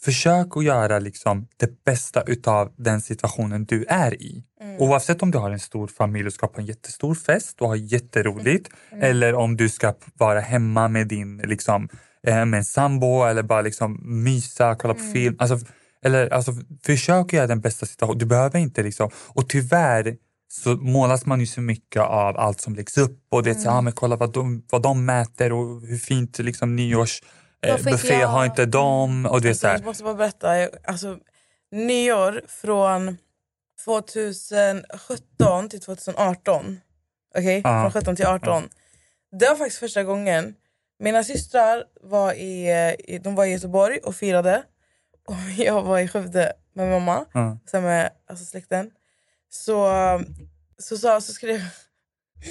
försök 0.01 0.57
att 0.57 0.65
göra 0.65 0.99
liksom 0.99 1.49
det 1.57 1.85
bästa 1.85 2.23
utav 2.23 2.73
den 2.77 3.01
situationen 3.01 3.65
du 3.65 3.85
är 3.89 4.23
i. 4.23 4.45
Oavsett 4.79 5.23
om 5.23 5.31
du 5.31 5.39
har 5.39 5.51
en 5.51 5.61
stor 5.61 5.87
familj 5.87 6.27
och 6.27 6.33
ska 6.33 6.47
på 6.47 6.61
en 6.61 6.67
jättestor 6.67 7.15
fest 7.15 7.61
och 7.61 7.69
ha 7.69 7.77
jätteroligt 7.77 8.71
eller 9.01 9.35
om 9.35 9.57
du 9.57 9.69
ska 9.69 9.95
vara 10.15 10.41
hemma 10.41 10.89
med 10.89 11.09
din 11.09 11.39
liksom, 11.39 11.89
eh, 12.27 12.45
med 12.45 12.59
en 12.59 12.65
sambo 12.65 13.25
eller 13.25 13.43
bara 13.43 13.61
liksom 13.61 14.01
mysa, 14.25 14.75
kolla 14.75 14.95
på 14.95 15.01
film. 15.13 15.37
Alltså, 15.39 15.67
eller, 16.05 16.33
alltså, 16.33 16.53
försök 16.83 17.27
att 17.27 17.33
göra 17.33 17.47
den 17.47 17.61
bästa 17.61 17.87
situationen. 17.87 18.19
Du 18.19 18.27
behöver 18.27 18.59
inte 18.59 18.83
liksom, 18.83 19.11
och 19.29 19.49
tyvärr 19.49 20.17
så 20.49 20.77
målas 20.77 21.27
man 21.27 21.41
ju 21.41 21.47
så 21.47 21.61
mycket 21.61 22.03
av 22.03 22.37
allt 22.37 22.61
som 22.61 22.75
läggs 22.75 22.99
upp 22.99 23.19
och 23.31 23.43
det 23.43 23.51
är 23.51 23.55
så, 23.55 23.71
ah, 23.71 23.81
men 23.81 23.93
kolla 23.93 24.17
vad 24.17 24.33
de, 24.33 24.63
vad 24.71 24.83
de 24.83 25.05
mäter 25.05 25.53
och 25.53 25.81
hur 25.87 25.99
fint 25.99 26.39
liksom, 26.39 26.77
nyårs 26.77 27.23
eh, 27.63 27.85
buffé 27.85 28.15
jag? 28.15 28.29
har 28.29 28.45
inte 28.45 28.67
de 28.67 29.27
och 29.27 29.41
det 29.41 29.49
är 29.49 29.55
så 29.55 29.67
här, 29.67 29.75
Jag 29.75 29.85
måste 29.85 30.05
bara 30.05 30.15
berätta. 30.15 30.69
Alltså, 30.85 31.19
nyår 31.71 32.43
från 32.49 33.19
2017 33.85 35.69
till 35.69 35.81
2018. 35.81 36.81
Okej? 37.35 37.61
Ja. 37.65 37.83
Från 37.83 38.03
17 38.03 38.17
till 38.17 38.27
18. 38.27 38.69
Det 39.41 39.49
var 39.49 39.57
faktiskt 39.57 39.79
första 39.79 40.05
gången. 40.05 40.55
Mina 40.99 41.25
systrar 41.25 41.85
var 42.01 42.33
i, 42.33 42.71
i, 42.99 43.19
de 43.19 43.35
var 43.35 43.45
i 43.45 43.51
Göteborg 43.51 43.99
och 43.99 44.15
firade. 44.17 44.63
Och 45.27 45.35
jag 45.65 45.83
var 45.83 45.99
i 45.99 46.09
Skövde 46.09 46.53
med 46.73 46.89
mamma. 46.89 47.25
Ja. 47.33 47.59
Sen 47.71 47.83
med 47.83 48.11
alltså 48.27 48.45
släkten. 48.45 48.91
Så, 49.51 49.91
så, 50.79 50.97
så, 50.99 51.21
så 51.21 51.47
jag... 51.47 51.61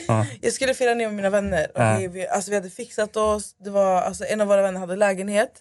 Ja. 0.07 0.25
Jag 0.41 0.53
skulle 0.53 0.73
fira 0.73 0.93
ner 0.93 1.05
med 1.07 1.15
mina 1.15 1.29
vänner. 1.29 1.71
Ja. 1.75 1.95
Okej, 1.95 2.07
vi, 2.07 2.27
alltså, 2.27 2.51
vi 2.51 2.55
hade 2.55 2.69
fixat 2.69 3.15
oss. 3.17 3.55
Det 3.57 3.69
var, 3.69 4.01
alltså, 4.01 4.25
en 4.25 4.41
av 4.41 4.47
våra 4.47 4.61
vänner 4.61 4.79
hade 4.79 4.95
lägenhet. 4.95 5.51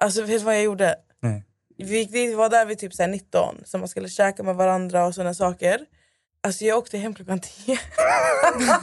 Alltså, 0.00 0.20
vet 0.22 0.30
du 0.40 0.44
vad 0.44 0.54
jag 0.54 0.62
gjorde? 0.62 0.96
Nej. 1.20 1.44
Vi 1.78 1.98
gick 1.98 2.12
dit, 2.12 2.30
vi 2.30 2.34
var 2.34 2.48
där 2.48 2.66
vid 2.66 2.78
typ 2.78 2.94
så 2.94 3.02
här 3.02 3.10
19. 3.10 3.62
Så 3.64 3.78
man 3.78 3.88
skulle 3.88 4.08
käka 4.08 4.42
med 4.42 4.54
varandra 4.56 5.06
och 5.06 5.14
sådana 5.14 5.34
saker. 5.34 5.80
Alltså 6.42 6.64
jag 6.64 6.78
åkte 6.78 6.98
hem 6.98 7.14
klockan 7.14 7.40
tio. 7.40 7.78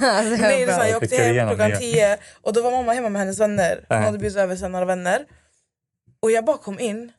Alltså, 0.01 0.35
Nej, 0.41 0.65
det 0.65 0.71
är 0.71 0.75
så 0.75 0.81
här, 0.81 0.87
Jag 0.89 1.03
åkte 1.03 1.15
hem 1.17 1.47
klockan 1.47 1.69
det. 1.69 1.77
tio 1.77 2.17
och 2.41 2.53
då 2.53 2.61
var 2.61 2.71
mamma 2.71 2.93
hemma 2.93 3.09
med 3.09 3.19
hennes 3.21 3.39
vänner. 3.39 3.85
Hon 3.89 3.97
Ja. 3.97 4.03
hade 4.03 4.17
bjudit 4.17 4.37
över 4.37 4.55
sina 4.55 4.67
några 4.67 4.85
vänner. 4.85 5.25
Och 6.19 6.31
jag 6.31 6.45
bara 6.45 6.57
kom 6.57 6.79
in 6.79 7.11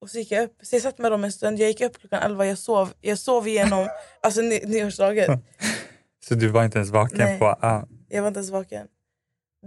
och 0.00 0.10
så 0.10 0.18
gick 0.18 0.30
jag 0.30 0.44
upp. 0.44 0.56
Så 0.62 0.76
jag 0.76 0.82
satt 0.82 0.98
med 0.98 1.12
dem 1.12 1.24
en 1.24 1.32
stund. 1.32 1.58
Jag 1.60 1.68
gick 1.68 1.80
upp 1.80 2.00
klockan 2.00 2.22
elva. 2.22 2.46
Jag 2.46 2.58
sov, 2.58 2.92
jag 3.00 3.18
sov 3.18 3.48
igenom 3.48 3.88
alltså, 4.22 4.40
ny, 4.40 4.60
nyårsdagen. 4.64 5.42
Så 6.28 6.34
du 6.34 6.48
var 6.48 6.64
inte 6.64 6.78
ens 6.78 6.90
vaken 6.90 7.18
Nej. 7.18 7.38
på... 7.38 7.46
Ah, 7.46 7.84
Jag 8.08 8.22
var 8.22 8.28
inte 8.28 8.38
ens 8.38 8.50
vaken. 8.50 8.86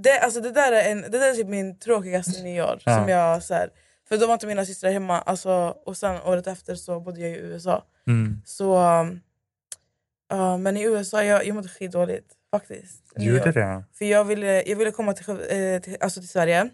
Det, 0.03 0.19
alltså, 0.19 0.41
det, 0.41 0.51
där 0.51 0.71
är 0.71 0.91
en, 0.91 1.01
det 1.01 1.09
där 1.09 1.29
är 1.29 1.33
typ 1.33 1.47
min 1.47 1.79
tråkigaste 1.79 2.43
nyår. 2.43 2.81
Ja. 2.85 2.95
Som 2.99 3.09
jag, 3.09 3.43
så 3.43 3.53
här, 3.53 3.69
för 4.09 4.17
då 4.17 4.27
var 4.27 4.33
inte 4.33 4.47
mina 4.47 4.65
systrar 4.65 4.91
hemma. 4.91 5.21
Alltså, 5.21 5.75
och 5.85 5.97
sen 5.97 6.21
året 6.21 6.47
efter 6.47 6.75
så 6.75 6.99
bodde 6.99 7.19
jag 7.21 7.29
i 7.31 7.35
USA. 7.39 7.85
mm. 8.07 8.41
Så, 8.45 8.73
ja, 10.29 10.57
men 10.57 10.77
i 10.77 10.83
USA 10.83 11.23
jag, 11.23 11.47
jag 11.47 11.55
mådde 11.55 11.69
skitdåligt 11.69 12.27
faktiskt. 12.51 13.03
Gjorde 13.17 13.51
det? 13.51 13.83
För 13.93 14.05
jag 14.05 14.23
ville, 14.25 14.63
jag 14.69 14.75
ville 14.75 14.91
komma 14.91 15.13
till, 15.13 15.29
eh, 15.29 15.81
till, 15.81 15.97
alltså 15.99 16.19
till 16.19 16.29
Sverige. 16.29 16.69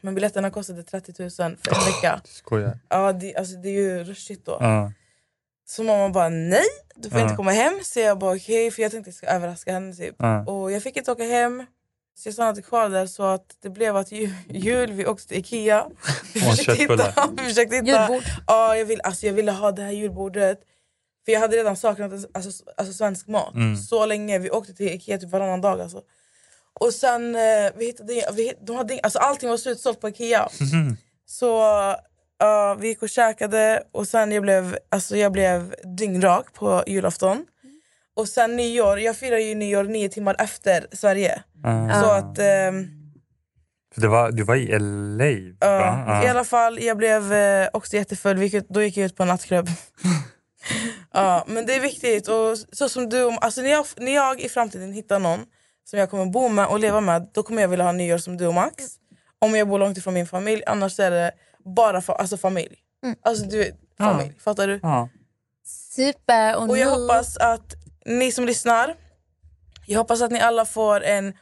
Men 0.00 0.14
biljetterna 0.14 0.50
kostade 0.50 0.82
30 0.82 1.14
000 1.22 1.30
för 1.30 1.44
en 1.44 1.56
vecka. 1.86 2.20
Du 2.24 2.30
skojar. 2.30 2.78
Ja, 2.88 3.12
det, 3.12 3.36
alltså, 3.36 3.56
det 3.56 3.68
är 3.68 3.72
ju 3.72 4.04
rushigt 4.04 4.46
då. 4.46 4.56
Ja. 4.60 4.92
Så 5.70 5.82
mamma 5.82 6.08
bara 6.08 6.28
nej, 6.28 6.64
du 6.96 7.10
får 7.10 7.18
Ja. 7.18 7.24
inte 7.24 7.36
komma 7.36 7.50
hem. 7.50 7.80
Så 7.84 8.00
jag 8.00 8.18
bara 8.18 8.36
okej, 8.36 8.70
för 8.70 8.82
jag 8.82 8.90
tänkte 8.92 9.08
jag 9.08 9.14
ska 9.14 9.26
överraska 9.26 9.72
henne. 9.72 9.94
Typ. 9.94 10.14
Ja. 10.18 10.44
Och 10.46 10.72
jag 10.72 10.82
fick 10.82 10.96
inte 10.96 11.12
åka 11.12 11.24
hem. 11.24 11.66
Så 12.18 12.28
jag 12.28 12.34
stannade 12.34 12.62
kvar 12.62 12.88
där 12.88 13.06
så 13.06 13.22
att 13.22 13.56
det 13.62 13.70
blev 13.70 13.96
att 13.96 14.12
ju, 14.12 14.30
jul, 14.48 14.92
vi 14.92 15.06
åkte 15.06 15.28
till 15.28 15.38
Ikea. 15.38 15.86
Vi 16.34 16.40
försökte 16.40 16.74
hitta, 16.74 17.28
vi 17.36 17.42
försökte 17.48 17.76
hitta 17.76 17.86
Julbord. 18.08 18.22
ja, 18.46 18.76
jag, 18.76 18.84
vill, 18.84 19.00
alltså, 19.00 19.26
jag 19.26 19.32
ville 19.32 19.52
ha 19.52 19.72
det 19.72 19.82
här 19.82 19.90
julbordet. 19.90 20.60
För 21.24 21.32
jag 21.32 21.40
hade 21.40 21.56
redan 21.56 21.76
saknat 21.76 22.12
alltså, 22.12 22.64
alltså, 22.76 22.92
svensk 22.94 23.26
mat 23.26 23.54
Mm. 23.54 23.76
så 23.76 24.06
länge. 24.06 24.38
Vi 24.38 24.50
åkte 24.50 24.74
till 24.74 24.88
Ikea 24.88 25.18
typ 25.18 25.30
varannan 25.30 25.60
dag. 25.60 25.80
Alltså. 25.80 26.02
Och 26.80 26.94
sen, 26.94 27.34
eh, 27.34 27.70
vi 27.76 27.86
hittade, 27.86 28.24
vi, 28.34 28.52
de 28.66 28.76
hade, 28.76 29.00
alltså, 29.02 29.18
allting 29.18 29.48
var 29.50 29.56
slutsålt 29.56 30.00
på 30.00 30.08
Ikea. 30.08 30.48
Så 31.26 31.62
ja, 32.40 32.76
vi 32.80 32.88
gick 32.88 33.02
och 33.02 33.08
käkade 33.08 33.82
och 33.92 34.08
sen 34.08 34.32
jag 34.32 34.42
blev, 34.42 34.76
alltså, 34.88 35.16
jag 35.16 35.32
blev 35.32 35.74
dyngrak 35.96 36.52
på 36.52 36.84
julafton. 36.86 37.46
Och 38.16 38.28
sen 38.28 38.56
nyår, 38.56 39.00
jag 39.00 39.16
firar 39.16 39.38
ju 39.38 39.54
nyår 39.54 39.84
nio 39.84 40.08
timmar 40.08 40.36
efter 40.38 40.86
Sverige. 40.92 41.42
Ah. 41.64 42.00
Så 42.00 42.10
att, 42.10 42.38
ehm, 42.38 42.88
För 43.94 44.00
det 44.00 44.08
var, 44.08 44.30
du 44.30 44.42
var 44.42 44.56
i 44.56 44.78
LA? 44.78 45.24
ja, 45.60 45.78
va? 45.78 46.04
Ah. 46.06 46.24
i 46.24 46.28
alla 46.28 46.44
fall, 46.44 46.82
jag 46.82 46.96
blev 46.96 47.32
eh, 47.32 47.68
också 47.72 47.96
jättefull. 47.96 48.36
Vi 48.36 48.46
gick 48.46 48.68
då 48.68 48.82
gick 48.82 48.96
jag 48.96 49.06
ut 49.06 49.16
på 49.16 49.22
en 49.22 49.28
nattklubb. 49.28 49.68
ja, 51.12 51.44
men 51.46 51.66
det 51.66 51.74
är 51.74 51.80
viktigt. 51.80 52.28
Och 52.28 52.58
så 52.72 52.88
som 52.88 53.08
du, 53.08 53.30
alltså, 53.40 53.60
när, 53.60 53.70
jag, 53.70 53.86
när 53.96 54.14
jag 54.14 54.40
i 54.40 54.48
framtiden 54.48 54.92
hittar 54.92 55.18
någon 55.18 55.40
som 55.84 55.98
jag 55.98 56.10
kommer 56.10 56.26
bo 56.26 56.48
med 56.48 56.66
och 56.66 56.80
leva 56.80 57.00
med, 57.00 57.28
då 57.32 57.42
kommer 57.42 57.62
jag 57.62 57.68
vilja 57.68 57.84
ha 57.84 57.92
nyår 57.92 58.18
som 58.18 58.36
du 58.36 58.46
och 58.46 58.54
Max. 58.54 58.74
Om 59.38 59.54
jag 59.54 59.68
bor 59.68 59.78
långt 59.78 59.98
ifrån 59.98 60.14
min 60.14 60.26
familj, 60.26 60.62
annars 60.66 61.00
är 61.00 61.10
det 61.10 61.32
bara 61.64 62.00
fa- 62.00 62.12
alltså, 62.16 62.36
familj. 62.36 62.76
Alltså 63.22 63.44
du 63.44 63.58
vet, 63.58 63.74
familj. 63.98 64.32
Fattar 64.40 64.68
du? 64.68 64.80
Ja. 64.82 65.08
Super. 65.94 66.56
Och, 66.56 66.68
Och 66.68 66.78
jag 66.78 66.86
nu- 66.98 67.02
hoppas 67.02 67.36
att 67.36 67.74
ni 68.06 68.32
som 68.32 68.44
lyssnar, 68.46 68.94
jag 69.86 69.98
hoppas 69.98 70.22
att 70.22 70.30
ni 70.30 70.40
alla 70.40 70.64
får 70.64 71.04
en 71.04 71.34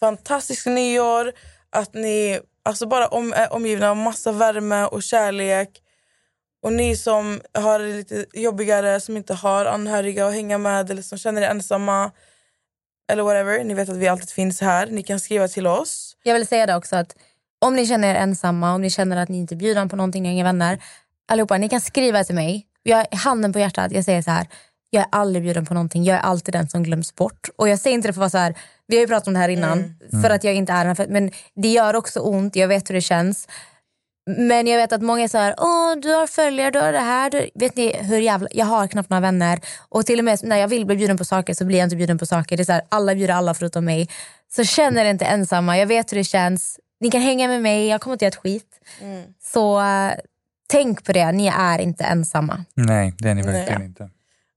fantastisk 0.00 0.66
nyår. 0.66 1.32
Att 1.70 1.94
ni 1.94 2.40
alltså 2.62 2.86
bara 2.86 3.08
om, 3.08 3.32
är 3.32 3.52
omgivna 3.52 3.90
av 3.90 3.96
massa 3.96 4.32
värme 4.32 4.84
och 4.84 5.02
kärlek. 5.02 5.82
Och 6.62 6.72
ni 6.72 6.96
som 6.96 7.40
har 7.58 7.78
det 7.78 7.86
lite 7.86 8.26
jobbigare, 8.32 9.00
som 9.00 9.16
inte 9.16 9.34
har 9.34 9.66
anhöriga 9.66 10.26
att 10.26 10.34
hänga 10.34 10.58
med 10.58 10.90
eller 10.90 11.02
som 11.02 11.18
känner 11.18 11.42
er 11.42 11.46
ensamma. 11.48 12.10
Eller 13.12 13.22
whatever, 13.22 13.64
ni 13.64 13.74
vet 13.74 13.88
att 13.88 13.96
vi 13.96 14.08
alltid 14.08 14.30
finns 14.30 14.60
här. 14.60 14.86
Ni 14.86 15.02
kan 15.02 15.20
skriva 15.20 15.48
till 15.48 15.66
oss. 15.66 16.16
Jag 16.22 16.34
vill 16.34 16.46
säga 16.46 16.66
det 16.66 16.76
också 16.76 16.96
att 16.96 17.16
om 17.64 17.76
ni 17.76 17.86
känner 17.86 18.14
er 18.14 18.14
ensamma, 18.14 18.74
om 18.74 18.82
ni 18.82 18.90
känner 18.90 19.16
att 19.16 19.28
ni 19.28 19.38
inte 19.38 19.54
är 19.54 19.56
bjudna 19.56 19.86
på 19.88 19.96
någonting, 19.96 20.22
ni 20.22 20.28
har 20.28 20.32
inga 20.32 20.44
vänner. 20.44 20.78
Allihopa, 21.28 21.58
ni 21.58 21.68
kan 21.68 21.80
skriva 21.80 22.24
till 22.24 22.34
mig. 22.34 22.66
Jag 22.82 23.06
handen 23.10 23.52
på 23.52 23.58
hjärtat, 23.58 23.92
jag 23.92 24.04
säger 24.04 24.22
så 24.22 24.30
här. 24.30 24.46
Jag 24.90 25.00
är 25.00 25.08
aldrig 25.12 25.42
bjuden 25.42 25.66
på 25.66 25.74
någonting, 25.74 26.04
jag 26.04 26.16
är 26.16 26.20
alltid 26.20 26.54
den 26.54 26.68
som 26.68 26.82
glöms 26.82 27.14
bort. 27.14 27.48
Och 27.56 27.68
jag 27.68 27.78
säger 27.78 27.94
inte 27.94 28.08
det 28.08 28.12
för 28.12 28.20
att 28.24 28.32
vara 28.32 28.42
så 28.42 28.44
här, 28.44 28.54
vi 28.86 28.96
har 28.96 29.00
ju 29.00 29.06
pratat 29.06 29.26
om 29.26 29.34
det 29.34 29.40
här 29.40 29.48
innan, 29.48 29.94
för 30.22 30.30
att 30.30 30.44
jag 30.44 30.54
inte 30.54 30.72
är 30.72 30.84
den. 30.84 31.12
Men 31.12 31.30
det 31.54 31.68
gör 31.68 31.96
också 31.96 32.20
ont, 32.20 32.56
jag 32.56 32.68
vet 32.68 32.90
hur 32.90 32.94
det 32.94 33.00
känns. 33.00 33.48
Men 34.26 34.66
jag 34.66 34.78
vet 34.78 34.92
att 34.92 35.02
många 35.02 35.24
är 35.24 35.28
så 35.28 35.38
här, 35.38 35.54
åh 35.58 35.96
du 36.02 36.14
har 36.14 36.26
följare, 36.26 36.70
du 36.70 36.78
har 36.78 36.92
det 36.92 36.98
här. 36.98 37.30
Du... 37.30 37.50
Vet 37.54 37.76
ni 37.76 37.96
hur 37.96 38.18
jävla, 38.18 38.48
jag 38.50 38.66
har 38.66 38.86
knappt 38.86 39.10
några 39.10 39.20
vänner. 39.20 39.60
Och 39.88 40.06
till 40.06 40.18
och 40.18 40.24
med 40.24 40.38
när 40.42 40.56
jag 40.56 40.68
vill 40.68 40.86
bli 40.86 40.96
bjuden 40.96 41.18
på 41.18 41.24
saker 41.24 41.54
så 41.54 41.64
blir 41.64 41.78
jag 41.78 41.86
inte 41.86 41.96
bjuden 41.96 42.18
på 42.18 42.26
saker. 42.26 42.56
Det 42.56 42.62
är 42.62 42.64
så 42.64 42.72
här, 42.72 42.82
alla 42.88 43.14
bjuder 43.14 43.34
alla 43.34 43.54
förutom 43.54 43.84
mig. 43.84 44.08
Så 44.56 44.64
känner 44.64 45.04
er 45.04 45.10
inte 45.10 45.24
ensamma, 45.24 45.78
jag 45.78 45.86
vet 45.86 46.12
hur 46.12 46.16
det 46.16 46.24
känns. 46.24 46.78
Ni 47.00 47.10
kan 47.10 47.20
hänga 47.20 47.48
med 47.48 47.62
mig, 47.62 47.86
jag 47.88 48.00
kommer 48.00 48.14
inte 48.14 48.24
göra 48.24 48.28
ett 48.32 48.36
skit. 48.36 48.80
Så 49.42 49.80
eh, 49.80 50.12
tänk 50.68 51.04
på 51.04 51.12
det, 51.12 51.32
ni 51.32 51.46
är 51.46 51.78
inte 51.78 52.04
ensamma. 52.04 52.64
Nej, 52.74 53.14
det 53.18 53.28
är 53.28 53.34
ni 53.34 53.42
verkligen 53.42 53.78
Nej. 53.80 53.88
inte. 53.88 54.10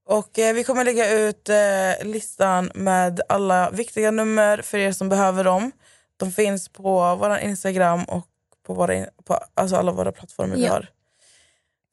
Och 0.06 0.38
eh, 0.38 0.54
Vi 0.54 0.64
kommer 0.64 0.84
lägga 0.84 1.10
ut 1.10 1.48
eh, 1.48 2.06
listan 2.06 2.70
med 2.74 3.20
alla 3.28 3.70
viktiga 3.70 4.10
nummer 4.10 4.62
för 4.62 4.78
er 4.78 4.92
som 4.92 5.08
behöver 5.08 5.44
dem. 5.44 5.72
De 6.16 6.32
finns 6.32 6.68
på 6.68 7.16
vår 7.16 7.38
Instagram 7.38 8.04
och 8.04 8.26
på, 8.66 8.74
våra, 8.74 8.94
in- 8.94 9.06
på 9.24 9.38
alltså 9.54 9.76
alla 9.76 9.92
våra 9.92 10.12
plattformar 10.12 10.56
vi 10.56 10.64
Ja. 10.64 10.72
har. 10.72 10.88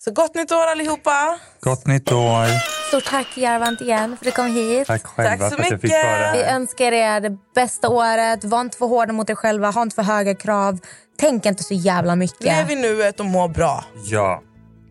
Så 0.07 0.13
gott 0.13 0.35
nytt 0.35 0.51
år 0.51 0.67
allihopa! 0.67 1.39
Gott 1.61 1.87
nytt 1.87 2.11
år! 2.11 2.45
Stort 2.87 3.05
tack 3.05 3.37
Järvant 3.37 3.81
igen 3.81 4.17
för 4.17 4.25
att 4.29 4.35
du 4.35 4.41
kom 4.41 4.45
hit. 4.55 4.87
Tack 4.87 5.05
själva 5.07 5.37
Tack 5.37 5.51
så 5.51 5.55
för 5.57 5.63
att 5.63 5.69
jag 5.71 5.81
fick 5.81 5.83
mycket. 5.91 6.03
vara 6.05 6.31
Vi 6.31 6.43
här. 6.43 6.55
önskar 6.55 6.91
er 6.91 7.19
det 7.21 7.37
bästa 7.55 7.89
året. 7.89 8.43
Var 8.43 8.61
inte 8.61 8.77
för 8.77 8.85
hårda 8.85 9.13
mot 9.13 9.29
er 9.29 9.35
själva, 9.35 9.71
ha 9.71 9.81
inte 9.81 9.95
för 9.95 10.03
höga 10.03 10.35
krav. 10.35 10.79
Tänk 11.19 11.45
inte 11.45 11.63
så 11.63 11.73
jävla 11.73 12.15
mycket. 12.15 12.41
Lev 12.45 12.71
i 12.71 12.75
nuet 12.75 13.19
och 13.19 13.25
må 13.25 13.47
bra. 13.47 13.85
Ja. 14.05 14.41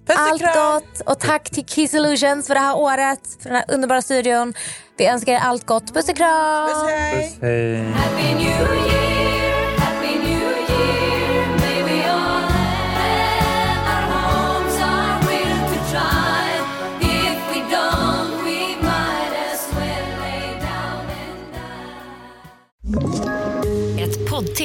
Puss 0.07 0.16
Allt 0.18 0.40
kram! 0.40 0.52
gott 0.55 1.00
och 1.07 1.20
tack 1.20 1.50
till 1.50 1.66
Key 1.66 1.88
Solutions 1.88 2.46
för 2.46 2.55
det 2.55 2.61
här 2.61 2.76
året, 2.76 3.20
för 3.42 3.48
den 3.48 3.57
här 3.57 3.64
underbara 3.68 4.02
studion. 4.02 4.55
Vi 4.98 5.07
önskar 5.07 5.33
er 5.33 5.38
allt 5.38 5.66
gott. 5.66 5.94
Puss 5.94 6.09
och 6.09 6.16
kram! 6.16 6.68
Puss, 6.68 6.88
hej! 6.88 7.29
Puss, 7.31 7.38
hej. 7.42 9.26